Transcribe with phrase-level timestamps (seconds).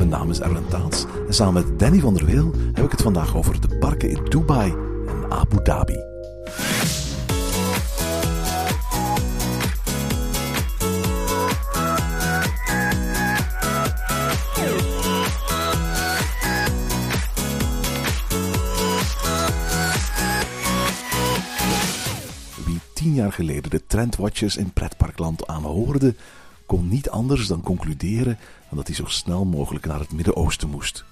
[0.00, 3.02] Mijn naam is Erwin Taats en samen met Danny van der Weel heb ik het
[3.02, 4.74] vandaag over de parken in Dubai
[5.06, 5.96] en Abu Dhabi.
[22.64, 26.14] Wie tien jaar geleden de trendwatchers in pretparkland aanhoorde,
[26.70, 28.38] kon niet anders dan concluderen
[28.70, 31.04] dat hij zo snel mogelijk naar het Midden-Oosten moest.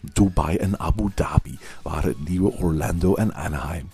[0.00, 3.90] Dubai en Abu Dhabi waren het nieuwe Orlando en Anaheim.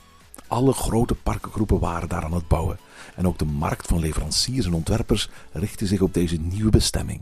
[0.47, 2.79] Alle grote parkengroepen waren daar aan het bouwen
[3.15, 7.21] en ook de markt van leveranciers en ontwerpers richtte zich op deze nieuwe bestemming.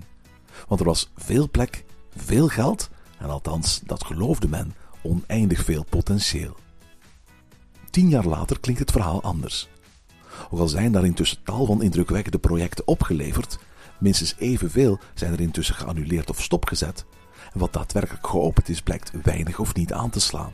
[0.68, 1.84] Want er was veel plek,
[2.16, 6.56] veel geld en althans, dat geloofde men, oneindig veel potentieel.
[7.90, 9.68] Tien jaar later klinkt het verhaal anders.
[10.50, 13.58] Ook al zijn daar intussen tal van indrukwekkende projecten opgeleverd,
[14.00, 17.04] minstens evenveel zijn er intussen geannuleerd of stopgezet.
[17.52, 20.52] En wat daadwerkelijk geopend is, blijkt weinig of niet aan te slaan.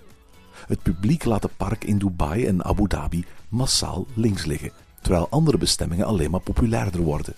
[0.66, 4.72] Het publiek laat het park in Dubai en Abu Dhabi massaal links liggen,
[5.02, 7.34] terwijl andere bestemmingen alleen maar populairder worden.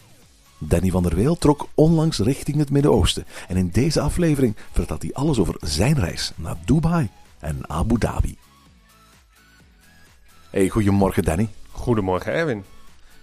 [0.58, 5.12] Danny van der Weel trok onlangs richting het Midden-Oosten en in deze aflevering vertelt hij
[5.12, 8.38] alles over zijn reis naar Dubai en Abu Dhabi.
[10.50, 11.48] Hey, goedemorgen Danny.
[11.70, 12.64] Goedemorgen Erwin.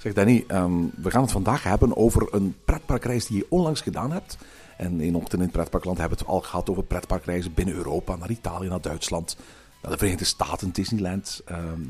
[0.05, 4.11] Zeg Danny, ehm, we gaan het vandaag hebben over een pretparkreis die je onlangs gedaan
[4.11, 4.37] hebt.
[4.77, 8.29] En in Ochtend in Pretparkland hebben we het al gehad over pretparkreizen binnen Europa, naar
[8.29, 9.37] Italië, naar Duitsland,
[9.81, 11.81] naar de Verenigde Staten, Disneyland, ehm,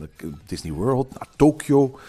[0.45, 1.99] Disney World, naar Tokio.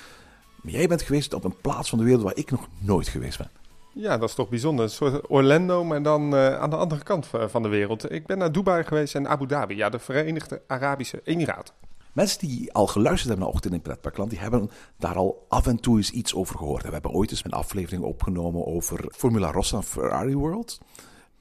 [0.63, 3.51] Jij bent geweest op een plaats van de wereld waar ik nog nooit geweest ben.
[3.93, 4.85] Ja, dat is toch bijzonder.
[4.85, 8.13] Een soort Orlando, maar dan eh, aan de andere kant va- van de wereld.
[8.13, 11.75] Ik ben naar Dubai geweest en Abu Dhabi, ja, de Verenigde Arabische Emiraten.
[12.17, 15.81] Mensen die al geluisterd hebben naar Ochtend in Pretparkland, die hebben daar al af en
[15.81, 16.83] toe eens iets over gehoord.
[16.83, 20.79] We hebben ooit eens een aflevering opgenomen over Formula Rossa Ferrari World.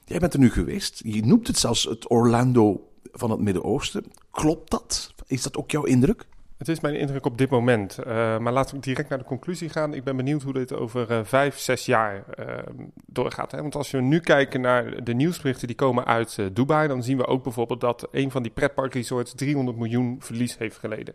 [0.06, 1.02] Jij bent er nu geweest.
[1.06, 4.06] Je noemt het zelfs het Orlando van het Midden-Oosten.
[4.32, 5.14] Klopt dat?
[5.28, 6.28] Is dat ook jouw indruk?
[6.58, 7.98] Het is mijn indruk op dit moment.
[7.98, 9.94] Eh, maar laten we direct naar de conclusie gaan.
[9.94, 12.58] Ik ben benieuwd hoe dit over eh, vijf, zes jaar eh,
[13.06, 13.52] doorgaat.
[13.52, 13.62] Hè?
[13.62, 17.18] Want als we nu kijken naar de nieuwsberichten die komen uit eh, Dubai, dan zien
[17.18, 21.14] we ook bijvoorbeeld dat een van die pretparkresorts 300 miljoen verlies heeft geleden.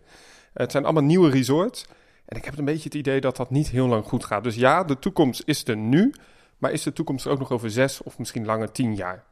[0.53, 1.87] het zijn allemaal nieuwe resorts.
[2.25, 4.45] En ik heb een beetje het idee dat dat niet heel lang goed gaat.
[4.45, 6.15] Dus ja, de toekomst is er nu.
[6.59, 9.25] Maar is de toekomst er ook nog over zes of misschien langer tien jaar?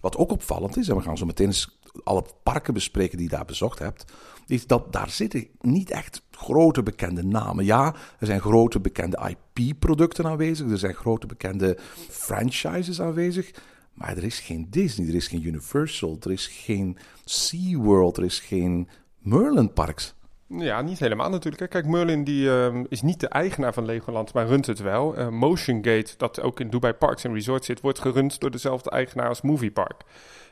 [0.00, 3.36] Wat ook opvallend is, en we gaan zo meteen eens alle parken bespreken die je
[3.36, 4.04] daar bezocht hebt,
[4.46, 7.64] is dat daar zitten niet echt grote bekende namen.
[7.64, 11.76] Ja, er zijn grote bekende IP-producten aanwezig, er zijn grote bekende
[12.08, 13.50] franchises aanwezig,
[13.94, 18.40] maar er is geen Disney, er is geen Universal, er is geen SeaWorld, er is
[18.40, 18.88] geen
[19.18, 20.14] Merlin Parks.
[20.58, 21.70] Ja, niet helemaal natuurlijk.
[21.70, 25.16] Kijk, Merlin die, ehm, is niet de eigenaar van Legoland, maar runt het wel.
[25.16, 28.90] Eh, Motion Gate, dat ook in Dubai Parks en Resorts zit, wordt gerund door dezelfde
[28.90, 30.04] eigenaar als Movie Park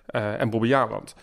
[0.07, 1.15] eh, en Bobbejaanland.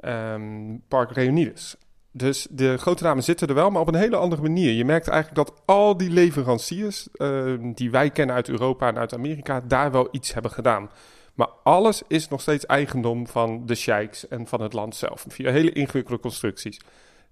[0.00, 1.76] Ehm Park Reunides.
[2.12, 4.72] Dus de grote namen zitten er wel, maar op een hele andere manier.
[4.72, 9.14] Je merkt eigenlijk dat al die leveranciers ehm, die wij kennen uit Europa en uit
[9.14, 10.90] Amerika, daar wel iets hebben gedaan.
[11.34, 15.24] Maar alles is nog steeds eigendom van de sheiks en van het land zelf.
[15.28, 16.80] Via hele ingewikkelde constructies.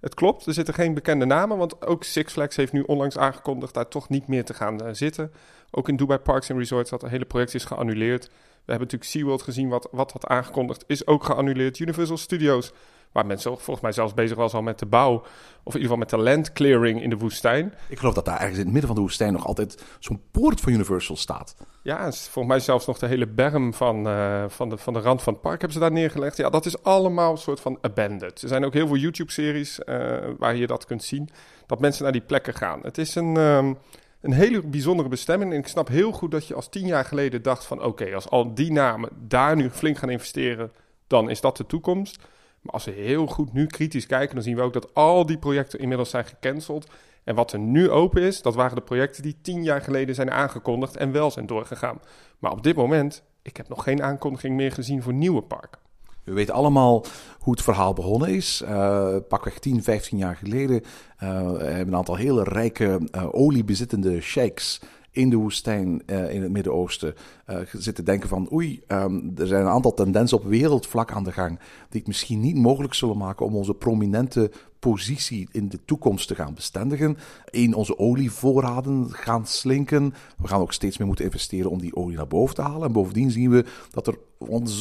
[0.01, 3.75] Het klopt, er zitten geen bekende namen, want ook Six Flags heeft nu onlangs aangekondigd
[3.75, 5.33] daar toch niet meer te gaan eh, zitten.
[5.71, 8.31] Ook in Dubai Parks and Resorts het hele project is geannuleerd.
[8.69, 11.79] We hebben natuurlijk SeaWorld gezien, wat, wat had aangekondigd, is ook geannuleerd.
[11.79, 12.73] Universal Studios,
[13.12, 15.97] waar mensen volgens mij zelfs bezig was al met de bouw, of in ieder geval
[15.97, 17.75] met de land clearing in de woestijn.
[17.89, 20.61] Ik geloof dat daar ergens in het midden van de woestijn nog altijd zo'n poort
[20.61, 21.56] van Universal staat.
[21.83, 25.00] Ja, en volgens mij zelfs nog de hele berm van, eh, van, de, van de
[25.00, 26.37] rand van het park hebben ze daar neergelegd.
[26.37, 28.43] Ja, dat is allemaal een soort van abandoned.
[28.43, 31.29] Er zijn ook heel veel YouTube-series eh, waar je dat kunt zien,
[31.67, 32.81] dat mensen naar die plekken gaan.
[32.82, 33.73] Het is een, ehm,
[34.20, 35.53] een hele bijzondere bestemming.
[35.53, 37.82] En ik snap heel goed dat je als tien jaar geleden dacht van...
[37.82, 40.73] oké, als al die namen daar nu flink gaan investeren,
[41.06, 42.19] dan is dat de toekomst.
[42.61, 45.38] Maar als we heel goed nu kritisch kijken, dan zien we ook dat al die
[45.38, 46.91] projecten inmiddels zijn gecanceld.
[47.25, 50.31] En wat er nu open is, dat waren de projecten die tien jaar geleden zijn
[50.31, 52.00] aangekondigd en wel zijn doorgegaan.
[52.38, 55.81] Maar op dit moment, ik heb nog geen aankondiging meer gezien voor nieuwe parken.
[56.29, 57.05] We weten allemaal
[57.39, 58.63] hoe het verhaal begonnen is.
[58.65, 60.81] Uh, pakweg 10, 15 jaar geleden
[61.23, 61.29] uh,
[61.59, 64.81] hebben een aantal hele rijke uh, oliebezittende sheiks
[65.19, 67.15] in de woestijn eh, in het Midden-Oosten
[67.51, 71.33] uh, zitten denken van oei, um, er zijn een aantal tendensen op wereldvlak aan de
[71.33, 71.59] gang
[71.89, 76.35] die het misschien niet mogelijk zullen maken om onze prominente positie in de toekomst te
[76.35, 77.17] gaan bestendigen.
[77.45, 80.15] Eén, onze olievoorraden gaan slinken.
[80.39, 82.87] We gaan ook steeds meer moeten investeren om die olie naar boven te halen.
[82.87, 84.19] En bovendien zien we dat er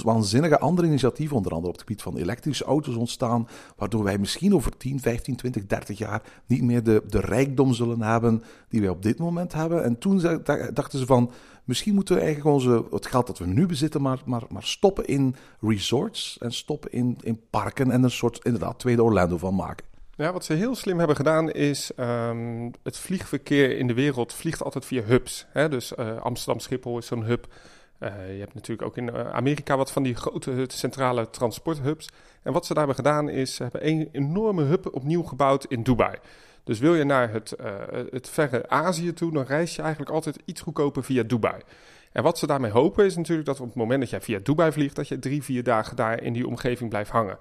[0.04, 3.48] waanzinnige andere initiatieven, onder andere op het gebied van elektrische auto's, ontstaan.
[3.76, 8.02] Waardoor wij misschien over 10, 15, 20, 30 jaar niet meer de, de rijkdom zullen
[8.02, 9.84] hebben die wij op dit moment hebben.
[9.84, 10.22] En toen
[10.74, 11.32] dachten ze van.
[11.68, 15.06] Misschien moeten we eigenlijk onze, het geld dat we nu bezitten, maar, maar, maar stoppen
[15.06, 19.86] in resorts en stoppen in, in parken en een soort inderdaad tweede Orlando van maken.
[20.16, 24.64] Ja, wat ze heel slim hebben gedaan is um, het vliegverkeer in de wereld vliegt
[24.64, 25.46] altijd via hubs.
[25.50, 25.70] Hè?
[25.70, 27.48] Dus uh, Amsterdam Schiphol is zo'n hub.
[28.00, 32.10] Uh, je hebt natuurlijk ook in uh, Amerika wat van die grote centrale transporthubs.
[32.44, 35.84] En wat ze daar hebben gedaan is, ze hebben een enorme hub opnieuw gebouwd in
[35.84, 36.16] Dubai.
[36.68, 37.72] Dus wil je naar het, uh,
[38.10, 41.62] het verre Azië toe, dan reis je eigenlijk altijd iets goedkoper via Dubai.
[42.12, 44.72] En wat ze daarmee hopen is natuurlijk dat op het moment dat jij via Dubai
[44.72, 47.38] vliegt, dat je drie, vier dagen daar in die omgeving blijft hangen.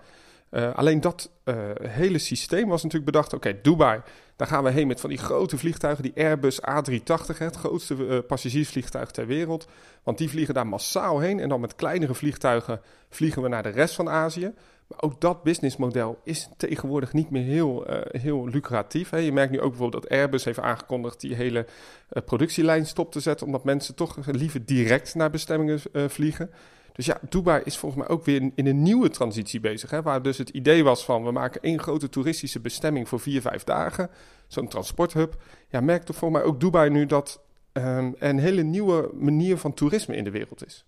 [0.50, 3.32] Uh, alleen dat uh, hele systeem was natuurlijk bedacht.
[3.32, 4.00] Oké, Dubai,
[4.36, 9.10] daar gaan we heen met van die grote vliegtuigen, die Airbus A380, het grootste passagiersvliegtuig
[9.10, 9.68] ter wereld.
[10.02, 12.80] Want die vliegen daar massaal heen en dan met kleinere vliegtuigen
[13.10, 14.52] vliegen we naar de rest van Azië.
[14.86, 19.10] Maar ook dat businessmodel is tegenwoordig niet meer heel, uh, heel lucratief.
[19.10, 19.18] Hè.
[19.18, 21.66] Je merkt nu ook bijvoorbeeld dat Airbus heeft aangekondigd die hele
[22.12, 26.50] uh, productielijn stop te zetten, omdat mensen toch liever direct naar bestemmingen uh, vliegen.
[26.92, 29.90] Dus ja, Dubai is volgens mij ook weer in, in een nieuwe transitie bezig.
[29.90, 33.40] Hè, waar dus het idee was van we maken één grote toeristische bestemming voor vier,
[33.40, 34.10] vijf dagen.
[34.46, 35.42] Zo'n transporthub.
[35.68, 37.42] Ja, merkt toch volgens mij ook Dubai nu dat
[37.72, 40.84] um, een hele nieuwe manier van toerisme in de wereld is.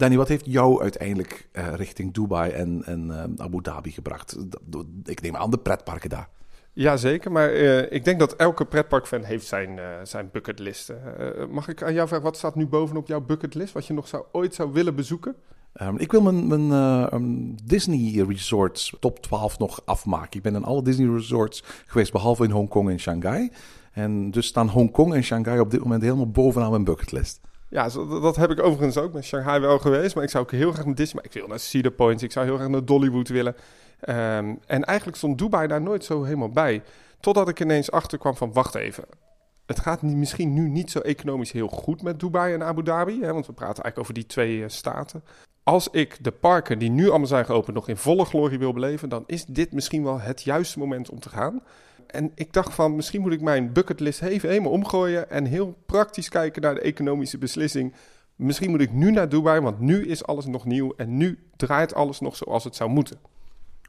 [0.00, 4.36] Danny, wat heeft jou uiteindelijk uh, richting Dubai en, en uh, Abu Dhabi gebracht?
[5.04, 6.28] Ik neem aan de pretparken daar.
[6.72, 10.92] Jazeker, maar uh, ik denk dat elke pretparkfan heeft zijn, zijn bucketlist.
[11.50, 13.72] mag ik aan jou vragen, wat staat nu bovenop jouw bucketlist?
[13.72, 15.36] Wat je nog zou, ooit zou willen bezoeken?
[15.82, 16.72] Um, ik wil mijn, mijn
[17.14, 20.36] um, Disney Resorts top 12 nog afmaken.
[20.36, 23.50] Ik ben in alle Disney Resorts geweest, behalve in Hongkong en Shanghai.
[23.92, 27.40] En dus staan Hongkong en Shanghai op dit moment helemaal bovenaan mijn bucketlist.
[27.70, 27.88] Ja,
[28.20, 30.14] dat heb ik overigens ook met Shanghai wel geweest.
[30.14, 31.22] Maar ik zou ook heel graag naar Disney.
[31.22, 32.22] Maar ik wil naar Cedar Point.
[32.22, 33.54] Ik zou heel graag naar Dollywood willen.
[34.08, 36.82] Um, en eigenlijk stond Dubai daar nooit zo helemaal bij.
[37.20, 39.04] Totdat ik ineens achterkwam van, wacht even.
[39.66, 43.20] Het gaat misschien nu niet zo economisch heel goed met Dubai en Abu Dhabi.
[43.20, 45.24] Hè, want we praten eigenlijk over die twee uh, staten.
[45.62, 49.08] Als ik de parken die nu allemaal zijn geopend nog in volle glorie wil beleven...
[49.08, 51.62] dan is dit misschien wel het juiste moment om te gaan
[52.12, 56.28] en ik dacht van, misschien moet ik mijn bucketlist even helemaal omgooien en heel praktisch
[56.28, 57.94] kijken naar de economische beslissing.
[58.36, 61.94] Misschien moet ik nu naar Dubai, want nu is alles nog nieuw en nu draait
[61.94, 63.18] alles nog zoals het zou moeten.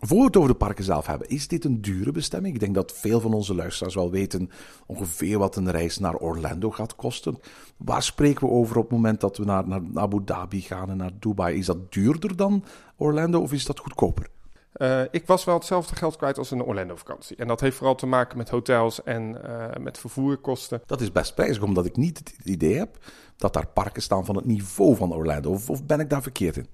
[0.03, 2.53] Voor we het over de parken zelf hebben, is dit een dure bestemming?
[2.53, 4.50] Ik denk dat veel van onze luisteraars wel weten
[4.85, 7.39] ongeveer wat een reis naar Orlando gaat kosten.
[7.77, 10.97] Waar spreken we over op het moment dat we naar, naar Abu Dhabi gaan en
[10.97, 11.57] naar Dubai?
[11.57, 12.63] Is dat duurder dan
[12.95, 14.29] Orlando of is dat goedkoper?
[14.77, 17.35] Uh, ik was wel hetzelfde geld kwijt als een Orlando-vakantie.
[17.35, 20.81] En dat heeft vooral te maken met hotels en uh, met vervoerkosten.
[20.85, 22.97] Dat is best prijzig, omdat ik niet het idee heb
[23.38, 25.51] dat daar parken staan van het niveau van Orlando.
[25.51, 26.68] Of, of ben ik daar verkeerd in?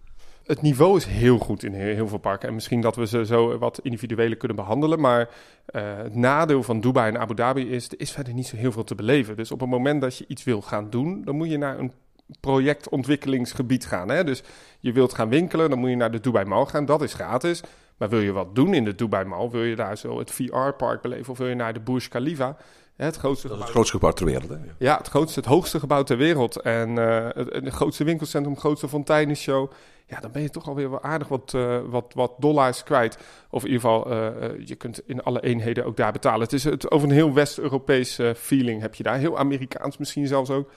[0.44, 2.48] Het niveau is heel goed in heel, heel veel parken.
[2.48, 5.00] En misschien dat we ze zo wat individueler kunnen behandelen.
[5.00, 5.30] Maar
[5.76, 7.88] uh, het nadeel van Dubai en Abu Dhabi is...
[7.88, 9.36] er is verder niet zo heel veel te beleven.
[9.36, 11.22] Dus op het moment dat je iets wil gaan doen...
[11.24, 11.92] dan moet je naar een
[12.40, 14.10] projectontwikkelingsgebied gaan.
[14.10, 14.24] Hè?
[14.24, 14.44] Dus
[14.80, 16.86] je wilt gaan winkelen, dan moet je naar de Dubai Mall gaan.
[16.86, 17.64] Dat is gratis.
[17.98, 19.50] Maar wil je wat doen in de Dubai Mall?
[19.50, 21.32] Wil je daar zo het VR-park beleven?
[21.32, 22.58] Of wil je naar de Burj Khalifa?
[22.96, 24.56] Het grootste dat is het grootste gebouw ter wereld, hè?
[24.78, 26.62] Ja, het grootste, het hoogste gebouw ter wereld.
[26.62, 29.72] En uh, het, het, grootste winkelcentrum, het grootste fonteinenshow.
[30.06, 33.18] Ja, dan ben je toch alweer wel aardig wat, uh, wat, wat dollars kwijt.
[33.50, 36.42] Of in ieder geval, uh, je kunt in alle eenheden ook daar betalen.
[36.42, 39.18] Het is het, over een heel West-Europees feeling heb je daar.
[39.18, 40.72] Heel Amerikaans misschien zelfs ook.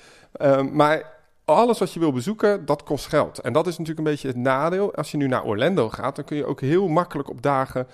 [0.73, 3.39] maar alles wat je wil bezoeken, dat kost geld.
[3.39, 4.95] En dat is natuurlijk een beetje het nadeel.
[4.95, 7.87] Als je nu naar Orlando gaat, dan kun je ook heel makkelijk op dagen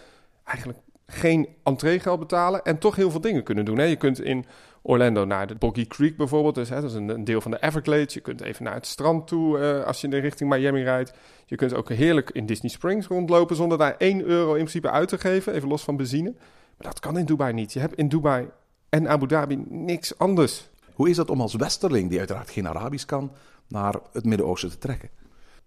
[0.44, 3.88] eigenlijk geen entreegeld betalen en toch heel veel dingen kunnen doen.
[3.88, 4.44] Je kunt in
[4.82, 8.14] Orlando naar de Boggy Creek bijvoorbeeld, dus, hè, dat is een, deel van de Everglades.
[8.14, 11.12] Je kunt even naar het strand toe uh, als je in de richting Miami rijdt.
[11.44, 15.08] Je kunt ook heerlijk in Disney Springs rondlopen zonder daar 1 euro in principe uit
[15.08, 16.30] te geven, even los van benzine.
[16.76, 17.72] Maar dat kan in Dubai niet.
[17.72, 18.48] Je hebt in Dubai
[18.88, 20.70] en Abu Dhabi niks anders.
[20.96, 23.32] Hoe is dat om als westerling, die uiteraard geen Arabisch kan,
[23.68, 25.10] naar het Midden-Oosten te trekken?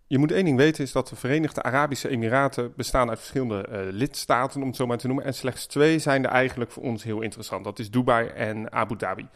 [0.07, 3.79] Je moet één ding weten, is dat de Verenigde Arabische Emiraten bestaan uit verschillende uh,
[3.91, 5.25] lidstaten, om het zo maar te noemen.
[5.25, 7.63] En slechts twee zijn er eigenlijk voor ons heel interessant.
[7.63, 9.27] Dat is Dubai en Abu Dhabi.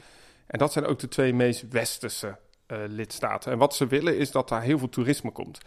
[0.48, 3.52] En dat zijn ook de twee meest westerse uh, lidstaten.
[3.52, 5.60] En wat ze willen is dat daar heel veel toerisme komt.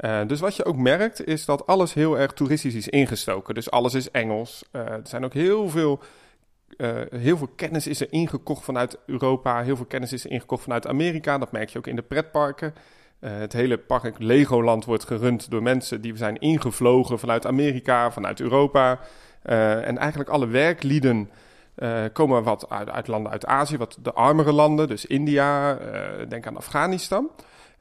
[0.00, 3.54] Uh, dus wat je ook merkt, is dat alles heel erg toeristisch is ingestoken.
[3.54, 4.64] Dus alles is Engels.
[4.70, 6.00] er zijn ook heel veel
[6.76, 9.62] eh, heel veel kennis is er ingekocht vanuit Europa.
[9.62, 11.38] Heel veel kennis is er ingekocht vanuit Amerika.
[11.38, 12.74] Dat merk je ook in de pretparken.
[13.20, 18.40] Uh, het hele park Legoland wordt gerund door mensen die zijn ingevlogen vanuit Amerika, vanuit
[18.40, 18.98] Europa.
[19.44, 21.30] Uh, en eigenlijk alle werklieden
[22.12, 25.78] komen wat uit, uit, landen uit Azië, wat de armere landen, dus India,
[26.28, 27.30] denk aan Afghanistan.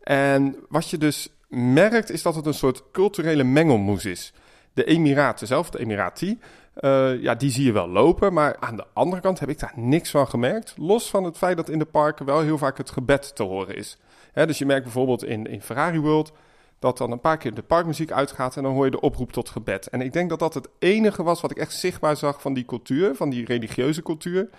[0.04, 4.34] En wat je dus merkt is dat het een soort culturele mengelmoes is.
[4.74, 6.40] De Emiraten zelf, de Emirati,
[6.82, 8.34] uh, ja, die zie je wel lopen.
[8.34, 10.74] Maar aan de andere kant heb ik daar niks van gemerkt.
[10.77, 13.75] Los van het feit dat in de parken wel heel vaak het gebed te horen
[13.75, 13.98] is.
[14.34, 16.32] Hè, dus je merkt bijvoorbeeld in, in Ferrari World
[16.79, 19.50] dat dan een paar keer de parkmuziek uitgaat en dan hoor je de oproep tot
[19.50, 19.88] gebed.
[19.88, 22.65] En ik denk dat dat het enige was wat ik echt zichtbaar zag van die
[22.65, 24.50] cultuur, van die religieuze cultuur.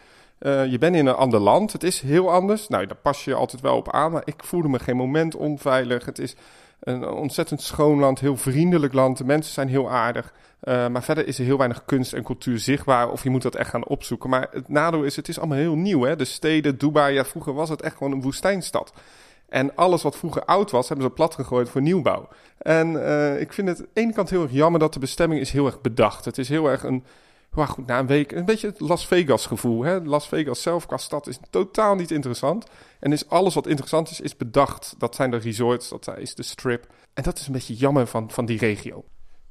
[0.41, 2.69] Uh, je bent in een ander land, het is heel anders.
[2.69, 6.05] Nou, daar pas je altijd wel op aan, maar ik voelde me geen moment onveilig.
[6.05, 6.35] Het is
[6.87, 9.19] een ontzettend schoon land, heel vriendelijk land.
[9.19, 10.33] De mensen zijn heel aardig.
[10.63, 13.11] Uh, maar verder is er heel weinig kunst en cultuur zichtbaar.
[13.11, 14.31] Of je moet dat echt gaan opzoeken.
[14.31, 16.03] Maar het nadeel is, het is allemaal heel nieuw.
[16.03, 16.17] Hè?
[16.17, 18.93] De steden, Dubai, ja, vroeger was het echt gewoon een woestijnstad.
[19.49, 22.29] En alles wat vroeger oud was, hebben ze plat gegooid voor nieuwbouw.
[22.59, 25.41] En uh, ik vind het aan de ene kant heel erg jammer dat de bestemming
[25.41, 26.25] is heel erg bedacht.
[26.25, 27.05] Het is heel erg een,
[27.57, 29.83] maar goed, na een week, een beetje het Las Vegas gevoel.
[29.83, 30.01] Hè?
[30.05, 32.67] Las Vegas zelf qua stad is totaal niet interessant.
[33.01, 34.95] En is alles wat interessant is, is bedacht.
[34.99, 36.87] Dat zijn de resorts, dat is de strip.
[37.15, 39.05] En dat is een beetje jammer van, van die regio.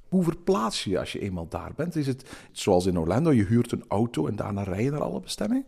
[0.10, 1.96] Hoe verplaats je als je eenmaal daar bent?
[1.96, 5.20] Is het zoals in Orlando, je huurt een auto en daarna rij je naar alle
[5.20, 5.66] bestemmingen?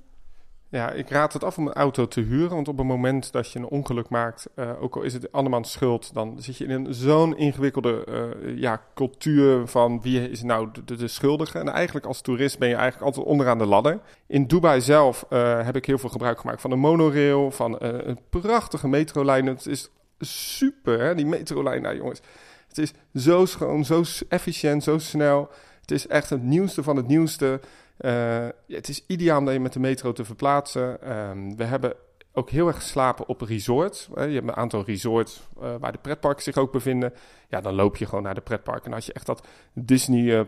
[0.69, 2.55] Ja, ik raad het af om een auto te huren.
[2.55, 5.71] Want op het moment dat je een ongeluk maakt, uh, ook al is het andermans
[5.71, 11.07] schuld, dan zit je in zo'n ingewikkelde uh, ja, cultuur van wie is nou de,
[11.07, 11.59] schuldige.
[11.59, 13.99] En eigenlijk als toerist ben je eigenlijk altijd onderaan de ladder.
[14.27, 18.19] In Dubai zelf uh, heb ik heel veel gebruik gemaakt van een monorail, van een
[18.29, 19.45] prachtige metrolijn.
[19.45, 22.21] Het is super, hè, die metrolijn daar, jongens.
[22.67, 22.93] Het is
[23.23, 25.49] zo schoon, zo efficiënt, zo snel.
[25.81, 27.59] Het is echt het nieuwste van het nieuwste.
[27.97, 31.11] Ja, het is ideaal om je met de metro te verplaatsen.
[31.11, 31.93] Um, we hebben
[32.33, 34.09] ook heel erg geslapen op resorts.
[34.15, 37.13] je hebt een aantal resorts uh, waar de pretparken zich ook bevinden.
[37.49, 38.85] Ja, dan loop je gewoon naar de pretpark.
[38.85, 40.41] En als je echt dat Disney uh,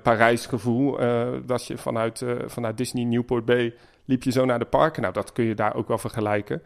[1.45, 3.75] dat je vanuit, vanuit Disney Newport Bay
[4.05, 5.01] liep je zo naar de parken.
[5.01, 6.61] Nou, dat kun je daar ook wel vergelijken.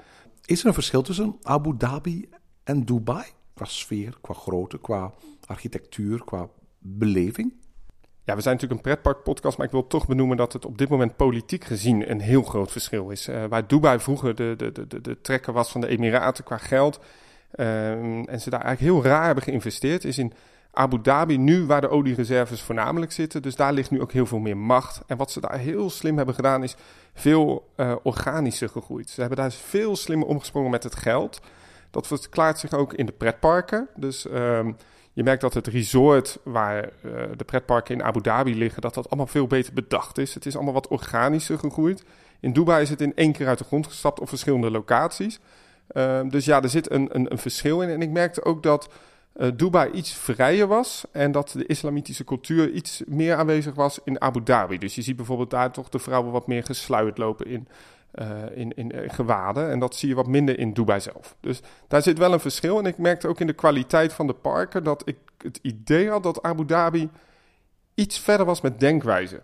[0.46, 2.30] Is er een verschil tussen Abu Dhabi
[2.63, 3.25] en Dubai?
[3.54, 5.13] Qua sfeer, qua grootte, qua
[5.46, 6.50] architectuur, qua
[6.80, 7.54] beleving?
[8.25, 10.89] Ja, we zijn natuurlijk een pretparkpodcast, maar ik wil toch benoemen dat het op dit
[10.89, 13.30] moment politiek gezien een heel groot verschil is.
[13.30, 17.00] Uh, waar Dubai vroeger de, de, de, de trekker was van de Emiraten qua geld
[17.56, 17.92] uh,
[18.30, 20.34] en ze daar eigenlijk heel raar hebben geïnvesteerd, is in
[20.72, 23.42] Abu Dhabi nu waar de oliereserves voornamelijk zitten.
[23.42, 25.01] Dus daar ligt nu ook heel veel meer macht.
[25.08, 26.75] En wat ze daar heel slim hebben gedaan is
[27.13, 29.10] veel uh, organischer gegroeid.
[29.10, 31.42] Ze hebben daar veel slimmer omgesprongen met het geld.
[31.92, 33.88] Dat verklaart zich ook in de pretparken.
[33.96, 34.75] Dus um,
[35.13, 39.10] je merkt dat het resort waar uh, de pretparken in Abu Dhabi liggen, dat dat
[39.10, 40.34] allemaal veel beter bedacht is.
[40.34, 42.03] Het is allemaal wat organischer gegroeid.
[42.39, 45.39] In Dubai is het in één keer uit de grond gestapt op verschillende locaties.
[45.91, 47.89] Uh, dus ja, er zit een, een, een, verschil in.
[47.89, 48.89] En ik merkte ook dat
[49.36, 54.22] uh, Dubai iets vrijer was en dat de islamitische cultuur iets meer aanwezig was in
[54.22, 54.77] Abu Dhabi.
[54.77, 57.67] Dus je ziet bijvoorbeeld daar toch de vrouwen wat meer gesluierd lopen in
[58.15, 59.70] uh, in, in uh, gewaden.
[59.70, 61.36] En dat zie je wat minder in Dubai zelf.
[61.39, 62.79] Dus daar zit wel een verschil.
[62.79, 66.24] En ik merkte ook in de kwaliteit van de parken dat ik het idee had
[66.24, 67.10] dat Abu Dhabi
[67.96, 69.41] iets verder was met denkwijze.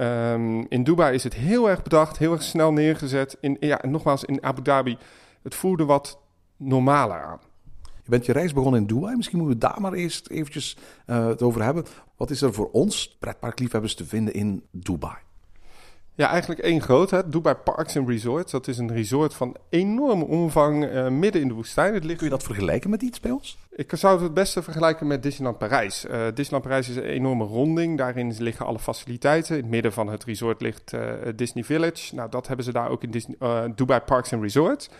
[0.00, 3.36] Um, in Dubai is het heel erg bedacht, heel erg snel neergezet.
[3.40, 4.96] In, ja, nogmaals, in Abu Dhabi,
[5.42, 6.18] het voelde wat
[6.56, 7.40] normaler aan.
[7.82, 9.16] Je bent je reis begonnen in Dubai.
[9.16, 10.76] Misschien moeten we daar maar eerst eventjes
[11.06, 11.84] uh, het over hebben.
[12.16, 15.16] Wat is er voor ons, pretparkliefhebbers, te vinden in Dubai?
[16.14, 17.10] Ja, eigenlijk één groot.
[17.10, 17.28] Hè?
[17.28, 18.52] Dubai Parks and Resorts.
[18.52, 21.94] Dat is een resort van enorme omvang uh, midden in de woestijn.
[21.94, 22.18] Het ligt...
[22.18, 23.58] Kun je dat vergelijken met iets bij ons?
[23.70, 26.04] Ik zou het het beste vergelijken met Disneyland Parijs.
[26.04, 27.98] Uh, Disneyland Parijs is een enorme ronding.
[27.98, 29.56] Daarin liggen alle faciliteiten.
[29.56, 32.14] In het midden van het resort ligt uh, Disney Village.
[32.14, 33.36] Nou, dat hebben ze daar ook in Disney,
[33.74, 34.90] Dubai Parks and Resorts.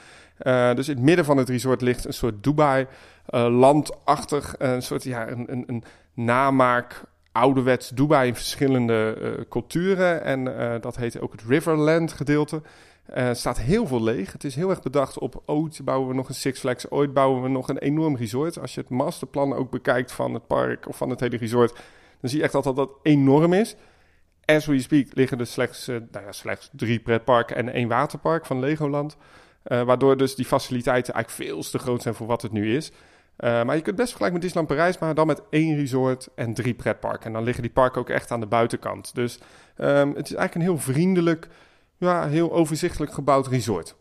[0.75, 5.53] dus in het midden van het resort ligt een soort Dubai-landachtig, een soort ja, een,
[5.53, 10.25] een, een namaak ouderwets Dubai in verschillende uh, culturen.
[10.25, 12.63] En uh, dat heet ook het Riverland gedeelte.
[13.07, 14.33] Er uh, staat heel veel leeg.
[14.33, 17.43] Het is heel erg bedacht op ooit bouwen we nog een Six Flags, ooit bouwen
[17.43, 18.59] we nog een enorm resort.
[18.59, 21.73] Als je het masterplan ook bekijkt van het park of van het hele resort,
[22.21, 23.77] dan zie je echt dat dat, dat enorm is.
[24.45, 28.61] As we speak liggen er slechts, nou ja, slechts drie pretparken en één waterpark van
[28.61, 29.17] Legoland.
[29.63, 32.93] waardoor dus die faciliteiten eigenlijk veel te groot zijn voor wat het nu is.
[33.39, 36.55] Uh, maar je kunt best vergelijken met Disneyland Parijs, maar dan met één resort en
[36.55, 37.27] drie pretparken.
[37.27, 39.15] En dan liggen die parken ook echt aan de buitenkant.
[39.15, 39.39] Dus
[39.79, 41.49] um, het is eigenlijk een heel vriendelijk,
[41.97, 43.95] ja, heel overzichtelijk gebouwd resort.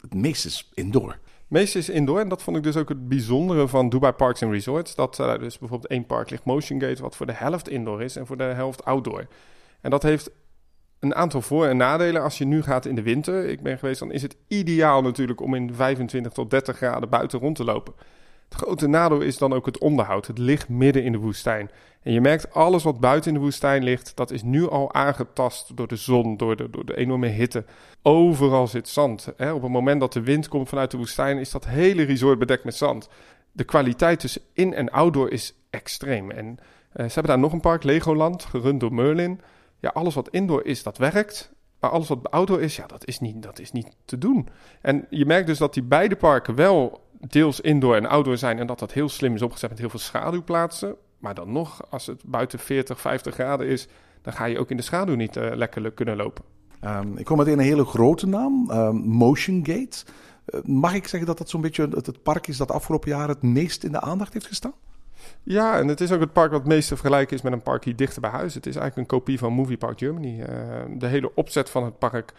[0.00, 1.10] Het meeste is indoor.
[1.10, 4.42] Het meeste is indoor en dat vond ik dus ook het bijzondere van Dubai Parks
[4.42, 4.94] and Resorts.
[4.94, 8.16] Dat uh, dus bijvoorbeeld één park ligt Motion Gate, wat voor de helft indoor is
[8.16, 9.26] en voor de helft outdoor.
[9.80, 10.30] En dat heeft
[10.98, 13.48] een aantal voor- en nadelen als je nu gaat in de winter.
[13.48, 17.38] Ik ben geweest, dan is het ideaal natuurlijk om in 25 tot 30 graden buiten
[17.38, 17.94] rond te lopen.
[18.52, 20.26] Het grote nadeel is dan ook het onderhoud.
[20.26, 21.70] Het ligt midden in de woestijn.
[22.02, 25.76] En je merkt alles wat buiten in de woestijn ligt, dat is nu al aangetast
[25.76, 27.64] door de zon, door de, door de enorme hitte.
[28.02, 29.32] Overal zit zand.
[29.36, 29.52] Hè?
[29.52, 32.64] Op het moment dat de wind komt vanuit de woestijn, is dat hele resort bedekt
[32.64, 33.08] met zand.
[33.52, 36.30] De kwaliteit tussen in- en outdoor is extreem.
[36.30, 36.58] En
[36.92, 39.40] eh, ze hebben daar nog een park, Legoland, gerund door Merlin.
[39.80, 41.52] Ja, alles wat indoor is, dat werkt.
[41.80, 44.48] Maar alles wat outdoor is, ja, dat is niet, dat is niet te doen.
[44.80, 48.58] En je merkt dus dat die beide parken wel deels indoor en outdoor zijn.
[48.58, 50.96] En dat dat heel slim is opgezet met heel veel schaduwplaatsen.
[51.18, 53.88] Maar dan nog, als het buiten 40, 50 graden is,
[54.22, 56.44] dan ga je ook in de schaduw niet uh, lekker kunnen lopen.
[56.84, 60.04] Um, ik kom meteen een hele grote naam, um, Motion Gate.
[60.46, 63.28] Uh, mag ik zeggen dat dat zo'n beetje het, het park is dat afgelopen jaar
[63.28, 64.74] het meest in de aandacht heeft gestaan?
[65.42, 67.62] Ja, en het is ook het park wat het meest te vergelijken is met een
[67.62, 68.54] park hier dichter bij huis.
[68.54, 70.40] Het is eigenlijk een kopie van Movie Park Germany.
[70.40, 70.46] Uh,
[70.98, 72.32] de hele opzet van het park,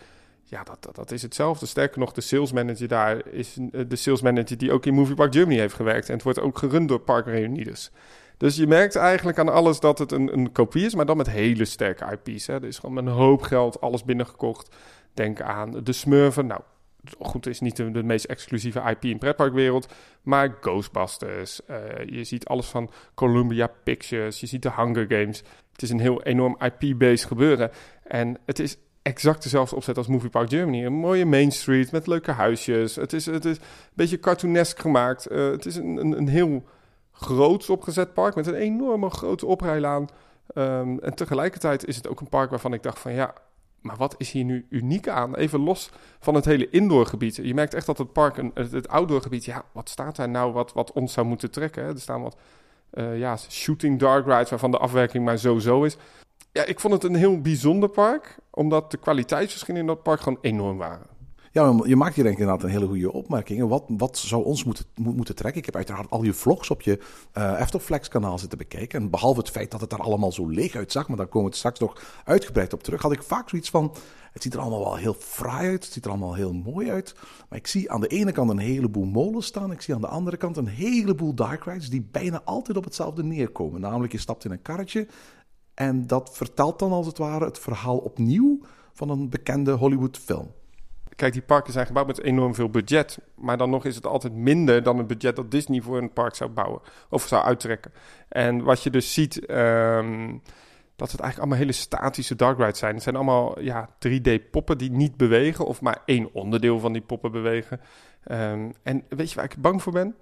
[0.54, 1.66] ja, dat, dat, is hetzelfde.
[1.66, 3.58] Sterker nog, de sales manager daar is
[3.88, 6.08] de sales manager die ook in Movie Park Germany heeft gewerkt.
[6.08, 7.92] En het wordt ook gerund door Park Reunidas.
[8.38, 11.30] Dus je merkt eigenlijk aan alles dat het een, een kopie is, maar dan met
[11.30, 12.48] hele sterke IP's.
[12.48, 12.54] Hè.
[12.54, 14.76] Er is gewoon een hoop geld alles binnengekocht.
[15.14, 16.48] Denk aan de Smurfen.
[16.48, 16.62] Nou,
[17.20, 21.62] goed, is niet de, de, meest exclusieve IP in pretparkwereld, maar Ghostbusters.
[21.70, 25.44] Uh, je ziet alles van Columbia Pictures, je ziet de Hunger Games.
[25.72, 27.72] Het is een heel enorm IP-based gebeuren.
[28.04, 30.86] En het is exact dezelfde opzet als Movie Park Germany.
[30.86, 32.96] Een mooie Main Street met leuke huisjes.
[32.96, 35.32] Het is, het is een beetje cartoonesk gemaakt.
[35.32, 36.64] Uh, het is een, een, een heel
[37.12, 40.08] groots opgezet park met een enorme grote oprijlaan.
[40.56, 43.34] Um, en tegelijkertijd is het ook een park waarvan ik dacht van ja,
[43.82, 45.36] maar wat is hier nu uniek aan?
[45.36, 47.36] Even los van het hele indoorgebied.
[47.36, 50.54] Je merkt echt dat het park, een, het, het outdoorgebied, ja, wat staat daar nou
[50.54, 51.84] wat, wat ons zou moeten trekken?
[51.84, 52.38] Er staan wat
[52.94, 55.98] uh, ja, shooting dark rides waarvan de afwerking maar zo-zo is.
[56.54, 60.38] Ja, ik vond het een heel bijzonder park, omdat de kwaliteitsverschillen in dat park gewoon
[60.42, 61.08] enorm waren.
[61.52, 63.68] Ja, je maakt hier inderdaad een hele goede opmerking.
[63.68, 65.60] Wat, wat zou ons moeten, moeten trekken?
[65.60, 67.00] Ik heb uiteraard al je vlogs op je
[67.38, 69.02] uh, Efterflex kanaal zitten bekijken.
[69.02, 71.56] En behalve het feit dat het er allemaal zo leeg uitzag, maar daar komen we
[71.56, 73.94] straks nog uitgebreid op terug, had ik vaak zoiets van,
[74.32, 77.16] het ziet er allemaal wel heel fraai uit, het ziet er allemaal heel mooi uit.
[77.50, 80.08] Maar ik zie aan de ene kant een heleboel molens staan, ik zie aan de
[80.08, 83.82] andere kant een heleboel dark rides die bijna altijd op hetzelfde neerkomen.
[83.82, 85.08] Namelijk, je stapt in een karretje
[85.74, 88.60] en dat vertelt dan als het ware het verhaal opnieuw
[88.94, 90.52] van een bekende Hollywood film.
[91.16, 93.18] Kijk, die parken zijn gebouwd met enorm veel budget.
[93.36, 96.36] Maar dan nog is het altijd minder dan het budget dat Disney voor een park
[96.36, 96.82] zou bouwen.
[97.10, 97.92] Of zou uittrekken.
[98.30, 100.42] En wat je dus ziet, um,
[100.96, 102.94] dat het eigenlijk allemaal hele statische dark rides zijn.
[102.94, 105.66] Het zijn allemaal ja, 3D-poppen die niet bewegen.
[105.66, 107.82] Of maar één onderdeel van die poppen bewegen.
[108.32, 110.16] Um, en weet je waar ik bang voor ben?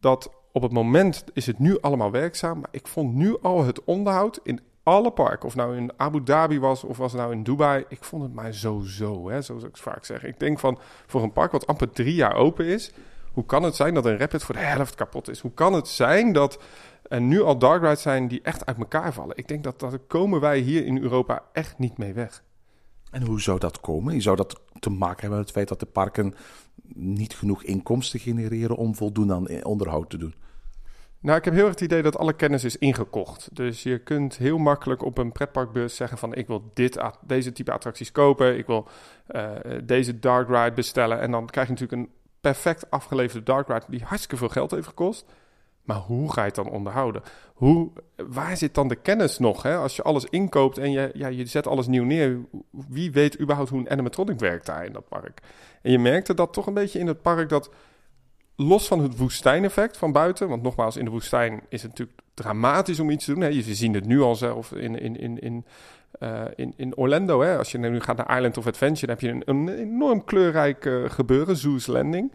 [0.00, 2.58] Dat op het moment is het nu allemaal werkzaam.
[2.60, 6.60] Maar ik vond nu al het onderhoud in alle parken, of nou in Abu Dhabi
[6.60, 10.04] was of was nou in Dubai, ik vond het maar zo-zo, hè, zoals ik vaak
[10.04, 10.24] zeg.
[10.24, 12.92] Ik denk van, voor een park wat amper drie jaar open is,
[13.32, 15.40] hoe kan het zijn dat een Rapid voor de helft kapot is?
[15.40, 16.62] Hoe kan het zijn dat
[17.02, 19.36] er nu al dark rides zijn die echt uit elkaar vallen?
[19.36, 22.42] Ik denk dat daar komen wij hier in Europa echt niet mee weg.
[23.10, 24.14] En hoe zou dat komen?
[24.14, 26.34] Je zou dat te maken hebben met het feit dat de parken
[26.94, 30.34] niet genoeg inkomsten genereren om voldoende aan onderhoud te doen?
[31.26, 33.48] Nou, ik heb heel erg het idee dat alle kennis is ingekocht.
[33.52, 36.34] Dus je kunt heel makkelijk op een pretparkbeurs zeggen van...
[36.34, 38.88] ik wil dit, deze type attracties kopen, ik wil
[39.30, 39.50] uh,
[39.84, 41.20] deze dark ride bestellen.
[41.20, 43.84] En dan krijg je natuurlijk een perfect afgeleverde dark ride...
[43.88, 45.24] die hartstikke veel geld heeft gekost.
[45.82, 47.22] Maar hoe ga je het dan onderhouden?
[47.54, 49.62] Hoe, waar zit dan de kennis nog?
[49.62, 49.76] Hè?
[49.76, 52.38] Als je alles inkoopt en je, ja, je zet alles nieuw neer...
[52.70, 55.40] wie weet überhaupt hoe een animatronic werkt daar in dat park?
[55.82, 57.48] En je merkte dat toch een beetje in het park...
[57.48, 57.70] dat
[58.56, 63.00] los van het woestijneffect van buiten, want nogmaals, in de woestijn is het natuurlijk dramatisch
[63.00, 63.42] om iets te doen.
[63.42, 63.48] Hè.
[63.48, 65.64] Je ziet het nu al zelf in, in, in, in,
[66.20, 67.40] uh, in, in Orlando.
[67.40, 67.58] Hè.
[67.58, 71.10] Als je nu gaat naar Island of Adventure, dan heb je een, enorm kleurrijk uh,
[71.10, 72.32] gebeuren, Zeus Landing.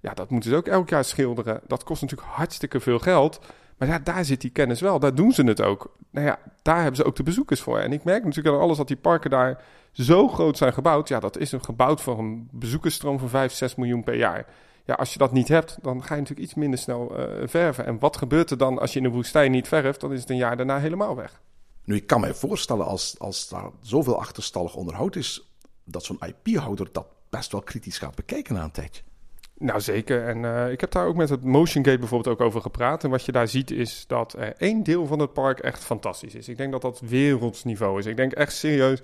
[0.00, 1.60] Ja, dat moeten ze ook elk jaar schilderen.
[1.66, 3.40] Dat kost natuurlijk hartstikke veel geld.
[3.78, 4.98] Maar ja, daar zit die kennis wel.
[4.98, 5.96] Daar doen ze het ook.
[6.10, 7.78] Nou ja, daar hebben ze ook de bezoekers voor.
[7.78, 11.08] En ik merk natuurlijk aan alles dat die parken daar zo groot zijn gebouwd.
[11.08, 14.46] Ja, dat is een gebouwd voor een bezoekersstroom van 5, 6 miljoen per jaar
[14.84, 17.86] ja, als je dat niet hebt, dan ga je natuurlijk iets minder snel uh, verven.
[17.86, 20.00] En wat gebeurt er dan als je in de woestijn niet verft?
[20.00, 21.40] Dan is het een jaar daarna helemaal weg.
[21.84, 25.48] Nu, ik kan me voorstellen als, als daar zoveel achterstallig onderhoud is,
[25.84, 29.02] dat zo'n IP-houder dat best wel kritisch gaat bekijken na een tijdje.
[29.58, 30.26] Nou, zeker.
[30.26, 33.04] En uh, ik heb daar ook met het Motion Gate bijvoorbeeld ook over gepraat.
[33.04, 36.34] En wat je daar ziet is dat er één deel van het park echt fantastisch
[36.34, 36.48] is.
[36.48, 38.06] Ik denk dat dat wereldsniveau is.
[38.06, 39.00] Ik denk echt serieus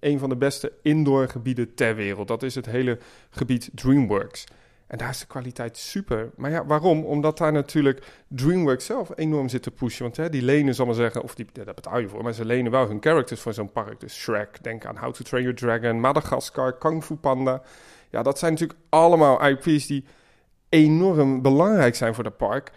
[0.00, 2.28] een van de beste indoor gebieden ter wereld.
[2.28, 2.98] Dat is het hele
[3.30, 4.44] gebied DreamWorks.
[4.92, 6.30] En daar is de kwaliteit super.
[6.36, 7.04] Maar ja, waarom?
[7.04, 10.02] Omdat daar natuurlijk DreamWorks zelf enorm zit te pushen.
[10.02, 12.44] Want hè, die lenen, zal maar zeggen, of die, daar betaal je voor, maar ze
[12.44, 14.00] lenen wel hun characters voor zo'n park.
[14.00, 17.62] Dus Shrek, denk aan How to Train Your Dragon, Madagascar, Kung Fu Panda.
[18.10, 20.04] Ja, dat zijn natuurlijk allemaal IP's die
[20.68, 22.72] enorm belangrijk zijn voor dat park.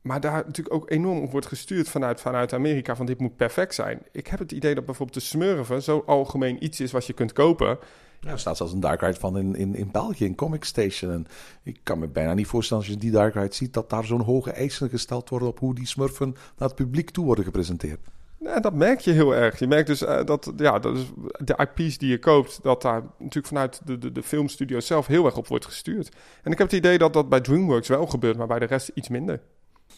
[0.00, 2.96] Maar daar natuurlijk ook enorm op wordt gestuurd vanuit, vanuit Amerika.
[2.96, 4.02] Van dit moet perfect zijn.
[4.12, 7.32] Ik heb het idee dat bijvoorbeeld de smurven zo algemeen iets is wat je kunt
[7.32, 7.78] kopen.
[8.24, 11.10] Ja, er staat zelfs een dark ride van in, in, in België, in Comic Station.
[11.10, 11.26] En
[11.62, 13.72] ik kan me bijna niet voorstellen als je die dark ride ziet...
[13.72, 17.24] dat daar zo'n hoge eisen gesteld worden op hoe die smurfen naar het publiek toe
[17.24, 18.00] worden gepresenteerd.
[18.40, 19.58] Ja, dat merk je heel erg.
[19.58, 21.04] Je merkt dus uh, dat, ja, dat is
[21.44, 25.24] de IP's die je koopt, dat daar natuurlijk vanuit de, de, de filmstudio zelf heel
[25.24, 26.08] erg op wordt gestuurd.
[26.42, 28.90] En ik heb het idee dat dat bij DreamWorks wel gebeurt, maar bij de rest
[28.94, 29.40] iets minder.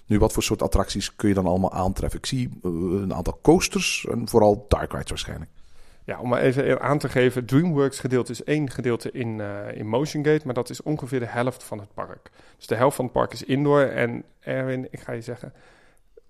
[0.07, 2.19] Nu, wat voor soort attracties kun je dan allemaal aantreffen?
[2.19, 5.51] Ik zie uh, een aantal coasters en vooral dark rides waarschijnlijk.
[6.07, 9.87] Ja, om maar even aan te geven, DreamWorks gedeelte is één gedeelte in, uh, in
[9.87, 12.31] Motion Gate, maar dat is ongeveer de helft van het park.
[12.57, 13.81] Dus de helft van het park is indoor.
[13.81, 15.53] En Erwin, ik ga je zeggen,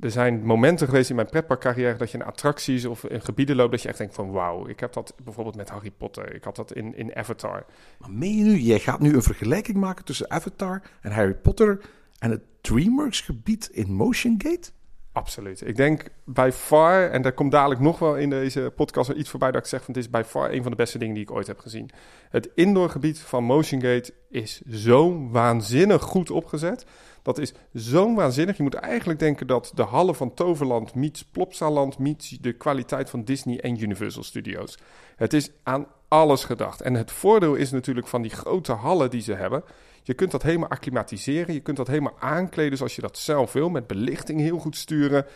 [0.00, 3.70] er zijn momenten geweest in mijn pretparkcarrière dat je in attracties of in gebieden loopt
[3.70, 6.56] dat je echt denkt van wauw, ik heb dat bijvoorbeeld met Harry Potter, ik had
[6.56, 7.64] dat in, in Avatar.
[7.98, 11.80] Maar meen je nu, jij gaat nu een vergelijking maken tussen Avatar en Harry Potter
[12.18, 14.70] en het DreamWorks gebied in Motion Gate?
[15.16, 15.66] Absoluut.
[15.66, 19.50] Ik denk bij far, en daar komt dadelijk nog wel in deze podcast iets voorbij
[19.50, 21.30] dat ik zeg van het is bij far een van de beste dingen die ik
[21.30, 21.90] ooit heb gezien.
[22.30, 26.86] Het indoorgebied van Motion Gate is zo waanzinnig goed opgezet.
[27.22, 28.56] Dat is zo waanzinnig.
[28.56, 33.24] Je moet eigenlijk denken dat de hallen van Toverland meets Plopsaland meets de kwaliteit van
[33.24, 34.78] Disney en Universal Studios.
[35.16, 36.80] Het is aan alles gedacht.
[36.80, 39.64] En het voordeel is natuurlijk van die grote hallen die ze hebben.
[40.06, 41.54] Je kunt dat helemaal acclimatiseren.
[41.54, 43.70] Je kunt dat helemaal aankleden zoals je dat zelf wil.
[43.70, 45.26] Met belichting heel goed sturen.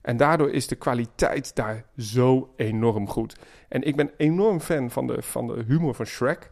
[0.00, 3.36] En daardoor is de kwaliteit daar zo enorm goed.
[3.68, 6.50] En ik ben enorm fan van de, van de humor van Shrek.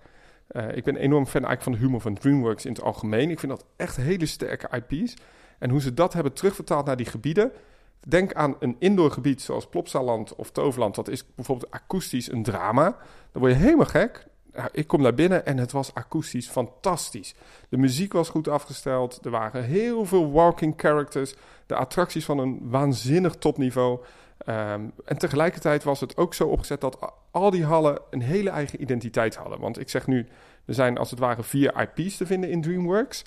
[0.51, 3.31] Uh, ik ben enorm fan eigenlijk van de humor van DreamWorks in het algemeen.
[3.31, 5.15] Ik vind dat echt hele sterke IP's.
[5.59, 7.53] En hoe ze dat hebben terugvertaald naar die gebieden.
[8.01, 10.95] Denk aan een indoorgebied zoals Plopsaland of Toverland.
[10.95, 12.97] Dat is bijvoorbeeld akoestisch een drama.
[13.33, 14.27] Dan word je helemaal gek.
[14.73, 17.35] Ik kom naar binnen en het was akoestisch fantastisch.
[17.69, 19.21] De muziek was goed afgesteld.
[19.25, 21.35] Er waren heel veel walking characters.
[21.67, 23.99] De attracties van een waanzinnig topniveau.
[24.47, 28.81] Um, en tegelijkertijd was het ook zo opgezet dat al die hallen een hele eigen
[28.81, 29.61] identiteit hadden.
[29.61, 30.27] Want ik zeg nu,
[30.65, 33.25] er zijn als het ware vier IP's te vinden in DreamWorks.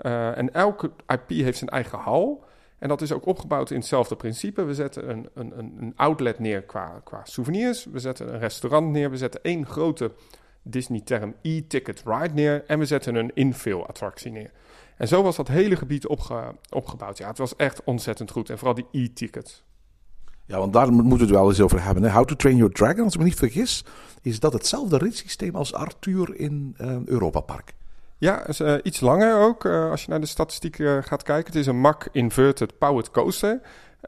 [0.00, 2.44] Uh, en elke IP heeft zijn eigen hal.
[2.78, 4.64] En dat is ook opgebouwd in hetzelfde principe.
[4.64, 7.84] We zetten een, een, een outlet neer qua, qua souvenirs.
[7.84, 9.10] We zetten een restaurant neer.
[9.10, 10.12] We zetten één grote
[10.64, 12.64] Disney-term e-ticket ride neer.
[12.66, 14.50] En we zetten een infill-attractie neer.
[14.96, 17.18] En zo was dat hele gebied opge, opgebouwd.
[17.18, 18.50] Ja, het was echt ontzettend goed.
[18.50, 19.64] En vooral die e-tickets.
[20.46, 22.02] Ja, want daar moeten we het wel eens over hebben.
[22.02, 22.10] Hè.
[22.10, 23.84] How to Train Your Dragon, als ik me niet vergis,
[24.22, 27.74] is dat hetzelfde ritssysteem als Arthur in uh, Europa Park.
[28.18, 29.64] Ja, is, uh, iets langer ook.
[29.64, 31.46] Uh, als je naar de statistieken gaat kijken.
[31.46, 33.60] Het is een Mack Inverted Powered Coaster.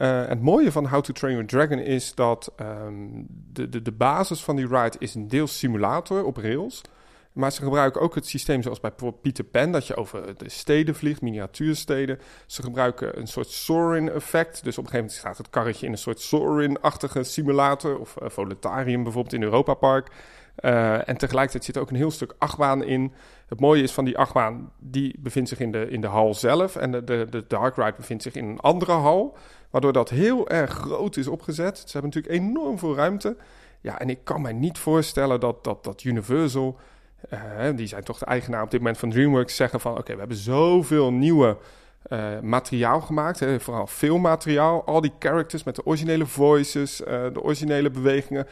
[0.04, 4.44] Het mooie van How to Train Your Dragon is dat um, de, de, de basis
[4.44, 6.82] van die ride is een deel simulator op rails.
[7.36, 10.94] Maar ze gebruiken ook het systeem zoals bij Peter Pan, dat je over de steden
[10.94, 12.18] vliegt, miniatuursteden.
[12.46, 14.64] Ze gebruiken een soort Soarin-effect.
[14.64, 17.98] Dus op een gegeven moment staat het karretje in een soort Soarin-achtige simulator.
[17.98, 20.08] Of uh, Voletarium bijvoorbeeld in Europa Park.
[20.60, 23.12] Uh, en tegelijkertijd zit er ook een heel stuk achtbaan in.
[23.46, 26.76] Het mooie is van die achtbaan, die bevindt zich in de, in de hal zelf.
[26.76, 29.36] En de, de, de Dark Ride bevindt zich in een andere hal.
[29.70, 31.78] Waardoor dat heel erg groot is opgezet.
[31.78, 33.36] Ze hebben natuurlijk enorm veel ruimte.
[33.80, 36.78] Ja, en ik kan mij niet voorstellen dat, dat, dat Universal
[37.32, 40.18] uh, die zijn toch de eigenaar op dit moment van DreamWorks, zeggen van oké, we
[40.18, 41.56] hebben zoveel nieuwe
[42.08, 47.42] uh, materiaal gemaakt, hè, vooral filmmateriaal, al die characters met de originele voices, uh, de
[47.42, 48.46] originele bewegingen.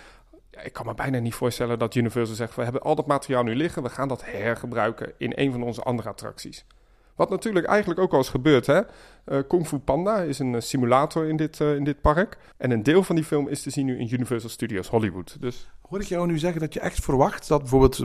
[0.63, 3.55] Ik kan me bijna niet voorstellen dat Universal zegt, we hebben al dat materiaal nu
[3.55, 6.67] liggen, we gaan dat hergebruiken in een van onze andere attracties.
[7.15, 8.67] Wat natuurlijk eigenlijk ook al is gebeurd.
[8.67, 8.81] Hè?
[8.81, 12.39] Uh, Kung Fu Panda is een simulator in dit, uh, in dit park.
[12.57, 15.37] En een deel van die film is te zien nu in Universal Studios Hollywood.
[15.41, 17.97] Dus Hoor ik jou nu zeggen dat je echt verwacht dat bijvoorbeeld,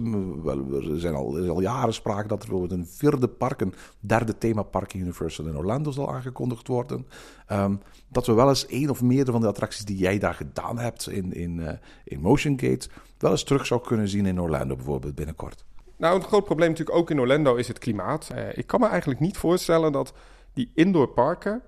[0.43, 3.73] wel, er zijn al, is al jaren sprake dat er bijvoorbeeld een vierde park, een
[3.99, 7.07] derde themapark in Universal in Orlando zal aangekondigd worden.
[7.51, 10.77] Um, dat we wel eens één of meerdere van de attracties die jij daar gedaan
[10.77, 15.15] hebt in, in, in Motion Gate, wel eens terug zou kunnen zien in Orlando bijvoorbeeld
[15.15, 15.65] binnenkort.
[15.99, 18.29] Nou, een groot probleem natuurlijk ook in Orlando is het klimaat.
[18.35, 20.13] Uh, ik kan me eigenlijk niet voorstellen dat
[20.53, 21.61] die indoor parken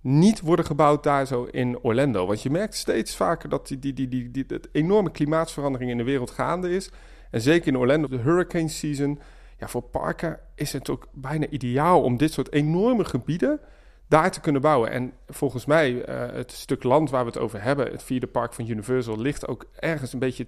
[0.00, 2.26] niet worden gebouwd daar zo in Orlando.
[2.26, 5.96] Want je merkt steeds vaker dat die, die, die, die, die, die enorme klimaatsverandering in
[5.96, 6.90] de wereld gaande is.
[7.30, 9.20] En zeker in Orlando, de hurricane season.
[9.58, 13.60] Ja, voor parken is het ook bijna ideaal om dit soort enorme gebieden
[14.08, 14.90] daar te kunnen bouwen.
[14.90, 18.52] En volgens mij, uh, het stuk land waar we het over hebben, het vierde park
[18.52, 20.46] van Universal, ligt ook ergens een beetje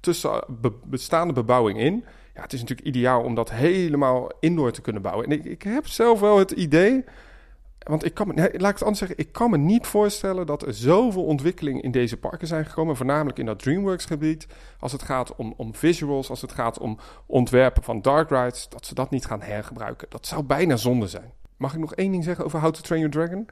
[0.00, 2.04] tussen be bestaande bebouwing in.
[2.36, 5.26] Ja, het is natuurlijk ideaal om dat helemaal indoor te kunnen bouwen.
[5.26, 7.04] En ik, ik heb zelf wel het idee
[7.88, 10.62] want ik kan me, laat ik het anders zeggen, ik kan me niet voorstellen dat
[10.62, 14.46] er zoveel ontwikkeling in deze parken zijn gekomen, voornamelijk in dat DreamWorks-gebied,
[14.78, 18.86] als het gaat om, om visuals, als het gaat om ontwerpen van dark rides, dat
[18.86, 20.06] ze dat niet gaan hergebruiken.
[20.10, 21.32] Dat zou bijna zonde zijn.
[21.56, 23.46] Mag ik nog één ding zeggen over How to Train Your Dragon?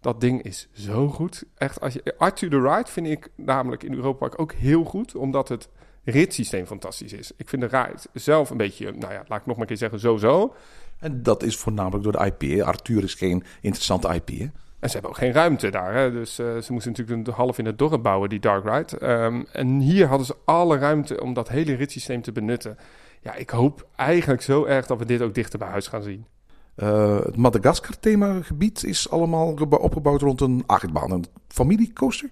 [0.00, 1.44] Dat ding is zo goed.
[1.54, 5.14] Echt, als je, Art to the Ride vind ik namelijk in Europa ook heel goed,
[5.14, 5.68] omdat het
[6.10, 7.32] ritssysteem fantastisch is.
[7.36, 9.76] Ik vind de ride zelf een beetje, nou ja, laat ik nog maar een keer
[9.76, 10.54] zeggen, zo-zo.
[10.98, 12.40] En dat is voornamelijk door de IP.
[12.40, 12.64] hè.
[12.64, 14.28] Arthur is geen interessante IP.
[14.28, 14.46] Hè?
[14.78, 15.94] En ze hebben ook geen ruimte daar.
[15.94, 16.12] Hè?
[16.12, 18.98] Dus eh, ze moesten natuurlijk een half in het dorp bouwen, die Dark Ride.
[18.98, 22.76] Ehm, en hier hadden ze alle ruimte om dat hele ritssysteem te benutten.
[23.20, 26.26] Ja, ik hoop eigenlijk zo erg dat we dit ook dichter bij huis gaan zien.
[26.74, 31.10] Eh, het Madagaskar-themagebied is allemaal opgebouwd rond een achtbaan.
[31.10, 32.30] Een familiecoaster?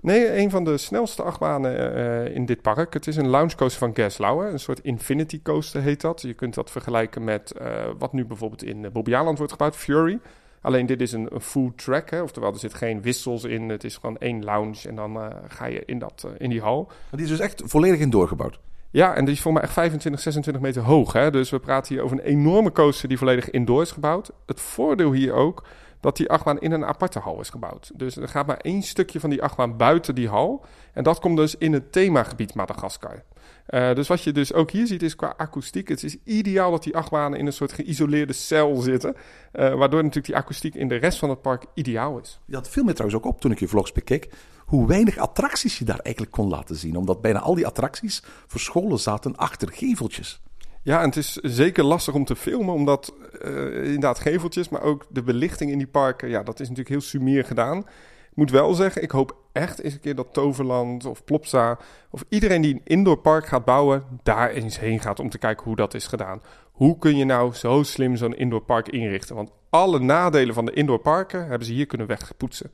[0.00, 2.92] Nee, een van de snelste achtbanen eh, in dit park.
[2.92, 4.52] Het is een launchcoaster van Gerstlauer.
[4.52, 6.22] Een soort infinity coaster heet dat.
[6.22, 10.20] Je kunt dat vergelijken met eh, wat nu bijvoorbeeld in Bobbejaanland wordt gebouwd, Fury.
[10.66, 12.22] Alleen dit is een, een full track, hè?
[12.22, 13.68] oftewel er zit geen wissels in.
[13.68, 16.60] Het is gewoon één lounge en dan eh, ga je in, dat, eh, in die
[16.60, 16.84] hal.
[16.86, 18.58] Maar die is dus echt volledig in doorgebouwd.
[18.90, 21.12] Ja, en die is voor mij echt 25, 26 meter hoog.
[21.12, 21.30] Hè?
[21.30, 24.30] Dus we praten hier over een enorme coaster die volledig indoor is gebouwd.
[24.46, 25.66] Het voordeel hier ook
[26.06, 27.90] dat die achtbaan in een aparte hal is gebouwd.
[27.94, 30.64] Dus er gaat maar één stukje van die achtbaan buiten die hal.
[30.92, 33.22] En dat komt dus in het themagebied Madagaskar.
[33.70, 35.88] Uh, dus wat je dus ook hier ziet is qua akoestiek.
[35.88, 39.14] Het is ideaal dat die achtbanen in een soort geïsoleerde cel zitten.
[39.14, 42.40] Uh, waardoor natuurlijk die akoestiek in de rest van het park ideaal is.
[42.46, 44.28] Dat viel me trouwens ook op toen ik je vlogs bekeek.
[44.66, 46.96] Hoe weinig attracties je daar eigenlijk kon laten zien.
[46.96, 50.40] Omdat bijna al die attracties verscholen zaten achter geveltjes.
[50.86, 55.06] Ja, en het is zeker lastig om te filmen, omdat uh, inderdaad geveltjes, maar ook
[55.08, 57.78] de belichting in die parken, ja, dat is natuurlijk heel sumier gedaan.
[57.78, 61.78] Ik moet wel zeggen, ik hoop echt eens een keer dat Toverland of Plopsa
[62.10, 65.64] of iedereen die een indoor park gaat bouwen, daar eens heen gaat om te kijken
[65.64, 66.42] hoe dat is gedaan.
[66.72, 69.36] Hoe kun je nou zo slim zo'n indoor park inrichten?
[69.36, 72.70] Want alle nadelen van de indoor parken hebben ze hier kunnen wegpoetsen.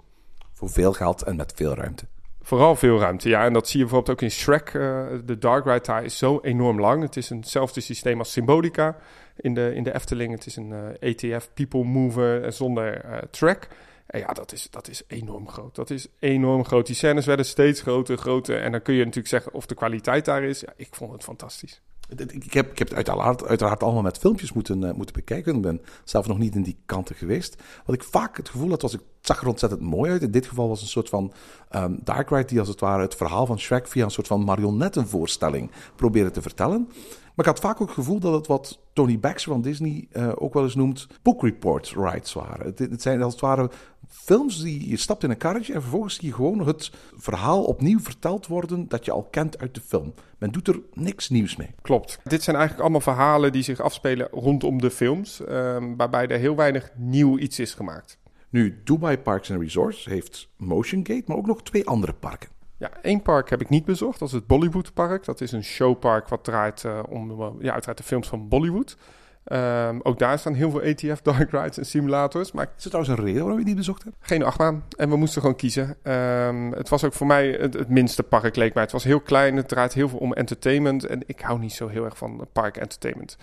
[0.53, 2.07] Voor veel geld en met veel ruimte.
[2.43, 3.45] Vooral veel ruimte, ja.
[3.45, 4.73] En dat zie je bijvoorbeeld ook in Shrek.
[4.73, 7.03] Uh, de Dark Ride daar is zo enorm lang.
[7.03, 8.97] Het is eenzelfde systeem als Symbolica
[9.37, 10.33] in de, in de Efteling.
[10.33, 13.69] Het is een uh, ETF People Mover zonder uh, track.
[14.07, 15.75] En ja, dat is, dat is enorm groot.
[15.75, 16.87] Dat is enorm groot.
[16.87, 18.61] Die scènes werden steeds groter, groter.
[18.61, 20.61] En dan kun je natuurlijk zeggen of de kwaliteit daar is.
[20.61, 21.81] Ja, ik vond het fantastisch.
[22.17, 25.55] Ik heb, ik heb het uiteraard, uiteraard allemaal met filmpjes moeten, uh, moeten bekijken.
[25.55, 27.63] Ik ben zelf nog niet in die kanten geweest.
[27.85, 30.23] Wat ik vaak het gevoel had, was ik zag er ontzettend mooi uit.
[30.23, 31.33] In dit geval was een soort van
[31.77, 34.45] um, Dark Ride die als het ware het verhaal van Shrek via een soort van
[34.45, 36.89] marionettenvoorstelling probeerde te vertellen.
[37.35, 40.33] Maar ik had vaak ook het gevoel dat het wat Tony Baxter van Disney uh,
[40.35, 42.67] ook wel eens noemt book report rides waren.
[42.67, 43.71] Het, het, zijn als het ware
[44.13, 48.01] films die je stapt in een karretje en vervolgens zie je gewoon het verhaal opnieuw
[48.01, 50.15] verteld worden dat je al kent uit de film.
[50.39, 51.75] Men doet er niks nieuws mee.
[51.83, 52.19] Klopt.
[52.25, 56.57] Dit zijn eigenlijk allemaal verhalen die zich afspelen rondom de films, um, waarbij er heel
[56.57, 58.19] weinig nieuw iets is gemaakt.
[58.49, 62.49] Nu, Dubai Parks and Resorts heeft Motion Gate, maar ook nog twee andere parken.
[62.79, 64.19] Ja, één park heb ik niet bezocht.
[64.19, 65.25] Dat is het Bollywood Park.
[65.25, 68.97] Dat is een showpark wat draait uh, om uh, ja, uiteraard de films van Bollywood.
[69.45, 72.53] Um, ook daar staan heel veel ATF dark rides en simulators.
[72.53, 74.17] Maar is er trouwens een reden waarom je die bezocht hebt?
[74.21, 74.85] Geen achtbaan.
[74.97, 75.97] En we moesten gewoon kiezen.
[76.03, 78.83] Um, het was ook voor mij het, het, minste park, leek mij.
[78.83, 79.57] Het was heel klein.
[79.57, 81.07] Het draait heel veel om entertainment.
[81.07, 83.37] En ik hou niet zo heel erg van park entertainment.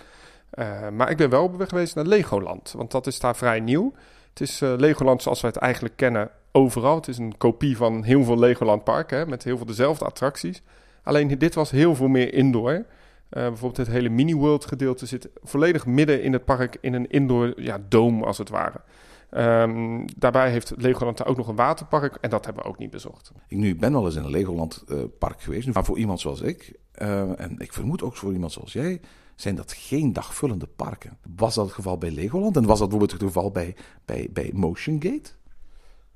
[0.53, 2.73] Uh, maar ik ben wel op weg geweest naar Legoland.
[2.77, 3.93] Want dat is daar vrij nieuw.
[4.29, 6.95] Het is uh, Legoland zoals we het eigenlijk kennen overal.
[6.95, 9.29] Het is een kopie van heel veel Legoland parken.
[9.29, 10.61] Met heel veel dezelfde attracties.
[11.03, 12.85] Alleen dit was heel veel meer indoor.
[13.31, 17.61] Uh, bijvoorbeeld het hele mini-world gedeelte zit volledig midden in het park in een indoor
[17.61, 18.81] ja, dome als het ware.
[19.31, 22.89] Um, daarbij heeft Legoland daar ook nog een waterpark en dat hebben we ook niet
[22.89, 23.31] bezocht.
[23.47, 26.41] Ik nu ben wel eens in een Legoland uh, park geweest, maar voor iemand zoals
[26.41, 29.01] ik, uh, en ik vermoed ook voor iemand zoals jij,
[29.35, 31.17] zijn dat geen dagvullende parken.
[31.35, 34.51] Was dat het geval bij Legoland en was dat bijvoorbeeld het geval bij, bij, bij
[34.53, 35.31] Motion Gate?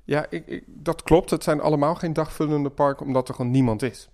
[0.04, 1.30] Ja, ik, ik, dat klopt.
[1.30, 4.10] Het zijn allemaal geen dagvullende parken omdat er gewoon niemand is.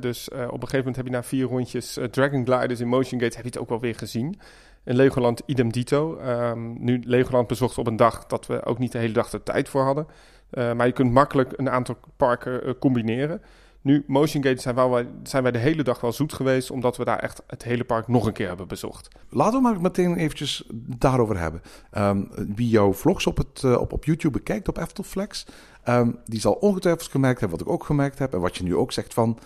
[0.00, 2.88] Dus uh, op een gegeven moment heb je na vier rondjes uh, Dragon Gliders in
[2.88, 4.38] Motion Gate heb je het ook wel weer gezien.
[4.84, 6.18] In Legoland idem dito.
[6.20, 9.42] Um, nu Legoland bezocht op een dag dat we ook niet de hele dag de
[9.42, 10.06] tijd voor hadden.
[10.50, 13.42] Uh, maar je kunt makkelijk een aantal parken combineren.
[13.80, 17.18] Nu, Motion Gate zijn, zijn wij de hele dag wel zoet geweest, omdat we daar
[17.18, 19.08] echt het hele park nog een keer hebben bezocht.
[19.28, 21.62] Laten we maar meteen eventjes daarover hebben.
[21.98, 25.46] Um, wie jouw vlogs op, het, op, op YouTube bekijkt, op Eftelflex,
[25.88, 28.32] um, die zal ongetwijfeld gemerkt hebben wat ik ook gemerkt heb.
[28.32, 29.38] En wat je nu ook zegt van,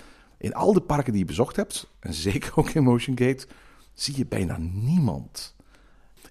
[0.43, 3.47] in al de parken die je bezocht hebt, en zeker ook in Motion Gate,
[3.95, 5.55] zie je bijna niemand.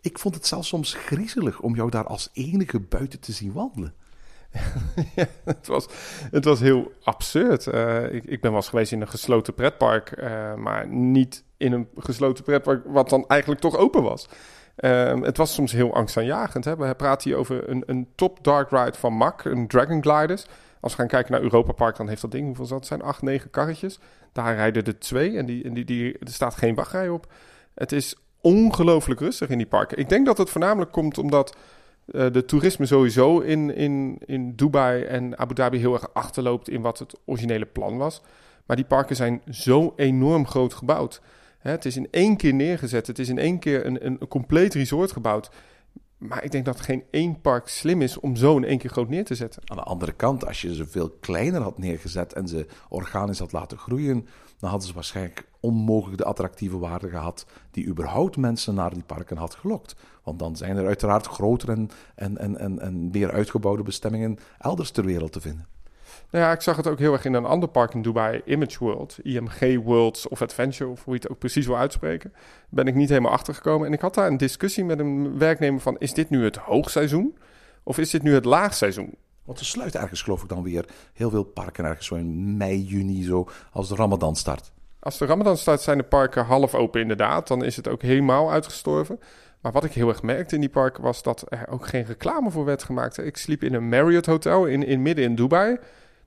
[0.01, 3.93] Ik vond het zelfs soms griezelig om jou daar als enige buiten te zien wandelen.
[5.15, 5.87] ja, het, was,
[6.31, 7.65] het was heel absurd.
[7.65, 11.71] Uh, ik, ik ben wel eens geweest in een gesloten pretpark, uh, maar niet in
[11.71, 14.27] een gesloten pretpark, wat dan eigenlijk toch open was.
[14.75, 16.65] Ehm, het was soms heel angstaanjagend.
[16.65, 16.75] Hè?
[16.75, 20.45] We praten hier over een, een top dark ride van MAC, een Dragon Gliders.
[20.81, 23.01] Als we gaan kijken naar Europa Park, dan heeft dat ding, hoeveel zal het zijn?
[23.01, 23.99] Acht, negen karretjes.
[24.31, 27.31] Daar rijden er twee en, die, en die, die, er staat geen wachtrij op.
[27.73, 29.97] Het is ongelooflijk rustig in die parken.
[29.97, 31.55] Ik denk dat het voornamelijk komt omdat
[32.05, 36.81] uh, de toerisme sowieso in, in, in Dubai en Abu Dhabi heel erg achterloopt in
[36.81, 38.21] wat het originele plan was.
[38.65, 41.21] Maar die parken zijn zo enorm groot gebouwd.
[41.59, 43.07] Hè, het is in één keer neergezet.
[43.07, 45.49] Het is in één keer een, een, een compleet resort gebouwd.
[46.21, 49.25] Maar ik denk dat geen één park slim is om zo één keer groot neer
[49.25, 49.61] te zetten.
[49.65, 53.51] Aan de andere kant, als je ze veel kleiner had neergezet en ze organisch had
[53.51, 54.27] laten groeien,
[54.59, 59.37] dan hadden ze waarschijnlijk onmogelijk de attractieve waarde gehad die überhaupt mensen naar die parken
[59.37, 59.95] had gelokt.
[60.23, 64.91] Want dan zijn er uiteraard grotere en, en, en, en, en meer uitgebouwde bestemmingen elders
[64.91, 65.67] ter wereld te vinden.
[66.31, 68.77] Nou ja, ik zag het ook heel erg in een ander park in Dubai, Image
[68.79, 72.33] World, IMG Worlds of Adventure, of hoe je het ook precies wil uitspreken.
[72.69, 73.87] Ben ik niet helemaal achtergekomen.
[73.87, 77.37] En ik had daar een discussie met een werknemer van, is dit nu het hoogseizoen
[77.83, 79.15] of is dit nu het laagseizoen?
[79.43, 82.83] Want ze sluiten ergens geloof ik dan weer heel veel parken ergens zo in mei,
[82.83, 84.71] juni zo, als de ramadan start.
[84.99, 88.51] Als de ramadan start zijn de parken half open inderdaad, dan is het ook helemaal
[88.51, 89.19] uitgestorven.
[89.61, 92.51] Maar wat ik heel erg merkte in die parken was dat er ook geen reclame
[92.51, 93.17] voor werd gemaakt.
[93.17, 95.77] Ik sliep in een Marriott hotel in, in midden in Dubai.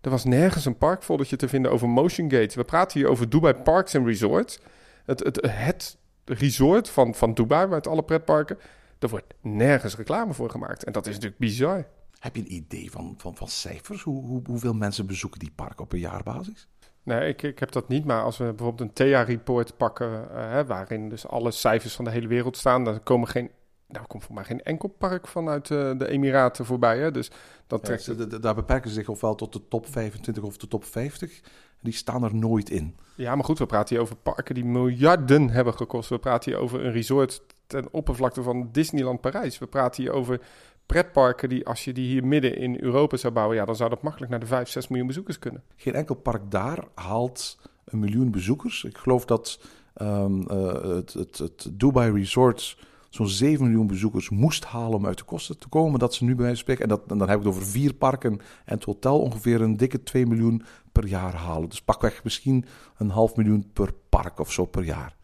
[0.04, 2.58] Er was nergens een parkfoldertje te vinden over Motion Gate.
[2.58, 4.60] We praten hier over Dubai Parks and Resorts.
[5.04, 8.58] Het, het, het resort van, van Dubai, met alle pretparken.
[8.98, 10.84] Er wordt nergens reclame voor gemaakt.
[10.84, 11.86] En dat is natuurlijk bizar.
[12.18, 14.02] Heb je een idee van, van, van cijfers?
[14.02, 16.68] Hoe, hoe, hoeveel mensen bezoeken die park op een jaarbasis?
[17.02, 18.04] Nee, ik, ik heb dat niet.
[18.04, 22.28] Maar als we bijvoorbeeld een TEA-report pakken, uh, waarin dus alle cijfers van de hele
[22.28, 23.50] wereld staan, dan komen geen
[23.94, 26.98] nou komt voor mij geen enkel park vanuit uh, de Emiraten voorbij.
[26.98, 27.10] Hè?
[27.10, 27.30] Dus
[27.66, 28.04] dat trekt...
[28.04, 31.40] Ja, daar beperken ze zich ofwel tot de top 25 of de top 50.
[31.80, 32.96] Die staan er nooit in.
[33.14, 36.08] Ja, maar goed, we praten hier over parken die miljarden hebben gekost.
[36.08, 39.58] We praten hier over een resort ten oppervlakte van Disneyland Parijs.
[39.58, 40.40] We praten hier over
[40.86, 44.02] pretparken die, als je die hier midden in Europa zou bouwen, ja, dan zou dat
[44.02, 45.62] makkelijk naar de 5, 6 miljoen bezoekers kunnen.
[45.76, 48.84] Geen enkel park daar haalt een miljoen bezoekers.
[48.84, 49.60] Ik geloof dat
[50.02, 52.78] um, uh, het, het, het Dubai Resort
[53.14, 55.98] zo'n 7 miljoen bezoekers moest halen om uit de kosten te komen.
[55.98, 58.32] Dat ze nu bij van spreken, en, dat, dan heb ik het over vier parken
[58.64, 61.68] en het hotel ongeveer een dikke 2 miljoen per jaar halen.
[61.68, 62.64] Dus pakweg misschien
[62.96, 65.16] een half miljoen per park of zo per jaar.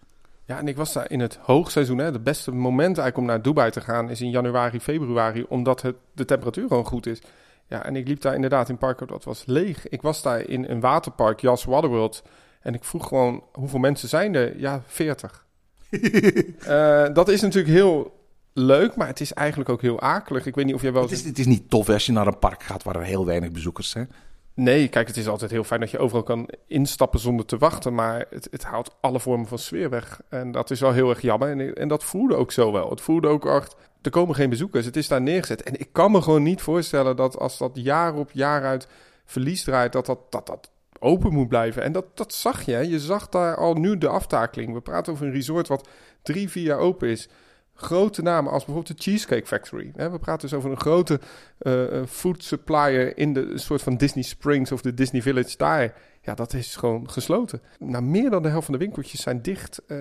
[0.45, 1.99] Ja, en ik was daar in het hoogseizoen.
[1.99, 2.13] Hè.
[2.13, 5.97] De beste moment eigenlijk om naar Dubai te gaan is in januari, februari, omdat het,
[6.13, 7.23] de temperatuur gewoon goed is.
[7.67, 9.89] Ja, en ik liep daar inderdaad in parken, dat was leeg.
[9.89, 12.23] Ik was daar in een waterpark, Jas Waterworld.
[12.61, 14.59] En ik vroeg gewoon, hoeveel mensen zijn er?
[14.59, 15.49] Ja, 40.
[15.91, 18.19] Uh, dat is natuurlijk heel
[18.53, 20.47] leuk, maar het is eigenlijk ook heel akelig.
[20.47, 21.03] Ik weet niet of jij wel...
[21.03, 23.27] Het is, het is niet tof als je naar een park gaat waar er heel
[23.27, 24.11] weinig bezoekers zijn.
[24.55, 27.95] Nee, kijk, het is altijd heel fijn dat je overal kan instappen zonder te wachten.
[27.95, 30.21] Maar het, het haalt alle vormen van sfeer weg.
[30.29, 31.51] En dat is wel heel erg jammer.
[31.51, 32.91] En, en dat voelde ook zo wel.
[32.91, 34.85] Het voelde ook echt, er komen geen bezoekers.
[34.85, 35.63] Het is daar neergezet.
[35.63, 38.89] En ik kan me gewoon niet voorstellen dat als dat jaar op jaar uit
[39.25, 40.71] verlies draait, dat dat, dat, dat
[41.01, 41.83] open moet blijven.
[41.83, 42.89] En dat, dat zag je.
[42.89, 44.73] Je zag daar al nu de aftakeling.
[44.73, 45.89] We praten over een resort wat
[46.23, 47.29] drie, vier jaar open is.
[47.75, 49.93] Grote namen als bijvoorbeeld de Cheesecake Factory.
[49.95, 51.21] We praten dus over een grote
[51.61, 55.95] uh, food supplier in de soort van Disney Springs of de Disney Village daar.
[56.23, 57.63] Ja, dat is gewoon gesloten.
[57.79, 59.83] Nou, meer dan de helft van de winkeltjes zijn dicht.
[59.87, 59.99] Uh,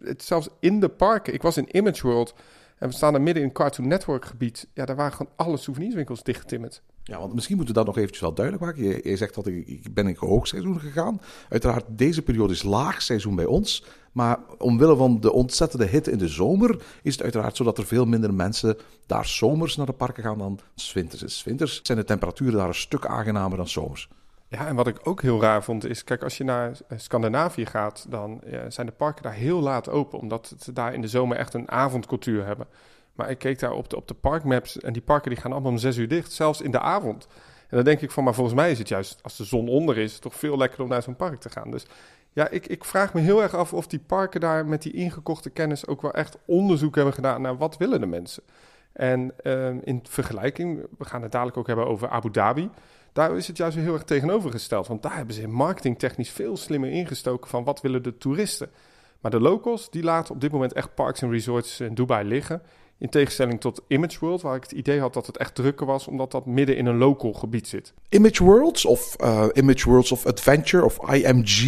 [0.00, 1.34] het, zelfs in de parken.
[1.34, 2.34] Ik was in Image World
[2.78, 4.68] en we staan er midden in Cartoon Network gebied.
[4.74, 6.82] Ja, daar waren gewoon alle souvenirswinkels dichtgetimmerd.
[7.02, 8.84] Ja, want misschien moeten we dat nog eventjes wel duidelijk maken.
[9.10, 11.20] Je, zegt dat ik, ik ben in hoogseizoen gegaan.
[11.48, 13.84] Uiteraard, deze periode is laagseizoen bij ons.
[14.12, 17.86] Maar omwille van de ontzettende hitte in de zomer is het uiteraard zo dat er
[17.86, 20.60] veel minder mensen daar zomers naar de parken gaan dan
[20.94, 21.44] winters.
[21.44, 24.08] Winters zijn de temperaturen daar een stuk aangenamer dan zomers.
[24.50, 27.66] Ja, en wat ik ook heel raar vond is, kijk, als je naar eh, Scandinavië
[27.66, 31.08] gaat, dan ja, zijn de parken daar heel laat open, omdat ze daar in de
[31.08, 32.66] zomer echt een avondcultuur hebben.
[33.12, 35.70] Maar ik keek daar op de, op de parkmaps en die parken die gaan allemaal
[35.70, 37.26] om zes uur dicht, zelfs in de avond.
[37.68, 39.98] En dan denk ik van, maar volgens mij is het juist als de zon onder
[39.98, 41.70] is, toch veel lekkerder om naar zo'n park te gaan.
[41.70, 41.86] Dus
[42.32, 45.50] ja, ik, ik vraag me heel erg af of die parken daar met die ingekochte
[45.50, 48.42] kennis ook wel echt onderzoek hebben gedaan naar wat willen de mensen.
[48.92, 52.70] En uh, in vergelijking, we gaan het dadelijk ook hebben over Abu Dhabi.
[53.18, 54.86] Daar is het juist heel erg tegenovergesteld.
[54.86, 58.70] Want daar hebben ze marketingtechnisch veel slimmer ingestoken van wat willen de toeristen.
[59.20, 62.62] Maar de locals, die laten op dit moment echt parks en resorts in Dubai liggen.
[62.98, 66.06] In tegenstelling tot Image World, waar ik het idee had dat het echt drukker was,
[66.06, 67.92] omdat dat midden in een local gebied zit.
[68.08, 71.62] Image Worlds of uh, Image Worlds of Adventure of IMG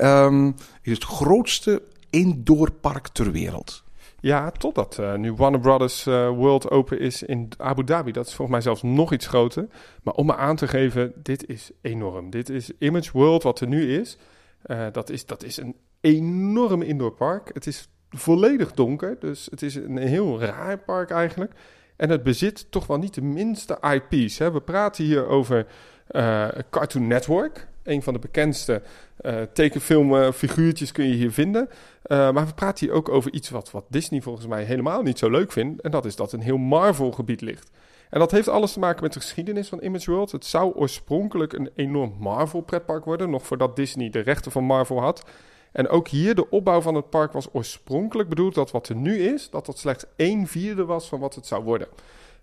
[0.00, 3.84] um, is het grootste indoorpark ter wereld.
[4.20, 8.12] Ja, totdat uh, nu Warner Brothers uh, World Open is in Abu Dhabi.
[8.12, 9.66] Dat is volgens mij zelfs nog iets groter.
[10.02, 12.30] Maar om me aan te geven, dit is enorm.
[12.30, 14.18] Dit is Image World wat er nu is.
[14.62, 17.50] Eh, dat, is, dat is een enorm indoorpark.
[17.52, 21.52] Het is volledig donker, dus het is een heel raar park eigenlijk.
[21.96, 24.38] En het bezit toch wel niet de minste IP's.
[24.38, 24.52] Hè.
[24.52, 25.66] We praten hier over
[26.06, 27.68] eh, Cartoon Network.
[27.82, 28.82] Een van de bekendste
[29.26, 31.68] uh, tekenfilmfiguurtjes kun je hier vinden.
[31.68, 35.18] Uh, maar we praten hier ook over iets wat, wat Disney volgens mij helemaal niet
[35.18, 35.80] zo leuk vindt.
[35.80, 37.70] En dat is dat een heel Marvel-gebied ligt.
[38.10, 40.32] En dat heeft alles te maken met de geschiedenis van Image World.
[40.32, 45.24] Het zou oorspronkelijk een enorm Marvel-pretpark worden, nog voordat Disney de rechten van Marvel had.
[45.72, 49.18] En ook hier, de opbouw van het park was oorspronkelijk bedoeld dat wat er nu
[49.18, 51.88] is, dat dat slechts een vierde was van wat het zou worden.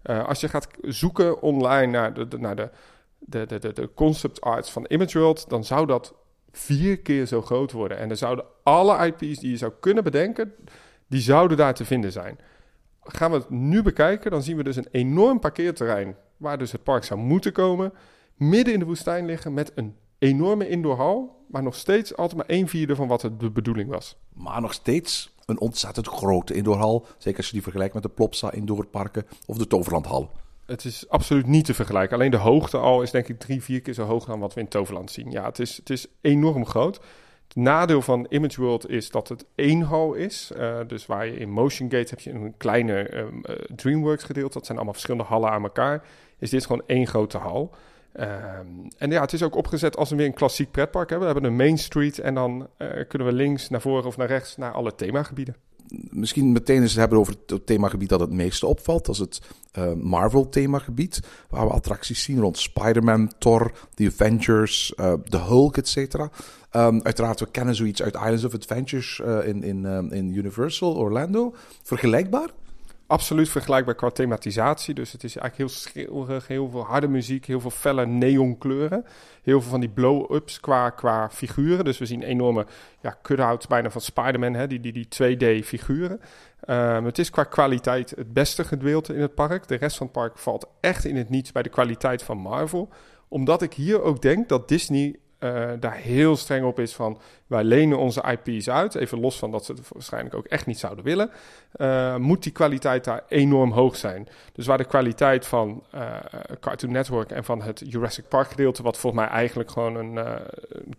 [0.04, 2.70] Als je gaat zoeken online naar de, de naar de,
[3.20, 6.14] de, de, de concept arts van Image World, dan zou dat
[6.54, 7.97] vier keer zo groot worden.
[7.97, 10.54] En er zouden alle IP's die je zou kunnen bedenken,
[11.08, 12.38] die zouden daar te vinden zijn.
[13.01, 16.84] Gaan we het nu bekijken, dan zien we dus een enorm parkeerterrein waar dus het
[16.84, 17.93] park zou moeten komen,
[18.36, 22.68] midden in de woestijn liggen met een enorme indoorhal, maar nog steeds altijd maar een
[22.68, 24.18] vierde van wat de bedoeling was.
[24.34, 28.51] Maar nog steeds een ontzettend grote indoorhal, zeker als je die vergelijkt met de Plopsa
[28.51, 30.32] indoorparken of de Toverlandhal.
[30.66, 32.16] Het is absoluut niet te vergelijken.
[32.16, 34.59] Alleen de hoogte al is denk ik drie, vier keer zo hoog dan wat we
[34.59, 35.32] in Toverland zien.
[35.32, 36.99] Ja, het is, het is enorm groot.
[37.47, 40.51] Het nadeel van Image World is dat het één hal is.
[40.57, 44.53] Uh, dus waar je in Motion Gate heb je een kleine um, uh, DreamWorks gedeelte.
[44.53, 46.05] Dat zijn allemaal verschillende hallen aan elkaar.
[46.39, 47.76] Is dit gewoon één grote hal.
[48.20, 51.09] Um, en ja, het is ook opgezet als een weer een klassiek pretpark.
[51.09, 51.20] Hè.
[51.20, 54.28] We hebben een Main Street en dan uh, kunnen we links naar voren of naar
[54.28, 55.55] rechts naar alle themagebieden
[56.10, 59.06] misschien meteen eens hebben over het themagebied dat het meeste opvalt.
[59.06, 59.41] Dat is het
[59.78, 61.20] uh, Marvel-themagebied,
[61.50, 66.16] waar we attracties zien rond Spider-Man, Thor, The Avengers, uh, The Hulk, etc.
[66.16, 71.56] Um, uiteraard, we kennen zoiets uit Islands of Adventures uh, in, in, in Universal Orlando.
[71.84, 72.50] Vergelijkbaar?
[73.14, 74.93] Absoluut vergelijkbaar qua thematisatie.
[74.93, 79.05] Dus het is eigenlijk heel schreeuwerig, heel veel harde muziek, heel veel felle neonkleuren.
[79.41, 81.86] Heel veel van die blow-ups qua, qua figuren.
[81.86, 82.66] Dus we zien enorme
[83.01, 86.20] ja, cut-outs bijna van Spider-Man, die, die, die 2D-figuren.
[86.70, 89.68] Um, het is qua kwaliteit het beste gedeelte in het park.
[89.68, 92.89] De rest van het park valt echt in het niets bij de kwaliteit van Marvel.
[93.28, 97.64] Omdat ik hier ook denk dat Disney uh, daar heel streng op is van wij
[97.64, 101.04] lenen onze IP's uit, even los van dat ze het waarschijnlijk ook echt niet zouden
[101.04, 101.30] willen,
[101.76, 104.28] uh, moet die kwaliteit daar enorm hoog zijn.
[104.54, 106.16] Dus waar de kwaliteit van uh,
[106.60, 110.38] Cartoon Network en van het Jurassic Park gedeelte, wat volgens mij eigenlijk gewoon een,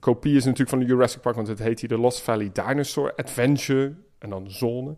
[0.00, 3.12] kopie is natuurlijk van de Jurassic Park, want het heet hier de Lost Valley Dinosaur
[3.16, 4.96] Adventure en dan zone.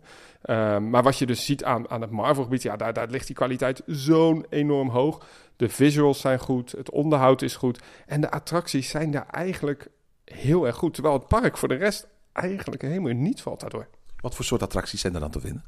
[0.79, 3.81] Maar wat je dus ziet aan, aan het Marvel-gebied, ja, daar, daar ligt die kwaliteit
[3.85, 5.25] zo'n enorm hoog.
[5.57, 7.79] De visuals zijn goed, het onderhoud is goed.
[8.05, 9.89] En de attracties zijn daar eigenlijk
[10.25, 10.93] heel erg goed.
[10.93, 13.87] Terwijl het park voor de rest eigenlijk helemaal niet valt daardoor.
[14.21, 15.63] Wat voor soort attracties zijn er dan te vinden?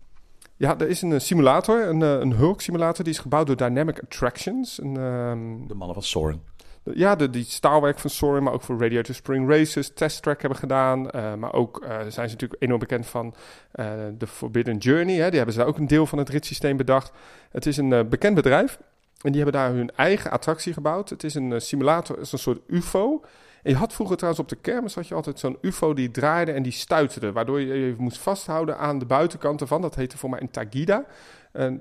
[0.56, 3.04] Ja, er is een simulator, een, een Hulk-simulator.
[3.04, 4.82] Die is gebouwd door Dynamic Attractions.
[4.82, 5.68] Een, um...
[5.68, 6.42] De mannen van Soren.
[6.84, 10.60] Ja, de, die staalwerk van Soaring, maar ook voor Radiator Spring Races, Test Track hebben
[10.60, 11.08] gedaan.
[11.16, 13.36] Uh, maar ook uh, zijn ze natuurlijk enorm bekend van
[13.76, 15.16] uh, de Forbidden Journey.
[15.16, 15.28] Hè.
[15.28, 17.12] Die hebben ze ook een deel van het ritssysteem bedacht.
[17.50, 18.80] Het is een bekend bedrijf
[19.22, 21.10] en die hebben daar hun eigen attractie gebouwd.
[21.10, 23.22] Het is een simulator, het is een soort UFO.
[23.64, 26.52] En je had vroeger trouwens op de kermis had je altijd zo'n UFO die draaide
[26.52, 27.32] en die stuiterde.
[27.32, 29.82] Waardoor je je moest vasthouden aan de buitenkant ervan.
[29.82, 31.06] Dat heette voor mij een Tagida.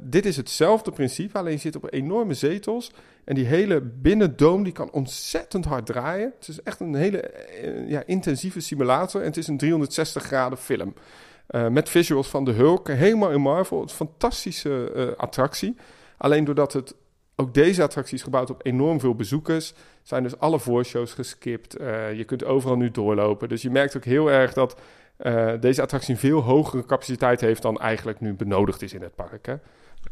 [0.00, 2.92] Dit is hetzelfde principe, alleen je zit op enorme zetels.
[3.24, 6.32] En die hele binnendoom die kan ontzettend hard draaien.
[6.38, 9.20] Het is echt een hele eh, ja, intensieve simulator.
[9.20, 10.94] En het is een 360 graden film.
[11.50, 13.82] Uh, met visuals van de Hulk, helemaal in Marvel.
[13.82, 15.76] Een fantastische attractie.
[16.16, 16.94] Alleen doordat het
[17.40, 19.74] ook deze attractie is gebouwd op enorm veel bezoekers.
[20.02, 21.80] Zijn dus alle voorshows geskipt.
[21.80, 23.48] Uh, je kunt overal nu doorlopen.
[23.48, 24.80] Dus je merkt ook heel erg dat
[25.18, 29.14] uh, deze attractie een veel hogere capaciteit heeft dan eigenlijk nu benodigd is in het
[29.14, 29.46] park.
[29.46, 29.54] Hè?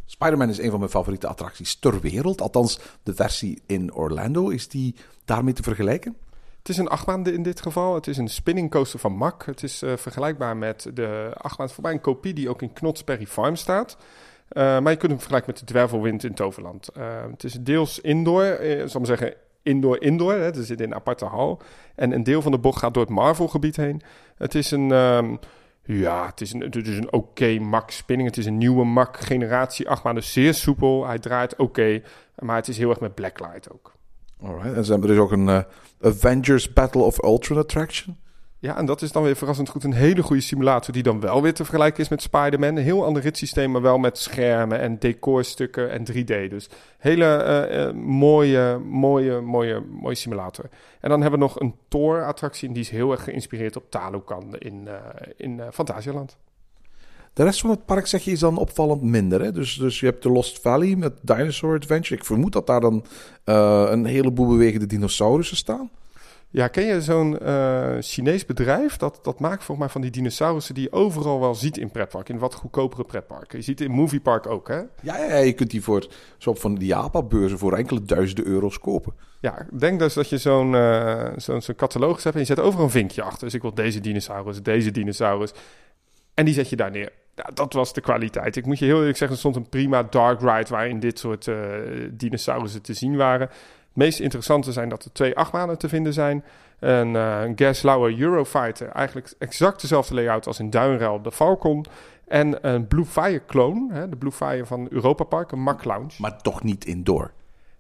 [0.05, 2.41] Spider-Man is een van mijn favoriete attracties ter wereld.
[2.41, 4.49] Althans, de versie in Orlando.
[4.49, 6.16] Is die daarmee te vergelijken?
[6.59, 7.95] Het is een achtbaan in dit geval.
[7.95, 9.47] Het is een spinning coaster van Mack.
[9.47, 13.27] Het is uh, vergelijkbaar met de achtbaan voorbij een kopie die ook in Knott's Berry
[13.27, 13.97] Farm staat.
[14.53, 16.88] Uh, maar je kunt hem vergelijken met de Dwervelwind in Toverland.
[16.99, 20.32] Uh, het is deels indoor, uh, zal ik maar zeggen indoor-indoor.
[20.32, 21.61] Het zit in een aparte hal.
[21.94, 24.03] En een deel van de bocht gaat door het Marvel-gebied heen.
[24.36, 24.90] Het is een...
[24.90, 25.38] Um,
[25.82, 28.28] ja, het is een, het is een oké okay Mac spinning.
[28.28, 31.07] Het is een nieuwe Mac generatie 8 dus zeer soepel.
[31.07, 32.03] Hij draait oké,
[32.38, 33.94] maar het is heel erg met blacklight ook.
[34.42, 35.64] Alright, en ze hebben dus ook een
[36.01, 38.16] Avengers Battle of Ultron attraction.
[38.67, 41.43] Ja, en dat is dan weer verrassend goed een hele goede simulator die dan wel
[41.43, 42.77] weer te vergelijken is met Spider-Man.
[42.77, 46.51] Een heel ander ritssysteem, maar wel met schermen en decorstukken en 3D.
[46.51, 50.64] Dus hele uh, uh, mooie, mooie, mooie, mooie simulator.
[51.01, 54.85] En dan hebben we nog een Thor-attractie die is heel erg geïnspireerd op Talokan in,
[54.87, 54.95] uh,
[55.37, 56.37] in Fantasialand.
[57.33, 59.43] De rest van het park, zeg je, is dan opvallend minder.
[59.43, 59.53] Hè?
[59.53, 62.21] Dus, dus je hebt de Lost Valley met Dinosaur Adventure.
[62.21, 63.05] Ik vermoed dat daar dan
[63.45, 65.91] een heleboel bewegende dinosaurussen staan.
[66.57, 68.96] Ja, ken je zo'n uh, Chinees bedrijf?
[68.96, 72.28] Dat, dat maakt volgens mij van die dinosaurussen die je overal wel ziet in pretpark.
[72.28, 73.59] In wat goedkopere pretparken.
[73.59, 74.80] Je ziet het in Moviepark ook, hè?
[75.02, 76.07] Ja, ja, je kunt die voor
[76.38, 79.12] zo van die Japa-beurzen voor enkele duizenden euro's kopen.
[79.40, 82.90] Ja, denk dus dat je zo'n uh, zo'n catalogus hebt en je zet overal een
[82.90, 83.44] vinkje achter.
[83.44, 85.52] Dus ik wil deze dinosaurus, deze dinosaurus.
[86.34, 87.12] En die zet je daar neer.
[87.54, 88.57] Dat was de kwaliteit.
[88.57, 91.46] Ik moet je heel eerlijk zeggen, er stond een prima dark ride waarin dit soort
[91.46, 91.57] uh,
[92.11, 93.50] dinosaurussen te zien waren
[93.97, 96.44] meest interessante zijn dat er twee achtbanen te vinden zijn.
[96.78, 101.84] Een, uh, Eurofighter, eigenlijk exact dezelfde layout als in Duinruil de Falcon.
[102.26, 106.14] En een Blue Fire clone, hè, de Blue Fire van Europa Park, een Mack Lounge.
[106.18, 107.32] Maar toch niet indoor?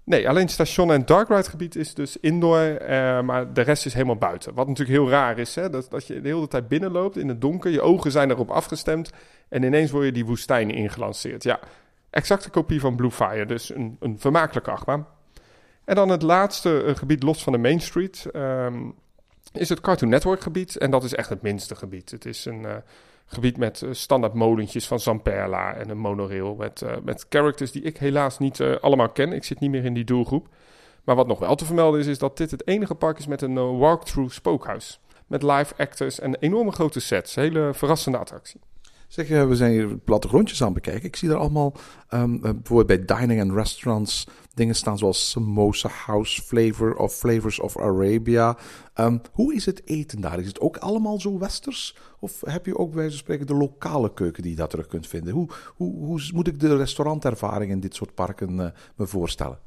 [0.04, 3.94] Nee, alleen station en dark ride gebied is dus indoor, uh, maar de rest is
[3.94, 4.54] helemaal buiten.
[4.54, 7.40] Wat natuurlijk heel raar is, hè, dat, dat je de hele tijd binnenloopt in het
[7.40, 9.10] donker, je ogen zijn erop afgestemd
[9.48, 11.42] en ineens word je die woestijn ingelanceerd.
[11.42, 11.58] Ja,
[12.10, 15.06] exacte kopie van Blue Fire, dus een, een vermakelijke achtbaan.
[15.86, 18.94] En dan het laatste uh, gebied los van de Main Street um,
[19.52, 20.76] is het Cartoon Network gebied.
[20.76, 22.10] En dat is echt het minste gebied.
[22.10, 22.74] Het is een uh,
[23.26, 26.54] gebied met uh, standaard molentjes van Zamperla en een monorail.
[26.54, 29.32] Met, met characters die ik helaas niet allemaal ken.
[29.32, 30.48] Ik zit niet meer in die doelgroep.
[31.04, 33.42] Maar wat nog wel te vermelden is, is dat dit het enige park is met
[33.42, 35.00] een walkthrough spookhuis.
[35.26, 37.34] Met live actors en enorme grote sets.
[37.34, 38.60] Hele verrassende attractie.
[39.08, 41.08] Zeg, we zijn hier plattegrondjes aan bekijken.
[41.08, 41.74] Ik zie er allemaal,
[42.10, 47.78] um, bijvoorbeeld bij dining en restaurants, dingen staan zoals Samosa House Flavor of Flavors of
[47.78, 48.56] Arabia.
[48.94, 50.40] Um, hoe is het eten daar?
[50.40, 51.96] Is het ook allemaal zo westers?
[52.20, 54.86] Of heb je ook bij wijze van spreken de lokale keuken die je daar terug
[54.86, 55.34] kunt vinden?
[55.34, 59.58] Hoe, hoe, hoe moet ik de restaurantervaring in dit soort parken uh, me voorstellen?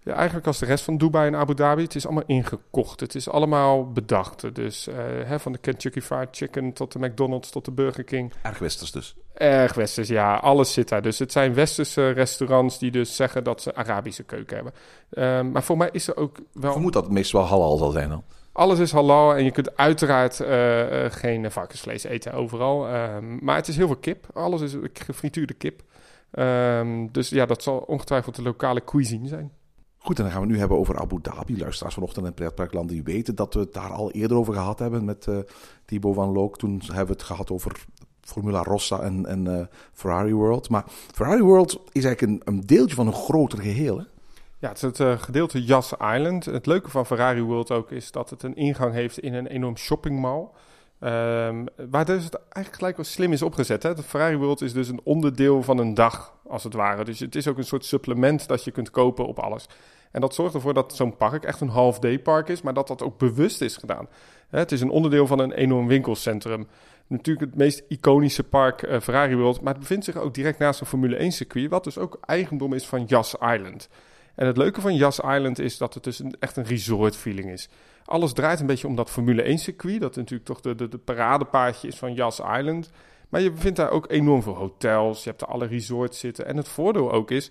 [0.00, 1.82] Ja, eigenlijk als de rest van Dubai en Abu Dhabi.
[1.82, 3.00] Het is allemaal ingekocht.
[3.00, 4.54] Het is allemaal bedacht.
[4.54, 8.32] Dus uh, hè, van de Kentucky Fried Chicken tot de McDonald's tot de Burger King.
[8.42, 9.16] Erg westers dus.
[9.34, 10.36] Erg westers, ja.
[10.36, 11.02] Alles zit daar.
[11.02, 14.72] Dus het zijn westerse restaurants die dus zeggen dat ze Arabische keuken hebben.
[15.10, 16.72] Uh, maar voor mij is er ook wel...
[16.72, 18.24] Vermoed dat het meestal wel halal zal zijn dan.
[18.52, 22.88] Alles is halal en je kunt uiteraard uh, uh, geen varkensvlees eten overal.
[22.88, 24.26] Ehm, maar het is heel veel kip.
[24.34, 25.82] Alles is gefrituurde kip.
[26.38, 29.52] Um, dus ja, dat zal ongetwijfeld de lokale cuisine zijn.
[30.04, 31.58] Goed, en dan gaan we nu hebben over Abu Dhabi.
[31.58, 35.04] Luisteraars vanochtend in Pretparkland die weten dat we het daar al eerder over gehad hebben
[35.04, 35.38] met uh,
[35.84, 36.58] Thibaut van Look.
[36.58, 37.84] Toen hebben we het gehad over
[38.20, 39.60] Formula Rossa en, en uh,
[39.92, 40.68] Ferrari World.
[40.68, 44.04] Maar Ferrari World is eigenlijk een, deeltje van een groter geheel, hè?
[44.58, 46.44] Ja, het is het uh, gedeelte Yas Island.
[46.44, 49.76] Het leuke van Ferrari World ook is dat het een ingang heeft in een enorm
[49.76, 50.48] shoppingmall.
[51.04, 53.82] Um, waar dus het eigenlijk gelijk wel slim is opgezet.
[53.82, 53.94] Hè?
[53.94, 57.04] De Ferrari World is dus een onderdeel van een dag, als het ware.
[57.04, 59.66] Dus het is ook een soort supplement dat je kunt kopen op alles.
[60.10, 63.02] En dat zorgt ervoor dat zo'n park echt een half-day park is, maar dat dat
[63.02, 64.08] ook bewust is gedaan.
[64.48, 66.66] Het is een onderdeel van een enorm winkelcentrum.
[67.06, 70.80] Natuurlijk het meest iconische park uh, Ferrari World, maar het bevindt zich ook direct naast
[70.80, 73.88] een Formule 1 circuit, wat dus ook eigendom is van Yas Island.
[74.34, 77.68] En het leuke van Yas Island is dat het dus echt een resort feeling is.
[78.04, 80.98] Alles draait een beetje om dat Formule 1 circuit, dat natuurlijk toch de, de, de
[80.98, 82.90] paradepaadje is van Yas Island.
[83.28, 86.46] Maar je vindt daar ook enorm veel hotels, je hebt er alle resorts zitten.
[86.46, 87.50] En het voordeel ook is,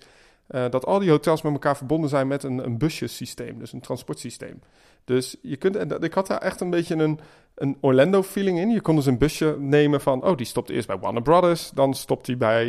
[0.50, 3.80] uh, dat al die hotels met elkaar verbonden zijn met een, een busjesysteem, dus een
[3.80, 4.60] transportsysteem.
[5.04, 7.20] Dus je kunt, en ik had daar echt een beetje een,
[7.54, 8.70] een Orlando-feeling in.
[8.70, 11.94] Je kon dus een busje nemen van, oh, die stopt eerst bij Warner Brothers, dan
[11.94, 12.66] stopt hij bij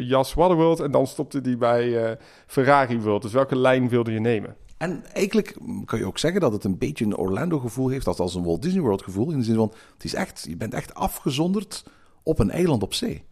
[0.00, 2.10] Jas Waterworld en dan stopte die bij uh,
[2.46, 3.22] Ferrari World.
[3.22, 4.56] Dus welke lijn wilde je nemen?
[4.76, 8.34] En eigenlijk kan je ook zeggen dat het een beetje een Orlando-gevoel heeft, dat als
[8.34, 11.84] een Walt Disney World-gevoel, in de zin van, het is echt, je bent echt afgezonderd
[12.22, 13.24] op een eiland op zee.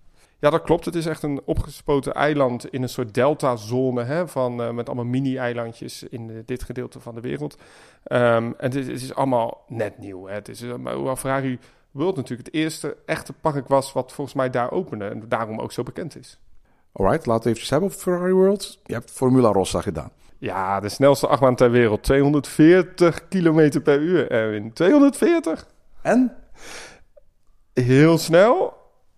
[0.42, 0.84] Ja, dat klopt.
[0.84, 5.04] Het is echt een opgespoten eiland in een soort deltazone hè, van, uh, met allemaal
[5.04, 7.54] mini-eilandjes in de, dit gedeelte van de wereld.
[7.54, 7.60] Um,
[8.08, 10.26] en het, het, is allemaal net nieuw.
[10.26, 10.34] Hè.
[10.34, 11.58] Het is, uh, hoewel Ferrari
[11.90, 15.72] World natuurlijk het eerste echte park was wat volgens mij daar opende en daarom ook
[15.72, 16.38] zo bekend is.
[16.92, 18.78] Alright, laten we even hebben over Ferrari World.
[18.84, 20.10] Je hebt Formula Rossa gedaan.
[20.42, 22.02] Ja, de snelste achtbaan ter wereld.
[22.02, 24.72] 240 km per uur, Erwin.
[24.72, 25.66] 240?
[26.02, 26.36] En?
[27.74, 28.74] Heel snel.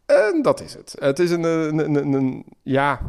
[0.06, 0.96] En dat is het.
[0.98, 3.00] Het is een, een, een, een, ja,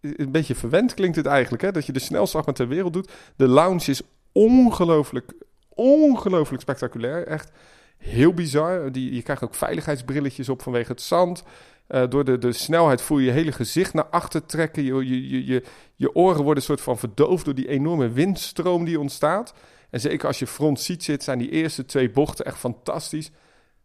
[0.00, 1.72] een beetje verwend klinkt het eigenlijk, hè?
[1.72, 3.10] dat je de snelste achtbaan ter wereld doet.
[3.36, 4.02] De lounge is
[4.32, 5.32] ongelooflijk,
[5.68, 7.26] ongelooflijk spectaculair.
[7.26, 7.50] Echt
[7.96, 8.92] heel bizar.
[8.92, 11.44] Die, je krijgt ook veiligheidsbrilletjes op vanwege het zand.
[11.88, 14.82] Uh, door de, de snelheid voel je je hele gezicht naar achter trekken.
[14.82, 15.62] Je, je, je,
[15.94, 19.54] je, oren worden soort van verdoofd door die enorme windstroom die ontstaat.
[19.90, 23.30] En zeker als je front ziet zit, zijn die eerste twee bochten echt fantastisch.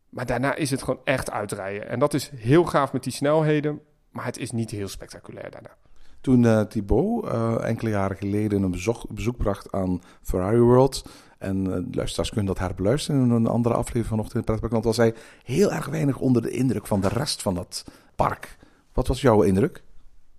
[0.10, 1.90] Maar daarna is het gewoon echt uitrijden.
[1.90, 3.82] En dat is heel gaaf met die snelheden.
[4.10, 5.76] Maar het is niet heel spectaculair daarna.
[6.22, 11.10] Toen uh, Thibaut uh, enkele jaren geleden een bezoek, bezoek bracht aan Ferrari World.
[11.44, 14.84] En uh, luisteraars kunnen dat herbeluisteren in een andere aflevering vanochtend in Pretparkland.
[14.84, 15.14] Was hij
[15.44, 17.86] heel erg weinig onder de indruk van de rest van dat
[18.16, 18.58] park.
[18.94, 19.84] Wat was jouw indruk?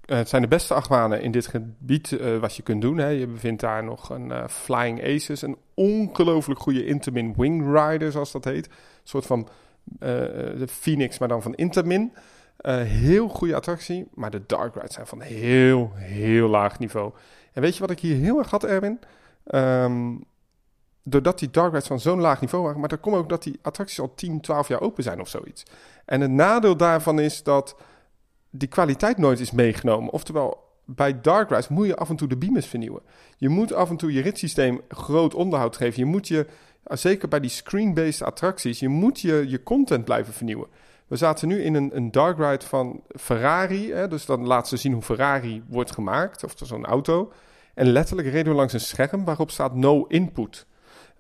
[0.04, 2.98] eh, het zijn de beste achtbanen in dit gebied eh, wat je kunt doen.
[2.98, 3.08] Hè.
[3.08, 8.44] Je bevindt daar nog een Flying Aces, een ongelooflijk goede Intermin Wing Rider, zoals dat
[8.44, 8.66] heet.
[8.66, 9.48] Een soort van
[9.98, 12.12] de Phoenix, maar dan van Intermin.
[12.56, 17.12] Eh, heel goede attractie, maar de dark rides zijn van heel, heel laag niveau.
[17.52, 18.98] En weet je wat ik hier heel erg had, Erwin?
[19.44, 20.14] Ehm,
[21.04, 23.58] doordat die dark rides van zo'n laag niveau waren, maar dat komt ook dat die
[23.62, 25.62] attracties al 10, 12 jaar open zijn of zoiets.
[26.04, 27.76] En het nadeel daarvan is dat
[28.50, 30.12] die kwaliteit nooit is meegenomen.
[30.12, 33.02] Oftewel, bij dark rides moet je af en toe de beamers vernieuwen.
[33.36, 35.98] Je moet af en toe je ritssysteem groot onderhoud geven.
[35.98, 36.46] Je moet je,
[36.84, 40.68] zeker bij die screen-based attracties, je moet je, je content blijven vernieuwen.
[41.06, 43.92] We zaten nu in een, een dark ride van Ferrari.
[43.92, 47.32] Hè, dus dan laat ze zien hoe Ferrari wordt gemaakt, of zo'n auto.
[47.74, 50.66] En letterlijk reden we langs een scherm waarop staat no input.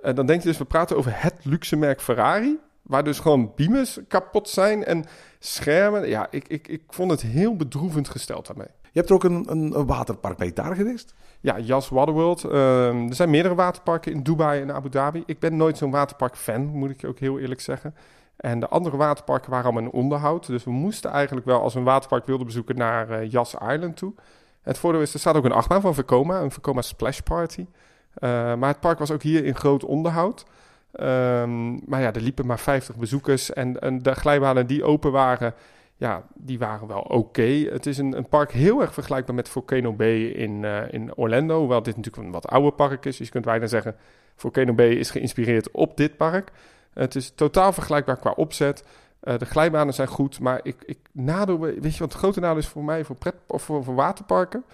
[0.04, 2.58] En dan denk je dus, we praten over het luxe merk Ferrari.
[2.82, 5.04] Waar dus gewoon beamers kapot zijn en
[5.38, 6.08] schermen.
[6.08, 8.66] Ja, ik, ik, ik vond het heel bedroevend gesteld daarmee.
[8.82, 11.14] Je hebt er ook een, een, waterpark bij daar geweest?
[11.40, 12.44] Ja, Jas Waterworld.
[12.44, 15.22] Ehm, er zijn meerdere waterparken in Dubai en Abu Dhabi.
[15.26, 17.94] Ik ben nooit zo'n waterpark-fan, moet ik ook heel eerlijk zeggen.
[18.36, 20.46] En de andere waterparken waren allemaal in onderhoud.
[20.46, 23.96] Dus we moesten eigenlijk wel, als we een waterpark wilden bezoeken, naar eh Yas Island
[23.96, 24.14] toe.
[24.62, 27.66] Het voordeel is, er staat ook een achtbaan van Vekoma, een Vekoma Splash Party.
[28.14, 30.44] Eh, maar het park was ook hier in groot onderhoud.
[30.92, 33.52] Ehm, maar ja, er liepen maar 50 bezoekers.
[33.52, 35.54] En, en de glijbanen die open waren,
[35.96, 37.42] ja, die waren wel oké.
[37.70, 41.58] Het is een, een park heel erg vergelijkbaar met Volcano Bay in, eh, in Orlando.
[41.58, 43.16] Hoewel dit natuurlijk een wat ouder park is.
[43.16, 43.96] Dus je kunt bijna zeggen,
[44.36, 46.50] Volcano Bay is geïnspireerd op dit park.
[46.92, 48.84] Het is totaal vergelijkbaar qua opzet.
[49.20, 52.58] Eh, de glijbanen zijn goed, maar ik, ik nadeel, weet je wat het grote nadeel
[52.58, 54.64] is voor mij voor, pret, of voor, voor waterparken?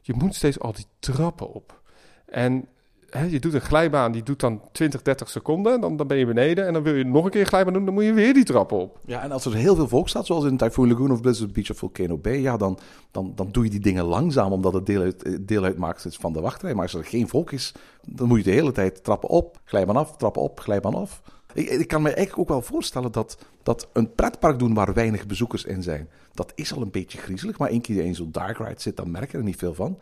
[0.00, 1.80] Je moet steeds al die trappen op.
[2.26, 2.68] En
[3.10, 5.80] hè, je doet een glijbaan, die doet dan 20, 30 seconden.
[5.80, 7.84] Dan, dan ben je beneden en dan wil je nog een keer een glijbaan doen,
[7.84, 8.98] dan moet je weer die trappen op.
[9.06, 11.70] Ja, en als er heel veel volk staat, zoals in Typhoon Lagoon of Blizzard Beach
[11.70, 12.78] of Volcano Bay, ja, dan,
[13.10, 16.40] dan, dan doe je die dingen langzaam, omdat het deel, uit, deel uitmaakt van de
[16.40, 16.74] wachtrij.
[16.74, 19.96] Maar als er geen volk is, dan moet je de hele tijd trappen op, glijbaan
[19.96, 21.22] af, trappen op, glijbaan af.
[21.52, 25.26] Ik, ik kan me eigenlijk ook wel voorstellen dat, dat een pretpark doen waar weinig
[25.26, 27.58] bezoekers in zijn, dat is al een beetje griezelig.
[27.58, 29.98] Maar één keer in zo'n dark ride zit, dan merk je er niet veel van.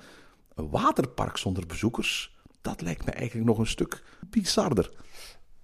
[0.55, 2.34] Een waterpark zonder bezoekers,
[2.65, 4.91] dat lijkt me eigenlijk nog een stuk bizarder.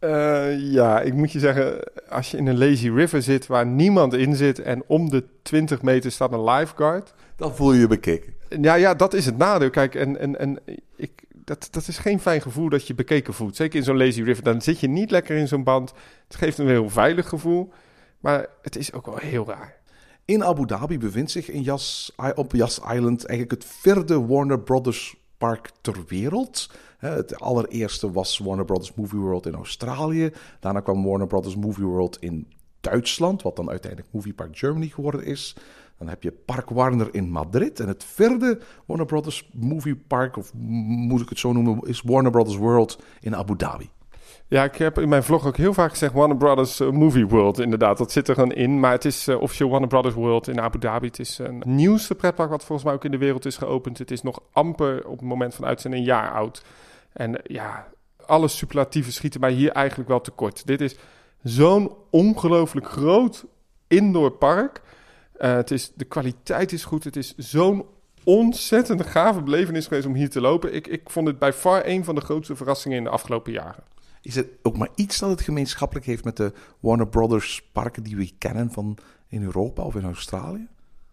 [0.00, 1.78] Uh, ja, ik moet je zeggen,
[2.08, 5.82] als je in een lazy river zit waar niemand in zit en om de 20
[5.82, 7.14] meter staat een lifeguard.
[7.36, 8.34] Dan voel je je bekeken.
[8.60, 9.70] Ja, ja, dat is het nadeel.
[9.70, 10.58] Kijk, en, en, en
[10.96, 13.56] ik, dat, dat is geen fijn gevoel dat je bekeken voelt.
[13.56, 15.92] Zeker in zo'n lazy river, dan zit je niet lekker in zo'n band.
[16.26, 17.72] Het geeft een heel veilig gevoel,
[18.18, 19.78] maar het is ook wel heel raar.
[20.24, 25.18] In Abu Dhabi bevindt zich in Yas, op Yas Island eigenlijk het vierde Warner Brothers
[25.40, 26.70] park ter wereld.
[27.00, 30.30] Het allereerste was Warner Brothers Movie World in Australië.
[30.60, 32.46] Daarna kwam Warner Brothers Movie World in
[32.80, 35.56] Duitsland, wat dan uiteindelijk Movie Park Germany geworden is.
[35.98, 37.80] Dan heb je Park Warner in Madrid.
[37.80, 42.30] En het vierde Warner Brothers Movie Park, of moet ik het zo noemen, is Warner
[42.30, 43.90] Brothers World in Abu Dhabi.
[44.46, 47.58] Ja, ik heb in mijn vlog ook heel vaak gezegd Warner Brothers uh, Movie World.
[47.58, 48.80] Inderdaad, dat zit er gewoon in.
[48.80, 51.06] Maar het is uh, officieel Warner Brothers World in Abu Dhabi.
[51.06, 53.98] Het is een nieuwste pretpark wat volgens mij ook in de wereld is geopend.
[53.98, 56.64] Het is nog amper op het moment van uitzending een jaar oud.
[57.12, 57.88] En uh, ja,
[58.26, 60.66] alle superlatieven schieten mij hier eigenlijk wel tekort.
[60.66, 60.96] Dit is
[61.42, 63.44] zo'n ongelooflijk groot
[63.86, 64.82] indoor park.
[65.38, 67.04] Uh, het is, de kwaliteit is goed.
[67.04, 67.84] Het is zo'n
[68.24, 70.74] ontzettend gave belevenis geweest om hier te lopen.
[70.74, 73.82] Ik, ik vond het bij far een van de grootste verrassingen in de afgelopen jaren.
[74.22, 78.16] Is het ook maar iets dat het gemeenschappelijk heeft met de Warner Brothers parken die
[78.16, 78.98] we kennen van
[79.28, 80.68] in Europa of in Australië?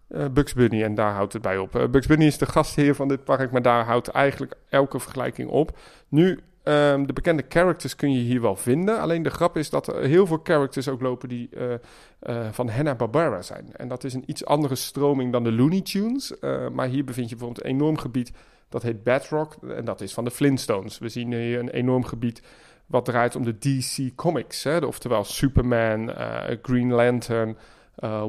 [0.10, 1.76] Uh, Bugs Bunny, en daar houdt het bij op.
[1.76, 5.50] Uh, Bugs Bunny is de gastheer van dit park, maar daar houdt eigenlijk elke vergelijking
[5.50, 5.78] op.
[6.08, 9.00] Nu, um, de bekende characters kun je hier wel vinden.
[9.00, 13.42] Alleen de grap is dat er heel veel characters ook lopen die uh, van Hanna-Barbera
[13.42, 13.70] zijn.
[13.74, 16.34] En dat is een iets andere stroming dan de Looney Tunes.
[16.72, 18.32] maar hier bevind je bijvoorbeeld een enorm gebied
[18.70, 19.56] dat heet Bedrock.
[19.76, 20.98] En dat is van de Flintstones.
[20.98, 22.42] We zien hier een enorm gebied
[22.86, 24.64] wat draait om de DC Comics.
[24.64, 24.78] Hè?
[24.78, 26.12] Oftewel Superman,
[26.62, 27.58] Green Lantern,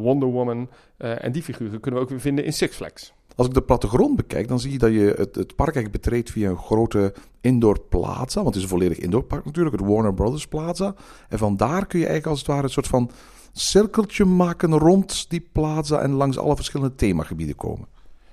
[0.00, 0.68] Wonder Woman.
[0.98, 3.12] Uh, en die figuren kunnen we ook weer vinden in Six Flags.
[3.34, 6.30] Als ik de plattegrond bekijk, dan zie je dat je het, het park eigenlijk betreedt
[6.30, 8.34] via een grote indoor plaza.
[8.34, 10.94] Want het is een volledig indoor park natuurlijk, het Warner Brothers Plaza.
[11.28, 13.10] En vandaar kun je eigenlijk als het ware een soort van
[13.52, 17.88] cirkeltje maken rond die plaza en langs alle verschillende themagebieden komen.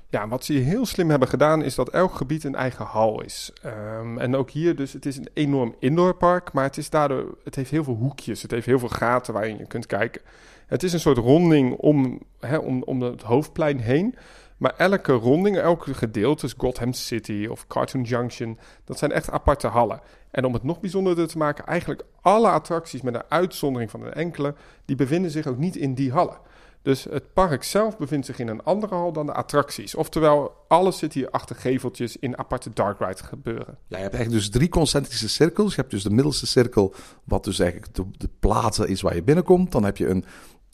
[0.10, 3.22] Ja, wat ze hier heel slim hebben gedaan is dat elk gebied een eigen hal
[3.22, 3.54] is.
[4.00, 7.56] Um, en ook hier dus, het is een enorm indoorpark, maar het, is daardoor, het
[7.56, 8.42] heeft heel veel hoekjes.
[8.42, 10.22] Het heeft heel veel gaten waarin je kunt kijken.
[10.68, 14.16] Het is een soort ronding om, hè, om, om het hoofdplein heen.
[14.58, 20.02] Maar elke ronding, elke gedeelte, Gotham City of Cartoon Junction, dat zijn echt aparte hallen.
[20.32, 24.14] En om het nog bijzonderder te maken, eigenlijk alle attracties met een uitzondering van een
[24.14, 24.56] enkele,
[24.86, 26.38] die bevinden zich ook niet in die hallen.
[26.86, 29.96] Dus het park zelf bevindt zich in een andere hal dan de attracties.
[29.96, 33.78] Oftewel, alles zit hier achter geveltjes in aparte dark ride gebeuren.
[33.88, 35.76] Ja, je hebt eigenlijk dus drie concentrische cirkels.
[35.76, 36.94] Je hebt dus de middelste cirkel,
[37.24, 39.72] wat dus eigenlijk de, de is waar je binnenkomt.
[39.72, 40.26] Dan heb je een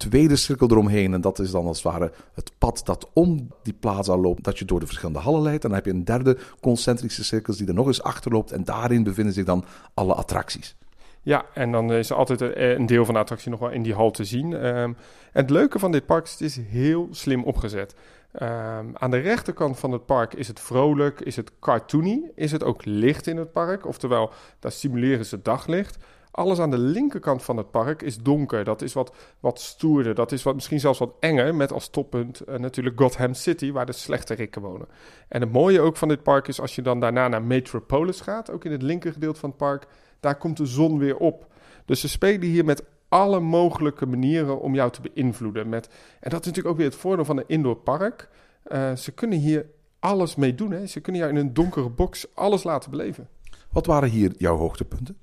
[0.09, 1.13] tweede cirkel eromheen.
[1.13, 4.59] En dat is dan als het ware het pad dat om die plaza loopt, dat
[4.59, 5.61] je door de verschillende hallen leidt.
[5.61, 8.51] Dan heb je een derde concentrische cirkel die er nog eens achter loopt.
[8.51, 10.75] En daarin bevinden zich dan alle attracties.
[11.21, 13.83] Ja, en dan is er altijd een- een deel van de attractie nog wel in
[13.83, 14.53] die hal te zien.
[14.53, 14.95] Ehm, en
[15.31, 17.95] het leuke van dit park is, het is heel slim opgezet.
[18.31, 22.63] Ehm, aan de rechterkant van het park is het vrolijk, is het cartoony, is het
[22.63, 23.85] ook licht in het park.
[23.85, 25.97] Oftewel, daar stimuleren ze daglicht.
[26.31, 28.63] Alles aan de linkerkant van het park is donker.
[28.63, 30.15] Dat is wat, wat stoerder.
[30.15, 31.55] Dat is wat, misschien zelfs wat enger.
[31.55, 34.87] Met als toppunt eh, natuurlijk Gotham City, waar de slechterikken wonen.
[35.27, 38.51] En het mooie ook van dit park is als je dan daarna naar Metropolis gaat,
[38.51, 39.87] ook in het linkergedeelte van het park,
[40.19, 41.47] daar komt de zon weer op.
[41.85, 45.69] Dus ze spelen hier met alle mogelijke manieren om jou te beïnvloeden.
[45.69, 48.29] Met, en dat is natuurlijk ook weer het voordeel van een indoor park.
[48.63, 49.65] Eh, ze kunnen hier
[49.99, 50.71] alles mee doen.
[50.71, 50.85] Hè.
[50.85, 53.29] Ze kunnen jou in een donkere box alles laten beleven.
[53.71, 55.17] Wat waren hier jouw hoogtepunten?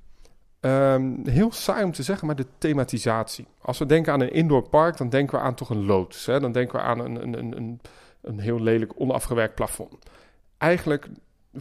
[0.60, 3.46] Ehm, heel saai om te zeggen, maar de thematisatie.
[3.60, 6.26] Als we denken aan een indoor park, dan denken we aan toch een loods.
[6.26, 6.40] Hè?
[6.40, 7.80] Dan denken we aan een, een, een,
[8.22, 10.10] een, heel lelijk onafgewerkt plafond.
[10.58, 11.08] Eigenlijk
[11.58, 11.60] 75%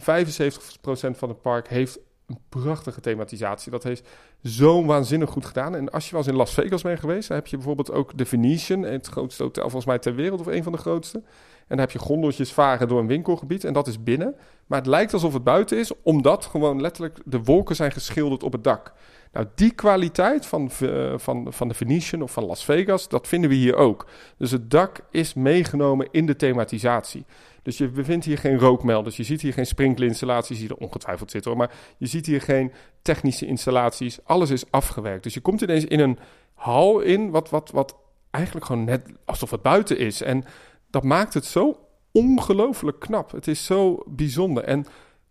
[1.10, 3.70] van het park heeft een prachtige thematisatie.
[3.70, 4.08] Dat heeft
[4.42, 5.74] zo waanzinnig goed gedaan.
[5.74, 8.18] En als je wel eens in Las Vegas bent geweest, dan heb je bijvoorbeeld ook
[8.18, 11.22] de Venetian, het grootste hotel volgens mij ter wereld, of een van de grootste.
[11.68, 14.34] En dan heb je gondoltjes varen door een winkelgebied en dat is binnen.
[14.66, 18.52] Maar het lijkt alsof het buiten is, omdat gewoon letterlijk de wolken zijn geschilderd op
[18.52, 18.92] het dak.
[19.32, 23.50] Nou, die kwaliteit van, eh, van, van de Venetian of van Las Vegas, dat vinden
[23.50, 24.06] we hier ook.
[24.38, 27.24] Dus het dak is meegenomen in de thematisatie.
[27.62, 31.50] Dus je bevindt hier geen rookmelders, je ziet hier geen sprinklerinstallaties die er ongetwijfeld zitten
[31.50, 31.60] hoor.
[31.60, 35.22] Maar je ziet hier geen technische installaties, alles is afgewerkt.
[35.22, 36.18] Dus je komt ineens in een
[36.54, 37.96] hal in, wat, wat, wat
[38.30, 40.22] eigenlijk gewoon net alsof het buiten is.
[40.22, 40.44] En
[40.90, 41.78] dat maakt het zo
[42.12, 43.30] ongelooflijk knap.
[43.32, 44.64] Het is zo bijzonder.
[44.64, 44.84] En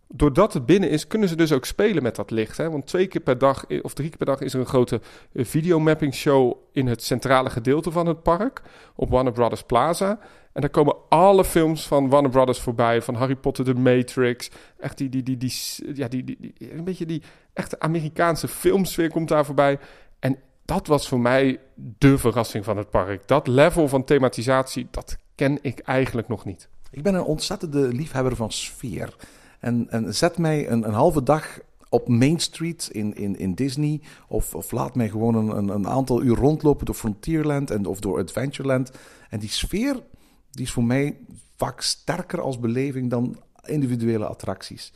[0.08, 2.56] doordat het binnen is, kunnen ze dus ook spelen met dat licht.
[2.56, 2.70] Hè?
[2.70, 5.00] Want twee keer per dag of drie keer per dag is er een grote
[5.32, 8.62] eh, videomapping show in het centrale gedeelte van het park
[8.94, 10.18] op Warner Brothers Plaza.
[10.52, 14.98] En daar komen alle films van Warner Brothers voorbij, van Harry Potter, The Matrix, echt
[14.98, 15.52] die, die, die, die,
[15.94, 19.78] ja, die, die, die- een beetje die echte Amerikaanse filmsfeer komt daar voorbij.
[20.18, 23.28] En dat was voor mij de verrassing van het park.
[23.28, 26.68] Dat level van thematisatie, dat ken ik eigenlijk nog niet.
[26.90, 29.16] Ik ben een ontzettende liefhebber van sfeer.
[29.60, 31.58] En, en zet mij een, een halve dag
[31.88, 34.00] op Main Street in, in, in Disney.
[34.28, 38.18] Of, of laat mij gewoon een, een, aantal uur rondlopen door Frontierland en, of door
[38.18, 38.90] Adventureland.
[39.30, 40.02] En die sfeer
[40.50, 41.16] die is voor mij
[41.56, 44.92] vaak sterker als beleving dan individuele attracties.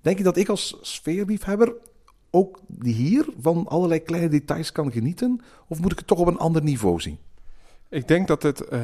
[0.00, 1.74] Denk je dat ik als sfeerliefhebber
[2.30, 5.40] ook hier van allerlei kleine details kan genieten?
[5.68, 7.18] Of moet ik het toch op een ander niveau zien?
[7.94, 8.80] Ik denk dat het, eh,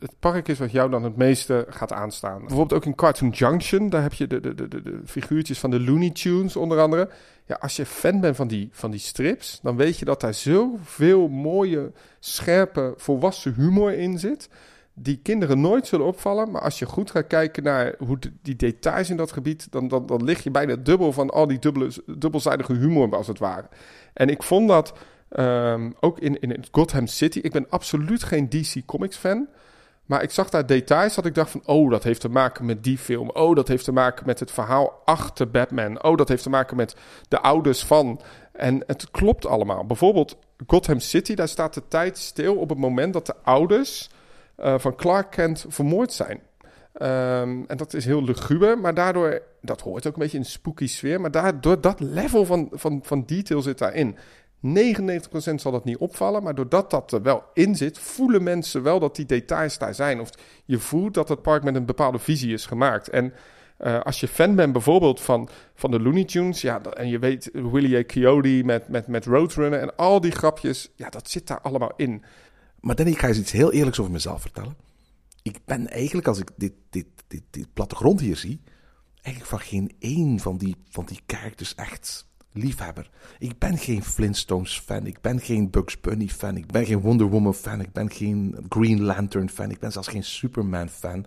[0.00, 2.38] het park is wat jou dan het meeste gaat aanstaan.
[2.38, 5.80] Bijvoorbeeld ook in Cartoon Junction, daar heb je de, de, de, de, figuurtjes van de
[5.80, 7.08] Looney Tunes onder andere.
[7.46, 10.34] Ja, als je fan bent van die, van die strips, dan weet je dat daar
[10.34, 14.48] zoveel mooie, scherpe, volwassen humor in zit.
[14.94, 16.50] Die kinderen nooit zullen opvallen.
[16.50, 20.06] Maar als je goed gaat kijken naar hoe die details in dat gebied, dan, dan,
[20.06, 23.68] dan lig je bijna dubbel van al die dubbele, dubbelzijdige humor, als het ware.
[24.12, 24.94] En ik vond dat
[25.34, 27.38] Ehm, ook in, in Gotham City.
[27.38, 29.48] Ik ben absoluut geen DC Comics fan.
[30.06, 31.62] Maar ik zag daar details dat ik dacht van...
[31.64, 33.30] oh, dat heeft te maken met die film.
[33.30, 36.02] Oh, dat heeft te maken met het verhaal achter Batman.
[36.02, 36.96] Oh, dat heeft te maken met
[37.28, 38.20] de ouders van...
[38.52, 39.86] En het klopt allemaal.
[39.86, 42.56] Bijvoorbeeld Gotham City, daar staat de tijd stil...
[42.56, 44.10] op het moment dat de ouders
[44.56, 46.40] eh, van Clark Kent vermoord zijn.
[46.92, 49.42] Ehm, en dat is heel luguber, maar daardoor...
[49.60, 51.20] dat hoort ook een beetje in een spooky sfeer...
[51.20, 54.16] maar daardoor dat level van, van, van detail zit daarin...
[54.66, 59.00] 99% zal dat niet opvallen, maar doordat dat er wel in zit, voelen mensen wel
[59.00, 60.20] dat die details daar zijn.
[60.20, 60.30] Of
[60.64, 63.08] je voelt dat het park met een bepaalde visie is gemaakt.
[63.08, 63.32] En
[63.80, 67.50] uh, als je fan bent bijvoorbeeld van, van de Looney Tunes, ja, en je weet
[67.52, 68.04] Willie A.
[68.04, 72.22] Coyote met, met, met Roadrunner en al die grapjes, ja, dat zit daar allemaal in.
[72.80, 74.76] Maar Danny, ik ga eens iets heel eerlijks over mezelf vertellen.
[75.42, 78.60] Ik ben eigenlijk, als ik dit, dit, dit, dit plattegrond hier zie,
[79.22, 83.10] eigenlijk van geen één van die, van die characters echt liefhebber.
[83.38, 87.26] Ik ben geen Flintstones fan, ik ben geen Bugs Bunny fan, ik ben geen Wonder
[87.26, 91.26] Woman fan, ik ben geen Green Lantern fan, ik ben zelfs geen Superman fan.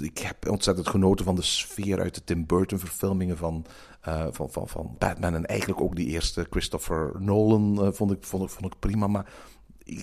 [0.00, 3.64] Ik heb ontzettend genoten van de sfeer uit de Tim Burton verfilmingen van,
[4.08, 8.24] uh, van, van, van Batman en eigenlijk ook die eerste Christopher Nolan uh, vond, ik,
[8.24, 9.06] vond, ik, vond ik prima.
[9.06, 9.26] Maar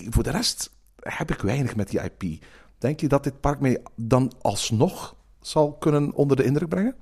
[0.08, 0.70] voor de rest
[1.00, 2.44] heb ik weinig met die IP.
[2.78, 6.96] Denk je dat dit park mij dan alsnog zal kunnen onder de indruk brengen?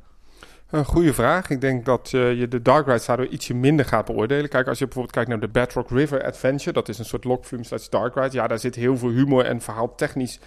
[0.74, 1.50] Een goede vraag.
[1.50, 4.48] Ik denk dat uh, je de dark rides daardoor ietsje minder gaat beoordelen.
[4.48, 7.64] Kijk, als je bijvoorbeeld kijkt naar de Bedrock River Adventure, dat is een soort logflume
[7.64, 8.36] slash dark ride.
[8.36, 10.40] Ja, daar zit heel veel humor en verhaal technisch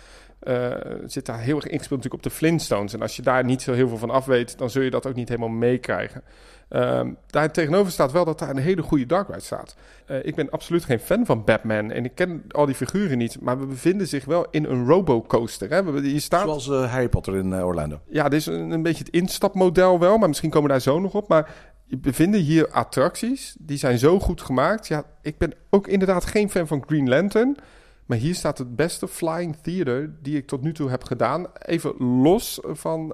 [0.43, 0.71] uh,
[1.05, 2.93] zit daar heel erg ingespeeld natuurlijk op de Flintstones.
[2.93, 5.07] En als je daar niet zo heel veel van af weet, dan zul je dat
[5.07, 6.23] ook niet helemaal meekrijgen.
[6.69, 9.75] Uh, daar tegenover staat wel dat daar een hele goede dark ride staat.
[10.11, 13.41] Uh, ik ben absoluut geen fan van Batman en ik ken al die figuren niet,
[13.41, 15.69] maar we bevinden zich wel in een robocoaster.
[15.69, 15.83] Hè?
[15.83, 16.43] We, hier staat...
[16.43, 17.99] Zoals uh, Harry Potter in Orlando.
[18.09, 20.99] Ja, dit is een, een, beetje het instapmodel wel, maar misschien komen we daar zo
[20.99, 21.27] nog op.
[21.27, 24.87] Maar je bevinden hier attracties, die zijn zo goed gemaakt.
[24.87, 27.57] Ja, ik ben ook inderdaad geen fan van Green Lantern.
[28.05, 31.47] Maar hier staat het beste flying theater die ik tot nu toe heb gedaan.
[31.61, 33.13] Even los van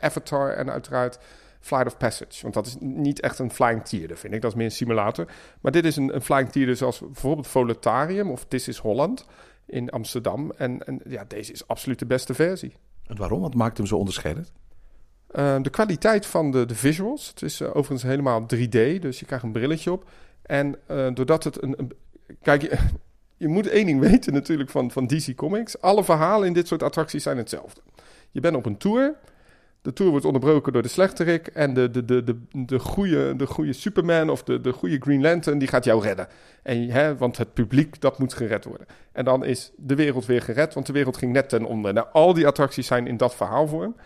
[0.00, 1.18] Avatar en uiteraard
[1.62, 2.42] Flight of Passage.
[2.42, 4.40] Want dat is niet echt een flying theater, vind ik.
[4.40, 5.26] Dat is meer een simulator.
[5.60, 9.26] Maar dit is een, een flying theater zoals bijvoorbeeld Voletarium of This is Holland
[9.66, 10.52] in Amsterdam.
[10.56, 12.76] En, en ja, deze is absoluut de beste versie.
[13.06, 13.40] En waarom?
[13.40, 14.52] Wat maakt hem zo onderscheidend?
[15.34, 17.28] Uh, de kwaliteit van de, de visuals.
[17.28, 20.10] Het is uh, overigens helemaal 3D, dus je krijgt een brilletje op.
[20.42, 21.92] En uh, doordat het een, een
[22.42, 22.78] kijk, je,
[23.36, 25.80] je, moet één ding weten natuurlijk van, van DC Comics.
[25.80, 27.80] Alle verhalen in dit soort attracties zijn hetzelfde.
[28.30, 29.14] Je bent op een tour
[29.82, 31.46] de tour wordt onderbroken door de slechterik.
[31.46, 35.20] En de, de, de, de, de, goede, de goede Superman of de, de goede Green
[35.20, 36.28] Lantern, die gaat jou redden.
[36.62, 38.86] En, hè, want het publiek, dat moet gered worden.
[39.12, 41.92] En dan is de wereld weer gered, want de wereld ging net ten onder.
[41.92, 43.96] Nou, al die attracties zijn in dat verhaalvorm.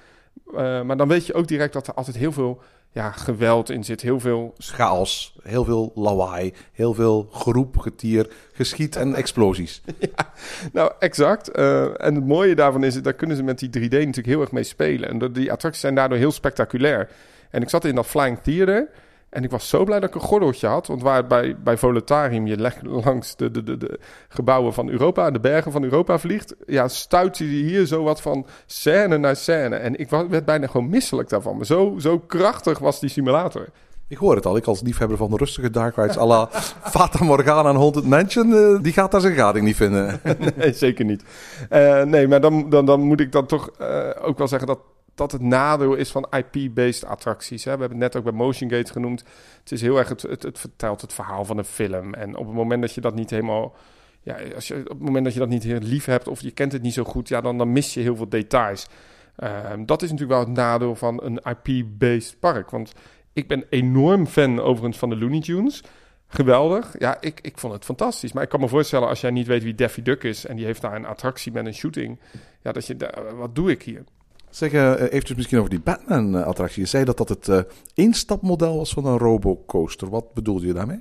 [0.47, 2.63] Uh, maar dan weet je ook direct dat er altijd heel veel
[2.97, 4.01] ja, geweld in zit.
[4.01, 4.55] Heel veel...
[4.59, 9.83] Chaos, heel veel lawaai, heel veel geroep, getier, geschiet en explosies.
[10.17, 10.33] ja,
[10.73, 11.59] nou exact.
[11.59, 14.53] Uh, en het mooie daarvan is, daar kunnen ze met die 3D natuurlijk heel erg
[14.53, 15.09] mee spelen.
[15.09, 17.09] En die attracties zijn daardoor heel spectaculair.
[17.51, 18.89] En ik zat in dat Flying Theater...
[19.29, 20.87] En ik was zo blij dat ik een gordeltje had.
[20.87, 23.99] Want waar bij, bij Voletarium je langs de, de, de, de,
[24.29, 26.55] gebouwen van Europa, de bergen van Europa vliegt.
[26.67, 29.77] Ja, stuit je hier zo wat van scène naar scène.
[29.77, 31.57] En ik werd bijna gewoon misselijk daarvan.
[31.57, 33.69] Maar zo, zo krachtig was die simulator.
[34.09, 34.57] Ik hoor het al.
[34.57, 36.49] Ik als liefhebber van de rustige dark rides à la
[36.95, 38.51] Fata Morgana en Haunted Mansion...
[38.51, 40.21] Uh, die gaat daar zijn gading niet vinden.
[40.57, 41.25] nee, zeker niet.
[41.71, 44.79] Uh, nee, maar dan, dan, dan moet ik dan toch uh, ook wel zeggen dat
[45.17, 47.65] dat het nadeel is van IP-based attracties.
[47.65, 47.73] Hè.
[47.75, 49.25] We hebben het net ook bij Motion Gate genoemd.
[49.61, 52.15] Het is heel erg, het, het, het, vertelt het verhaal van een film.
[52.15, 53.75] En op het moment dat je dat niet helemaal...
[54.23, 56.51] Ja, als je, op het moment dat je dat niet heel lief hebt of je
[56.51, 57.29] kent het niet zo goed...
[57.29, 58.87] Ja, dan, dan mis je heel veel details.
[59.73, 62.71] Um, dat is natuurlijk wel het nadeel van een IP-based park.
[62.71, 62.93] Want
[63.33, 65.83] ik ben enorm fan overigens van de Looney Tunes...
[66.29, 66.95] Geweldig.
[66.99, 68.33] Ja, ik, ik vond het fantastisch.
[68.33, 70.47] Maar ik kan me voorstellen als jij niet weet wie Daffy Duck is...
[70.47, 72.21] en die heeft daar een attractie met een shooting...
[72.63, 72.97] ja, dat je...
[73.37, 74.05] Wat doe ik hier?
[74.57, 76.83] Zeg, uh, eventjes misschien over die Batman-attractie.
[76.83, 77.61] Je zei dat dat het uh,
[77.95, 80.09] instapmodel was van een robocoaster.
[80.09, 81.01] Wat bedoelde je daarmee?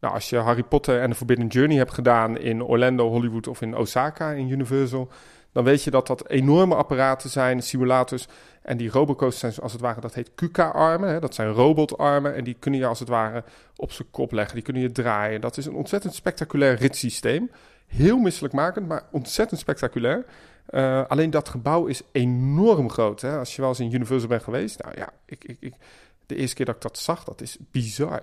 [0.00, 3.62] Nou, als je Harry Potter en de Forbidden Journey hebt gedaan in Orlando, Hollywood of
[3.62, 5.08] in Osaka in Universal,
[5.52, 8.26] dan weet je dat dat enorme apparaten zijn, simulators.
[8.62, 11.20] En die robocoasters zijn als het ware, dat heet KUKA-armen.
[11.20, 13.44] Dat zijn robotarmen en die kunnen je als het ware
[13.76, 14.54] op zijn kop leggen.
[14.54, 15.40] Die kunnen je draaien.
[15.40, 17.50] Dat is een ontzettend spectaculair ritssysteem.
[17.86, 20.24] Heel misselijkmakend, maar ontzettend spectaculair.
[20.70, 23.20] Uh, alleen dat gebouw is enorm groot.
[23.20, 23.38] Hè?
[23.38, 24.82] Als je wel eens in Universal bent geweest.
[24.82, 25.74] Nou ja, ik, ik, ik,
[26.26, 28.22] de eerste keer dat ik dat zag, dat is bizar.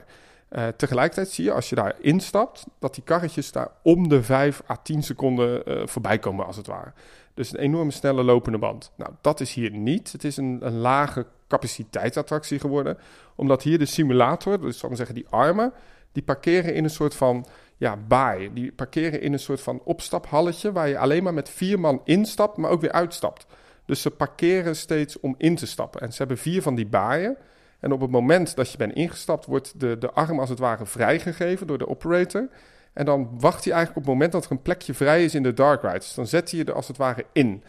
[0.50, 4.62] Uh, tegelijkertijd zie je als je daar instapt, dat die karretjes daar om de 5
[4.70, 6.94] à 10 seconden uh, voorbij komen, als het ware.
[7.34, 8.92] Dus een enorme snelle lopende band.
[8.96, 10.12] Nou, dat is hier niet.
[10.12, 12.98] Het is een, een lage capaciteitsattractie geworden.
[13.36, 15.74] Omdat hier de simulator, dus zal ik zeggen die armen,
[16.12, 17.46] die parkeren in een soort van
[17.82, 18.54] ja, baai.
[18.54, 22.58] Die parkeren in een soort van opstaphalletje waar je alleen maar met vier man instapt,
[22.58, 23.46] maar ook weer uitstapt.
[23.86, 26.02] Dus ze parkeren steeds om in te stappen.
[26.02, 27.38] En ze hebben vier van die baaien.
[27.80, 30.86] En op het moment dat je bent ingestapt, wordt de, de arm als het ware
[30.86, 32.50] vrijgegeven door de operator.
[32.94, 35.44] En dan wacht hij eigenlijk op het moment dat er een plekje vrij is in
[35.44, 36.06] de dark rides.
[36.06, 37.64] Dus dan zet hij je er als het ware in.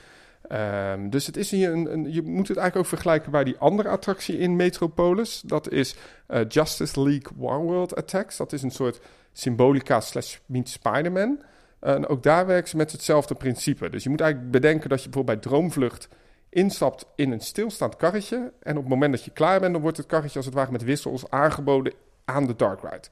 [0.92, 3.88] Um, dus het is hier een, je moet het eigenlijk ook vergelijken bij die andere
[3.88, 5.42] attractie in Metropolis.
[5.46, 5.96] Dat is
[6.28, 8.36] uh, Justice League World Attacks.
[8.36, 9.00] Dat is een soort
[9.32, 11.42] symbolica slash meet Spider-Man.
[11.80, 13.90] En ook daar werken ze met hetzelfde principe.
[13.90, 16.08] Dus je moet eigenlijk bedenken dat je bijvoorbeeld bij Droomvlucht
[16.48, 18.52] instapt in een stilstaand karretje.
[18.62, 20.72] En op het moment dat je klaar bent, dan wordt het karretje als het ware
[20.72, 21.92] met wissels aangeboden
[22.24, 23.08] aan de Dark Ride.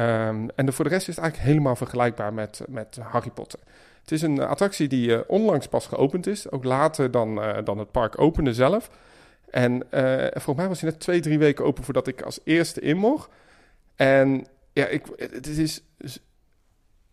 [0.00, 3.58] Um, en de, voor de rest is het eigenlijk helemaal vergelijkbaar met, met Harry Potter.
[4.00, 6.50] Het is een attractie die uh, onlangs pas geopend is.
[6.50, 8.90] Ook later dan, uh, dan het park opende zelf.
[9.50, 9.86] En
[10.32, 13.30] volgens mij was hij net twee, drie weken open voordat ik als eerste in mocht.
[13.96, 15.82] En ja, ik, het is...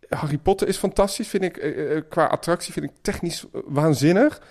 [0.10, 2.06] Harry Potter is fantastisch, vind ik.
[2.10, 4.42] qua attractie vind ik technisch waanzinnig.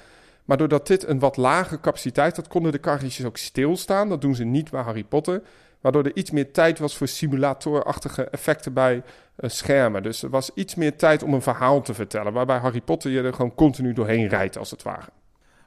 [0.44, 4.08] Maar doordat dit een wat lage capaciteit had, konden de karretjes ook stilstaan.
[4.08, 5.42] Dat doen ze niet bij Harry Potter.
[5.80, 9.02] Waardoor er iets meer tijd was voor simulatorachtige effecten bij
[9.36, 10.02] schermen.
[10.02, 12.32] Dus er was iets meer tijd om een verhaal te vertellen.
[12.32, 15.08] Waarbij Harry Potter je er gewoon continu doorheen rijdt, als het ware.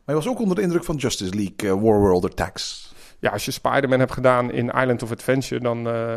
[0.06, 2.94] Maar je was ook onder de indruk van Justice League uh, War World Attacks.
[3.20, 6.14] Ja, als je Spider-Man hebt gedaan in Island of Adventure, dan uh,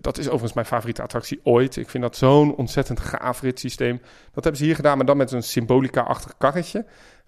[0.00, 1.76] dat is overigens mijn favoriete attractie ooit.
[1.76, 4.00] Ik vind dat zo'n ontzettend gaaf ritssysteem.
[4.32, 6.84] Dat hebben ze hier gedaan, maar dan met een symbolica-achtig karretje.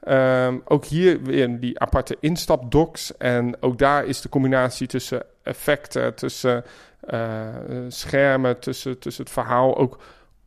[0.08, 3.16] Um, ook hier weer die aparte instapdocks.
[3.16, 6.64] En ook daar is de combinatie tussen effecten, tussen
[7.10, 7.48] uh,
[7.88, 9.98] schermen, tussen, tussen het verhaal ook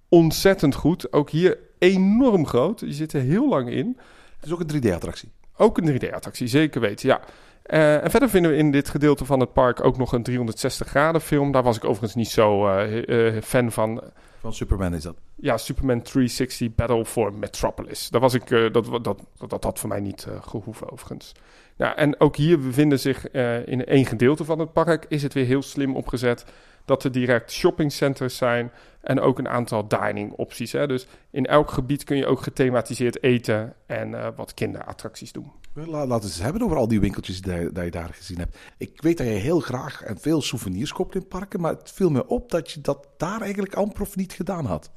[0.09, 1.13] ontzettend goed.
[1.13, 2.80] Ook hier enorm groot.
[2.80, 3.97] Je zit er heel lang in.
[4.36, 5.32] Het is ook een 3D-attractie.
[5.57, 7.21] Ook een 3D-attractie, zeker weten, ja.
[7.66, 10.88] Uh, en verder vinden we in dit gedeelte van het park ook nog een 360
[10.88, 11.51] graden film.
[11.51, 14.03] Daar was ik overigens niet zo uh, uh, fan van.
[14.39, 15.16] Van Superman is dat?
[15.36, 18.09] Ja, Superman 360 Battle for Metropolis.
[18.09, 21.32] Daar was ik, dat, dat, dat, dat had voor mij niet gehoeven overigens.
[21.78, 23.32] Nou, en ook hier bevinden zich
[23.66, 25.05] in één gedeelte van het park.
[25.09, 26.45] Is het weer heel slim opgezet
[26.86, 30.72] dat er direct shoppingcenters zijn en ook een aantal dining opties.
[30.72, 30.88] Hè.
[30.88, 35.51] Dus in elk gebied kun je ook gethematiseerd eten en wat kinderattracties doen.
[35.74, 38.57] Laten we het hebben over al die winkeltjes die, die, je daar gezien hebt.
[38.78, 42.09] Ik weet dat je heel graag en veel souvenirs koopt in parken, maar het viel
[42.09, 44.91] me op dat je dat daar eigenlijk amper of niet gedaan had.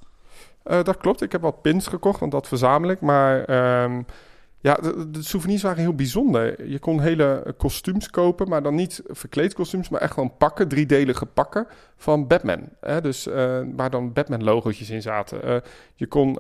[0.65, 1.23] Uh, dat klopt.
[1.23, 3.01] Ik heb wat pins gekocht, want dat verzamel ik.
[3.01, 3.39] Maar
[3.85, 4.07] um,
[4.61, 6.69] ja, de, souvenirs waren heel bijzonder.
[6.69, 11.27] Je kon hele kostuums kopen, maar dan niet verkleed kostuums, maar echt gewoon pakken, driedelige
[11.27, 11.67] pakken
[11.97, 12.69] van Batman.
[12.81, 13.01] Hè?
[13.01, 15.63] Dus uh, waar dan Batman-logootjes in zaten.
[15.95, 16.39] Je kon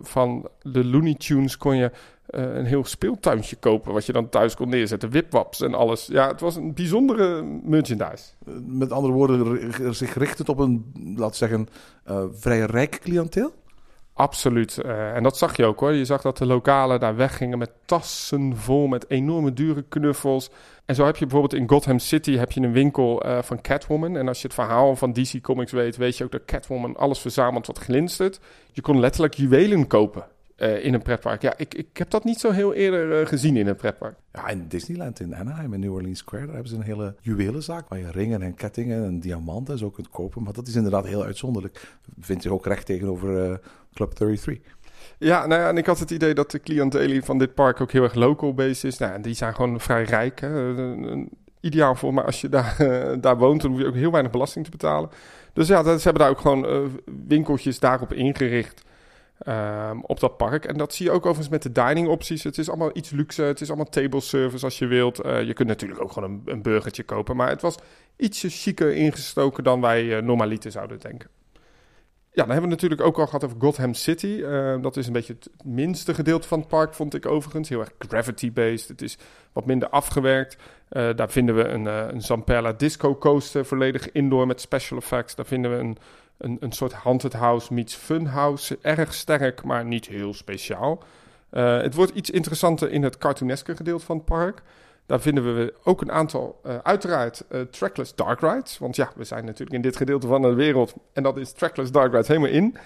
[0.00, 1.90] van de Looney Tunes kon je
[2.30, 5.10] een heel speeltuintje kopen, wat je dan thuis kon neerzetten.
[5.10, 6.06] Wipwaps en alles.
[6.06, 8.24] Ja, het was een bijzondere merchandise.
[8.66, 11.68] Met andere woorden, zich richtend op een, laten we zeggen,
[12.32, 13.52] vrij rijk cliënteel?
[14.20, 14.78] Absoluut.
[14.84, 15.92] Uh, en dat zag je ook hoor.
[15.92, 20.50] Je zag dat de lokalen daar weggingen met tassen vol met enorme dure knuffels.
[20.84, 24.16] En zo heb je bijvoorbeeld in Gotham City heb je een winkel uh, van Catwoman.
[24.16, 27.18] En als je het verhaal van DC Comics weet, weet je ook dat Catwoman alles
[27.18, 28.40] verzamelt wat glinstert.
[28.72, 30.24] Je kon letterlijk juwelen kopen.
[30.60, 31.42] Uh, in een pretpark.
[31.42, 34.18] Ja, ik, ik heb dat niet zo heel eerder uh, gezien in een pretpark.
[34.32, 37.88] Ja, in Disneyland in Anaheim, in New Orleans Square, daar hebben ze een hele juwelenzaak
[37.88, 40.42] waar je ringen en kettingen en diamanten zo kunt kopen.
[40.42, 41.98] Maar dat is inderdaad heel uitzonderlijk.
[42.20, 43.54] Vindt zich ook recht tegenover uh,
[43.94, 44.74] Club 33.
[45.18, 47.92] Ja, nou ja, en ik had het idee dat de cliëntelie van dit park ook
[47.92, 48.98] heel erg local based is.
[48.98, 50.40] Nou, die zijn gewoon vrij rijk.
[50.40, 50.74] Hè.
[51.60, 52.76] Ideaal voor, maar als je daar,
[53.20, 55.10] daar woont, dan hoef je ook heel weinig belasting te betalen.
[55.52, 56.90] Dus ja, ze hebben daar ook gewoon
[57.26, 58.88] winkeltjes daarop ingericht.
[59.46, 60.64] Um, op dat park.
[60.64, 62.42] En dat zie je ook overigens met de dining opties.
[62.42, 63.42] Het is allemaal iets luxe.
[63.42, 65.24] Het is allemaal table service als je wilt.
[65.24, 67.36] Uh, je kunt natuurlijk ook gewoon een, een, burgertje kopen.
[67.36, 67.76] Maar het was
[68.16, 71.30] ietsje chiquer ingestoken dan wij uh, normaliter zouden denken.
[72.32, 74.26] Ja, dan hebben we natuurlijk ook al gehad over Gotham City.
[74.26, 77.68] Uh, dat is een beetje het minste gedeelte van het park, vond ik overigens.
[77.68, 78.88] Heel erg gravity-based.
[78.88, 79.18] Het is
[79.52, 80.56] wat minder afgewerkt.
[80.88, 85.34] daar vinden we een, een Zamperla Disco Coaster, volledig indoor met special effects.
[85.34, 85.98] Daar vinden we een
[86.40, 88.78] een, een soort haunted house meets fun house.
[88.82, 91.02] Erg sterk, maar niet heel speciaal.
[91.52, 94.62] Uh, het wordt iets interessanter in het cartooneske gedeelte van het park.
[95.06, 98.78] Daar vinden we ook een aantal, uh, uiteraard, uh, trackless dark rides.
[98.78, 100.94] Want ja, we zijn natuurlijk in dit gedeelte van de wereld.
[101.12, 102.76] En dat is trackless dark rides helemaal in.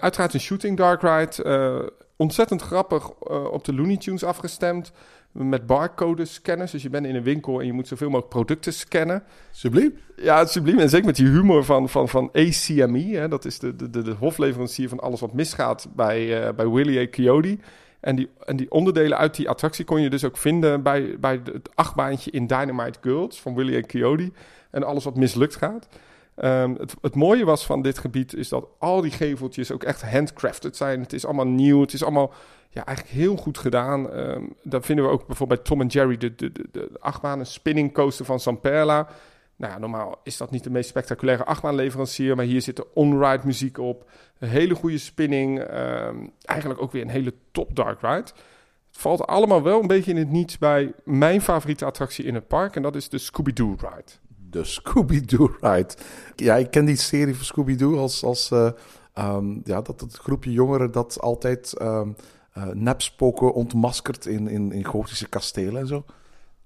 [0.00, 1.92] uiteraard een shooting dark ride.
[2.16, 4.92] ontzettend grappig op de Looney Tunes afgestemd
[5.34, 6.70] met barcode scanners.
[6.70, 9.22] Dus je bent in een winkel en je moet zoveel mogelijk producten scannen.
[9.50, 9.94] Subliem.
[10.16, 10.78] Ja, het subliem.
[10.78, 13.16] En zeker met die humor van, van, van ACME.
[13.16, 16.68] Hè, dat is de, de, de, de hofleverancier van alles wat misgaat bij, uh, bij
[16.68, 17.06] Willie A.
[17.10, 17.58] Coyote.
[18.00, 21.40] En die, en die onderdelen uit die attractie kon je dus ook vinden bij, bij
[21.44, 23.80] het achtbaantje in Dynamite Girls van Willie A.
[23.80, 24.32] Coyote.
[24.70, 25.88] En alles wat mislukt gaat.
[26.36, 30.76] Um, het, mooie was van dit gebied is dat al die geveltjes ook echt handcrafted
[30.76, 31.00] zijn.
[31.00, 31.80] Het is allemaal nieuw.
[31.80, 32.32] Het is allemaal
[32.70, 34.18] ja, eigenlijk heel goed gedaan.
[34.18, 38.40] Um, vinden we ook bijvoorbeeld bij Tom en Jerry de, de achtbanen spinning coaster van
[38.40, 39.08] Samperla.
[39.56, 43.46] Nou ja, normaal is dat niet de meest spectaculaire achtbaanleverancier, maar hier zit de on-ride
[43.46, 44.10] muziek op.
[44.38, 45.60] Een hele goede spinning.
[45.60, 48.14] Um, eigenlijk ook weer een hele top dark ride.
[48.14, 52.48] Het valt allemaal wel een beetje in het niets bij mijn favoriete attractie in het
[52.48, 52.76] park.
[52.76, 54.12] En dat is de Scooby-Doo ride.
[54.54, 55.94] De Scooby-Doo ride.
[56.36, 58.70] Ja, ik ken die serie van Scooby-Doo als, als uh,
[59.18, 62.16] um, ja, dat het groepje jongeren dat altijd um,
[62.58, 66.04] uh, nepspoken ontmaskert in, in, in gotische kastelen en zo.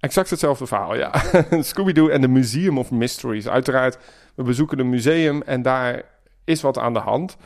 [0.00, 1.12] Exact hetzelfde verhaal, ja.
[1.60, 3.48] Scooby-Doo en de Museum of Mysteries.
[3.48, 3.98] Uiteraard,
[4.34, 6.04] we bezoeken een museum en daar
[6.44, 7.36] is wat aan de hand.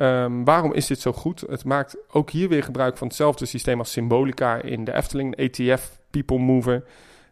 [0.00, 1.40] Um, waarom is dit zo goed?
[1.40, 5.98] Het maakt ook hier weer gebruik van hetzelfde systeem als Symbolica in de Efteling, ETF,
[6.10, 6.84] People Mover.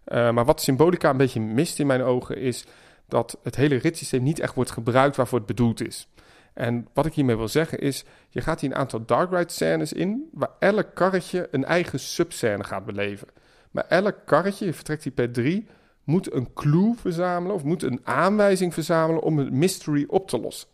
[0.08, 2.66] Uh, maar wat Symbolica een beetje mist in mijn ogen is
[3.08, 6.08] dat het hele ritssysteem niet echt wordt gebruikt waarvoor het bedoeld is.
[6.54, 9.92] En wat ik hiermee wil zeggen is, je gaat hier een aantal dark ride scènes
[9.92, 13.28] in, waar elk karretje een eigen subscène gaat beleven.
[13.70, 15.66] Maar elk karretje, je vertrekt hier per drie,
[16.04, 20.68] moet een clue verzamelen of moet een aanwijzing verzamelen om een mystery op te lossen.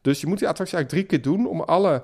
[0.00, 2.02] Dus je moet die attractie eigenlijk drie keer doen om alle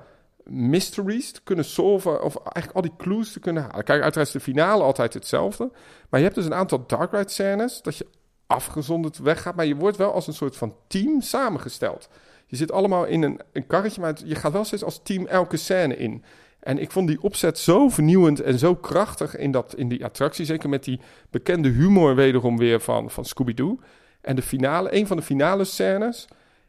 [0.51, 3.84] mysteries te kunnen solven, of eigenlijk al die clues te kunnen halen.
[3.84, 5.70] Kijk, uiteraard is de finale altijd hetzelfde,
[6.09, 8.07] maar je hebt dus een aantal dark ride scènes dat je
[8.46, 12.09] afgezonderd weggaat, maar je wordt wel als een soort van team samengesteld.
[12.46, 15.57] Je zit allemaal in een, een karretje, maar je gaat wel steeds als team elke
[15.57, 16.24] scène in.
[16.61, 20.44] En ik vond die opzet zo vernieuwend en zo krachtig in, dat, in die attractie.
[20.44, 23.78] Zeker met die bekende humor wederom weer van, van Scooby-Doo.
[24.20, 26.28] En de finale, een van de finale scènes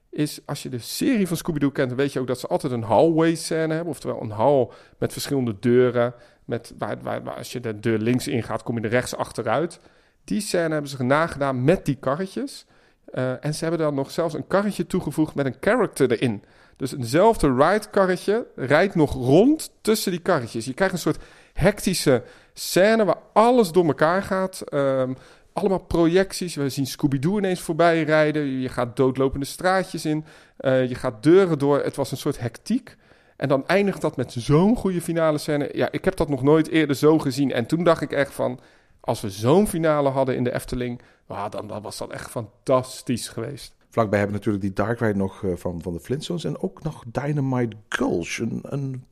[0.09, 2.73] is, als je de serie van Scooby-Doo kent, dan weet je ook dat ze altijd
[2.73, 3.93] een hallway scène hebben.
[3.93, 6.13] Oftewel een hal met verschillende deuren.
[6.45, 9.79] Met, waar, waar, waar als je de deur links ingaat, kom je er rechts achteruit.
[10.23, 12.65] Die scène hebben ze nagedaan met die karretjes.
[13.05, 16.43] Eh, en ze hebben dan nog zelfs een karretje toegevoegd met een character erin.
[16.75, 20.65] Dus eenzelfde ride-karretje rijdt nog rond tussen die karretjes.
[20.65, 24.61] Je krijgt een soort hectische scène waar alles door elkaar gaat.
[24.61, 25.13] Ehm,
[25.53, 26.55] allemaal projecties.
[26.55, 28.59] We zien Scooby-Doo ineens voorbij rijden.
[28.59, 30.25] Je gaat doodlopende straatjes in.
[30.57, 31.83] Eh, je gaat deuren door.
[31.83, 32.97] Het was een soort hectiek.
[33.35, 35.69] En dan eindigt dat met zo'n goede finale scène.
[35.73, 37.51] Ja, ik heb dat nog nooit eerder zo gezien.
[37.51, 38.59] En toen dacht ik echt van...
[39.01, 41.01] Als we zo'n finale hadden in de Efteling...
[41.49, 43.75] dan, dan was dat echt fantastisch geweest.
[43.89, 46.43] Vlakbij hebben we natuurlijk die Dark Ride nog eh, van, van de Flintstones.
[46.43, 48.37] En ook nog Dynamite Gulch.
[48.37, 49.03] Een, een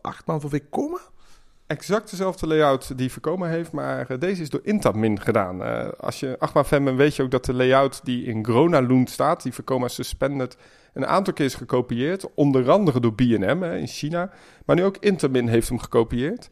[0.00, 1.00] achtbaan van Vekoma.
[1.72, 5.62] Exact dezelfde layout die Vekoma heeft, maar eh, deze is door Intamin gedaan.
[5.62, 9.10] Eh, als je achtbaan fan bent, weet je ook dat de layout die in Gronalund
[9.10, 10.56] staat, die Vekoma Suspended,
[10.92, 12.34] een aantal keer is gekopieerd.
[12.34, 14.30] Onder andere door B&M in China,
[14.64, 16.48] maar nu ook Intamin heeft hem gekopieerd.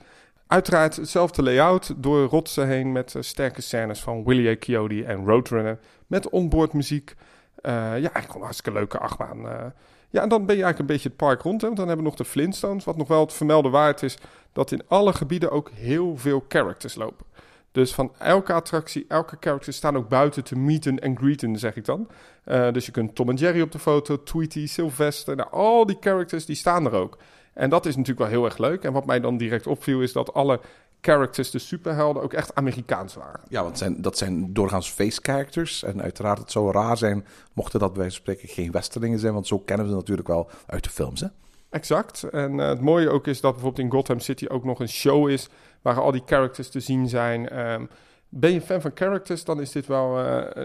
[0.47, 4.57] Uiteraard hetzelfde layout door rotsen heen met eh, sterke scènes van Willie A.
[4.57, 5.79] Coyote en Roadrunner.
[6.07, 7.15] Met onboard muziek.
[7.63, 9.73] Ja, eigenlijk een hartstikke leuke achtbaan.
[10.11, 11.61] Ja, en dan ben je eigenlijk een beetje het park rond.
[11.61, 12.85] Hè, want dan hebben we nog de Flintstones.
[12.85, 14.19] Wat nog wel het vermelden waard is,
[14.53, 17.27] dat in alle gebieden ook heel veel characters lopen.
[17.73, 21.85] Dus van elke attractie, elke character staan ook buiten te meeten en greeten, zeg ik
[21.85, 22.09] dan.
[22.45, 25.97] Eh, dus je kunt Tom en Jerry op de foto, Tweety, Sylvester, nou, al die
[26.01, 27.19] characters die staan er ook.
[27.53, 28.85] En dat is natuurlijk wel heel erg leuk.
[28.85, 30.61] En wat mij dan direct opviel is dat alle
[31.01, 33.41] characters, de superhelden, ook echt Amerikaans waren.
[33.49, 35.83] Ja, want zijn, dat zijn doorgaans face characters.
[35.83, 39.33] En uiteraard, het zou raar zijn mochten dat bij wijze van spreken geen westerlingen zijn.
[39.33, 41.27] Want zo kennen we ze natuurlijk wel uit de films, hè?
[41.71, 42.23] Exact.
[42.23, 45.29] En eh, het mooie ook is dat bijvoorbeeld in Gotham City ook nog een show
[45.29, 45.49] is
[45.83, 47.49] waar al die characters te zien zijn.
[47.49, 47.87] Ehm,
[48.29, 50.65] ben je fan van characters, dan is dit wel eh,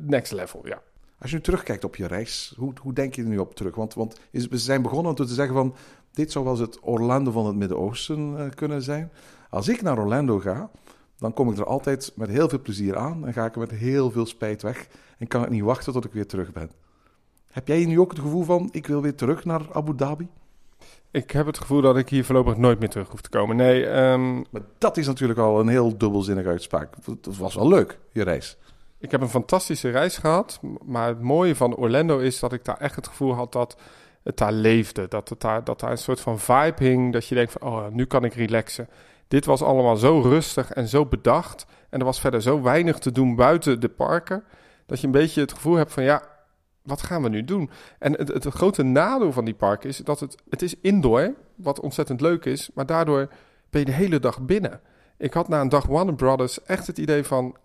[0.00, 0.82] next level, ja.
[1.18, 3.74] Als je nu terugkijkt op je reis, hoe, hoe denk je er nu op terug?
[3.74, 5.74] Want, want is- we zijn begonnen om te zeggen van...
[6.12, 9.12] dit zou wel eens het Orlando van het Midden-Oosten kunnen zijn.
[9.52, 10.70] Als ik naar Orlando ga,
[11.18, 13.26] dan kom ik er altijd met heel veel plezier aan...
[13.26, 14.86] en ga ik er met heel veel spijt weg...
[15.18, 16.70] en kan ik niet wachten tot ik weer terug ben.
[17.50, 18.68] Heb jij nu ook het gevoel van...
[18.70, 20.28] ik wil weer terug naar Abu Dhabi?
[21.10, 23.56] Ik heb het gevoel dat ik hier voorlopig nooit meer terug hoef te komen.
[23.56, 26.94] Nee, ehm, Maar dat is natuurlijk al een heel dubbelzinnige uitspraak.
[27.04, 28.56] Het was wel leuk, je reis.
[28.98, 30.60] ik heb een fantastische reis gehad.
[30.84, 33.76] Maar het mooie van Orlando is dat ik daar echt het gevoel had dat
[34.22, 35.08] het daar leefde.
[35.08, 37.12] Dat, het daar, dat daar een soort van vibe hing.
[37.12, 38.88] Dat je denkt van, oh, nu kan ik relaxen.
[39.32, 41.66] Dit was allemaal zo rustig en zo bedacht.
[41.90, 44.44] En er was verder zo weinig te doen buiten de parken.
[44.86, 46.22] Dat je een beetje het gevoel hebt van, ja,
[46.82, 47.70] wat gaan we nu doen?
[47.98, 51.80] En het, het grote nadeel van die parken is dat het, het is indoor, wat
[51.80, 52.70] ontzettend leuk is.
[52.74, 53.28] Maar daardoor
[53.70, 54.80] ben je de hele dag binnen.
[55.18, 57.56] Ik had na een dag Warner Brothers echt het idee van...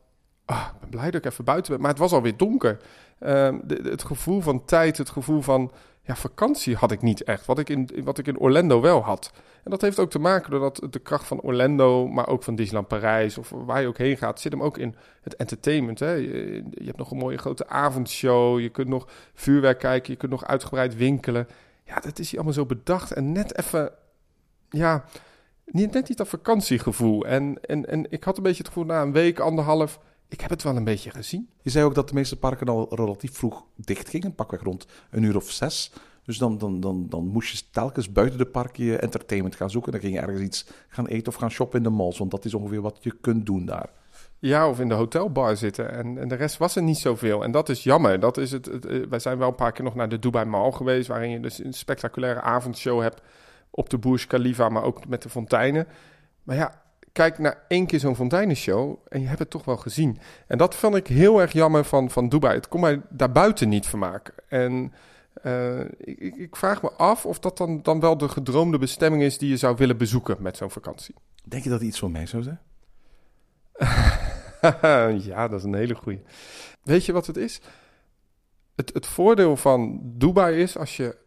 [0.46, 1.82] Ah, ik ben blij dat ik even buiten ben.
[1.82, 2.78] Maar het was alweer donker.
[3.20, 5.72] Ehm, het gevoel van tijd, het gevoel van
[6.08, 7.46] ja, vakantie had ik niet echt.
[7.46, 9.32] Wat ik, in, wat ik in Orlando wel had.
[9.64, 12.88] En dat heeft ook te maken doordat de kracht van Orlando, maar ook van Disneyland
[12.88, 16.00] Parijs of waar je ook heen gaat, zit hem ook in het entertainment.
[16.00, 16.12] Hè?
[16.12, 18.60] Je, je hebt nog een mooie grote avondshow.
[18.60, 20.12] Je kunt nog vuurwerk kijken.
[20.12, 21.48] Je kunt nog uitgebreid winkelen.
[21.84, 23.12] Ja, dat is hier allemaal zo bedacht.
[23.12, 23.92] En net even,
[24.70, 25.06] ja,
[25.66, 27.26] niet, net niet dat vakantiegevoel.
[27.26, 30.50] En, en, en ik had een beetje het gevoel na een week, anderhalf, ik heb
[30.50, 31.50] het wel een beetje gezien.
[31.62, 35.24] Je zei ook dat de meeste parken al relatief vroeg dicht gingen, pakweg rond een
[35.24, 35.92] uur of zes.
[36.24, 39.92] Dus dan, dan, dan, dan moest je telkens buiten de parken je entertainment gaan zoeken.
[39.92, 42.46] Dan ging je ergens iets gaan eten of gaan shoppen in de malls, want dat
[42.46, 43.90] is ongeveer wat je kunt doen daar.
[44.40, 45.92] Ja, of in de hotelbar zitten.
[45.92, 47.44] En, en de rest was er niet zoveel.
[47.44, 48.20] En dat is jammer.
[48.20, 50.72] Dat is het, het, wij zijn wel een paar keer nog naar de Dubai Mall
[50.72, 51.08] geweest...
[51.08, 53.22] waarin je dus een spectaculaire avondshow hebt
[53.70, 54.70] op de Burj Khalifa...
[54.70, 55.88] maar ook met de fonteinen.
[56.44, 56.82] Maar ja,
[57.18, 58.98] kijk naar één keer zo'n fonteinenshow...
[59.10, 60.18] en je hebt het toch wel gezien.
[60.48, 62.56] En dat vond ik heel erg jammer van, van Dubai.
[62.56, 64.34] Het kon mij daarbuiten niet vermaken.
[64.48, 64.94] En
[65.42, 69.24] eh, ik, ik- ik vraag me af of dat dan, dan wel de gedroomde bestemming
[69.24, 69.38] is...
[69.38, 71.16] die je zou willen bezoeken met zo'n vakantie.
[71.44, 72.60] Denk je dat iets voor mij zou zijn?
[75.24, 76.22] ja, dat is een hele goeie.
[76.84, 77.60] Weet je wat het is?
[78.76, 81.18] Het, het voordeel van Dubai is als je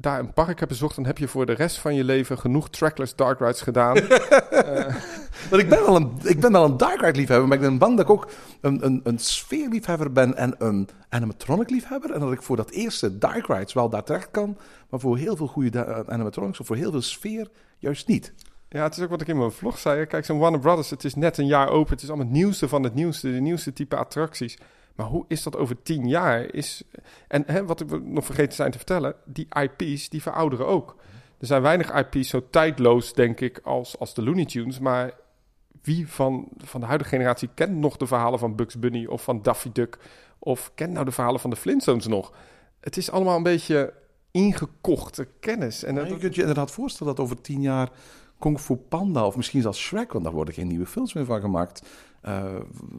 [0.00, 2.70] daar een park hebt bezocht, dan heb je voor de rest van je leven genoeg
[2.70, 3.94] trackless dark rides gedaan.
[5.50, 7.78] Want ik ben wel een, ik ben wel een dark ride liefhebber, maar ik ben
[7.78, 8.28] bang dat ik ook
[8.60, 12.10] een, een, een sfeerliefhebber ben en een animatronic liefhebber.
[12.12, 14.58] En dat ik voor dat eerste dark rides wel daar terecht kan,
[14.90, 17.48] maar voor heel veel goede eh, animatronics of voor heel veel sfeer
[17.78, 18.32] juist niet.
[18.68, 20.06] Ja, het is ook wat ik in mijn vlog zei.
[20.06, 21.92] Kijk, zo'n Warner Brothers, het is net een jaar open.
[21.92, 24.58] Het is allemaal het nieuwste van het nieuwste, de nieuwste type attracties.
[24.94, 26.54] Maar hoe is dat over tien jaar?
[26.54, 26.82] Is,
[27.28, 30.96] en hè, wat we nog vergeten zijn te vertellen, die IP's, die verouderen ook.
[31.38, 34.78] Er zijn weinig IP's zo tijdloos, denk ik, als, als de Looney Tunes.
[34.78, 35.12] Maar
[35.82, 39.42] wie van, van de huidige generatie kent nog de verhalen van Bugs Bunny of van
[39.42, 39.98] Daffy Duck?
[40.38, 42.32] Of kent nou de verhalen van de Flintstones nog?
[42.80, 43.92] Het is allemaal een beetje
[44.30, 45.84] ingekochte kennis.
[45.84, 47.90] En dat, je kunt je inderdaad voorstellen dat over tien jaar
[48.38, 51.40] Kung Fu Panda of misschien zelfs Shrek, want daar worden geen nieuwe films meer van
[51.40, 51.82] gemaakt,
[52.20, 52.44] eh,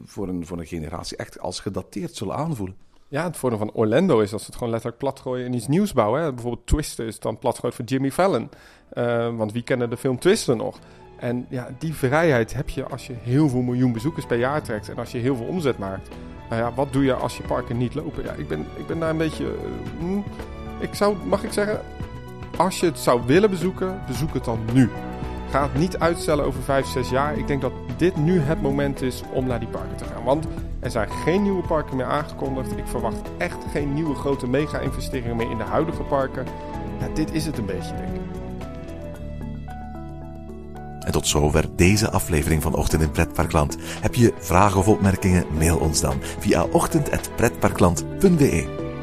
[0.04, 2.76] voor, een, voor een generatie echt als gedateerd zullen aanvoelen.
[3.08, 5.92] Ja, het voordeel van Orlando is dat ze het gewoon letterlijk platgooien en iets nieuws
[5.92, 6.22] bouwen.
[6.22, 6.32] Hè?
[6.32, 8.48] Bijvoorbeeld Twister is dan platgooid voor Jimmy Fallon.
[8.88, 10.78] Eh, want wie kennen de film Twister nog?
[11.16, 14.88] En ja, die vrijheid heb je als je heel veel miljoen bezoekers per jaar trekt.
[14.88, 16.08] En als je heel veel omzet maakt.
[16.48, 18.24] Nou ja, wat doe je als je parken niet lopen?
[18.24, 19.44] Ja, ik ben, ik ben daar een beetje...
[19.44, 20.24] eh, hmm.
[20.80, 21.80] ik zou, mag ik zeggen,
[22.56, 24.90] als je het zou willen bezoeken, bezoek het dan nu.
[25.52, 27.38] Ga het niet uitstellen over 5, 6 jaar.
[27.38, 30.24] Ik denk dat dit nu het moment is om naar die parken te gaan.
[30.24, 30.46] Want
[30.80, 32.76] er zijn geen nieuwe parken meer aangekondigd.
[32.76, 36.46] Ik verwacht echt geen nieuwe grote mega-investeringen meer in de huidige parken.
[37.14, 38.20] Dit is het een beetje, denk ik.
[41.00, 43.76] En tot zover deze aflevering van Ochtend in Pretparkland.
[43.80, 45.46] Heb je vragen of opmerkingen?
[45.58, 48.81] Mail ons dan via ochtend.pretparkland.be.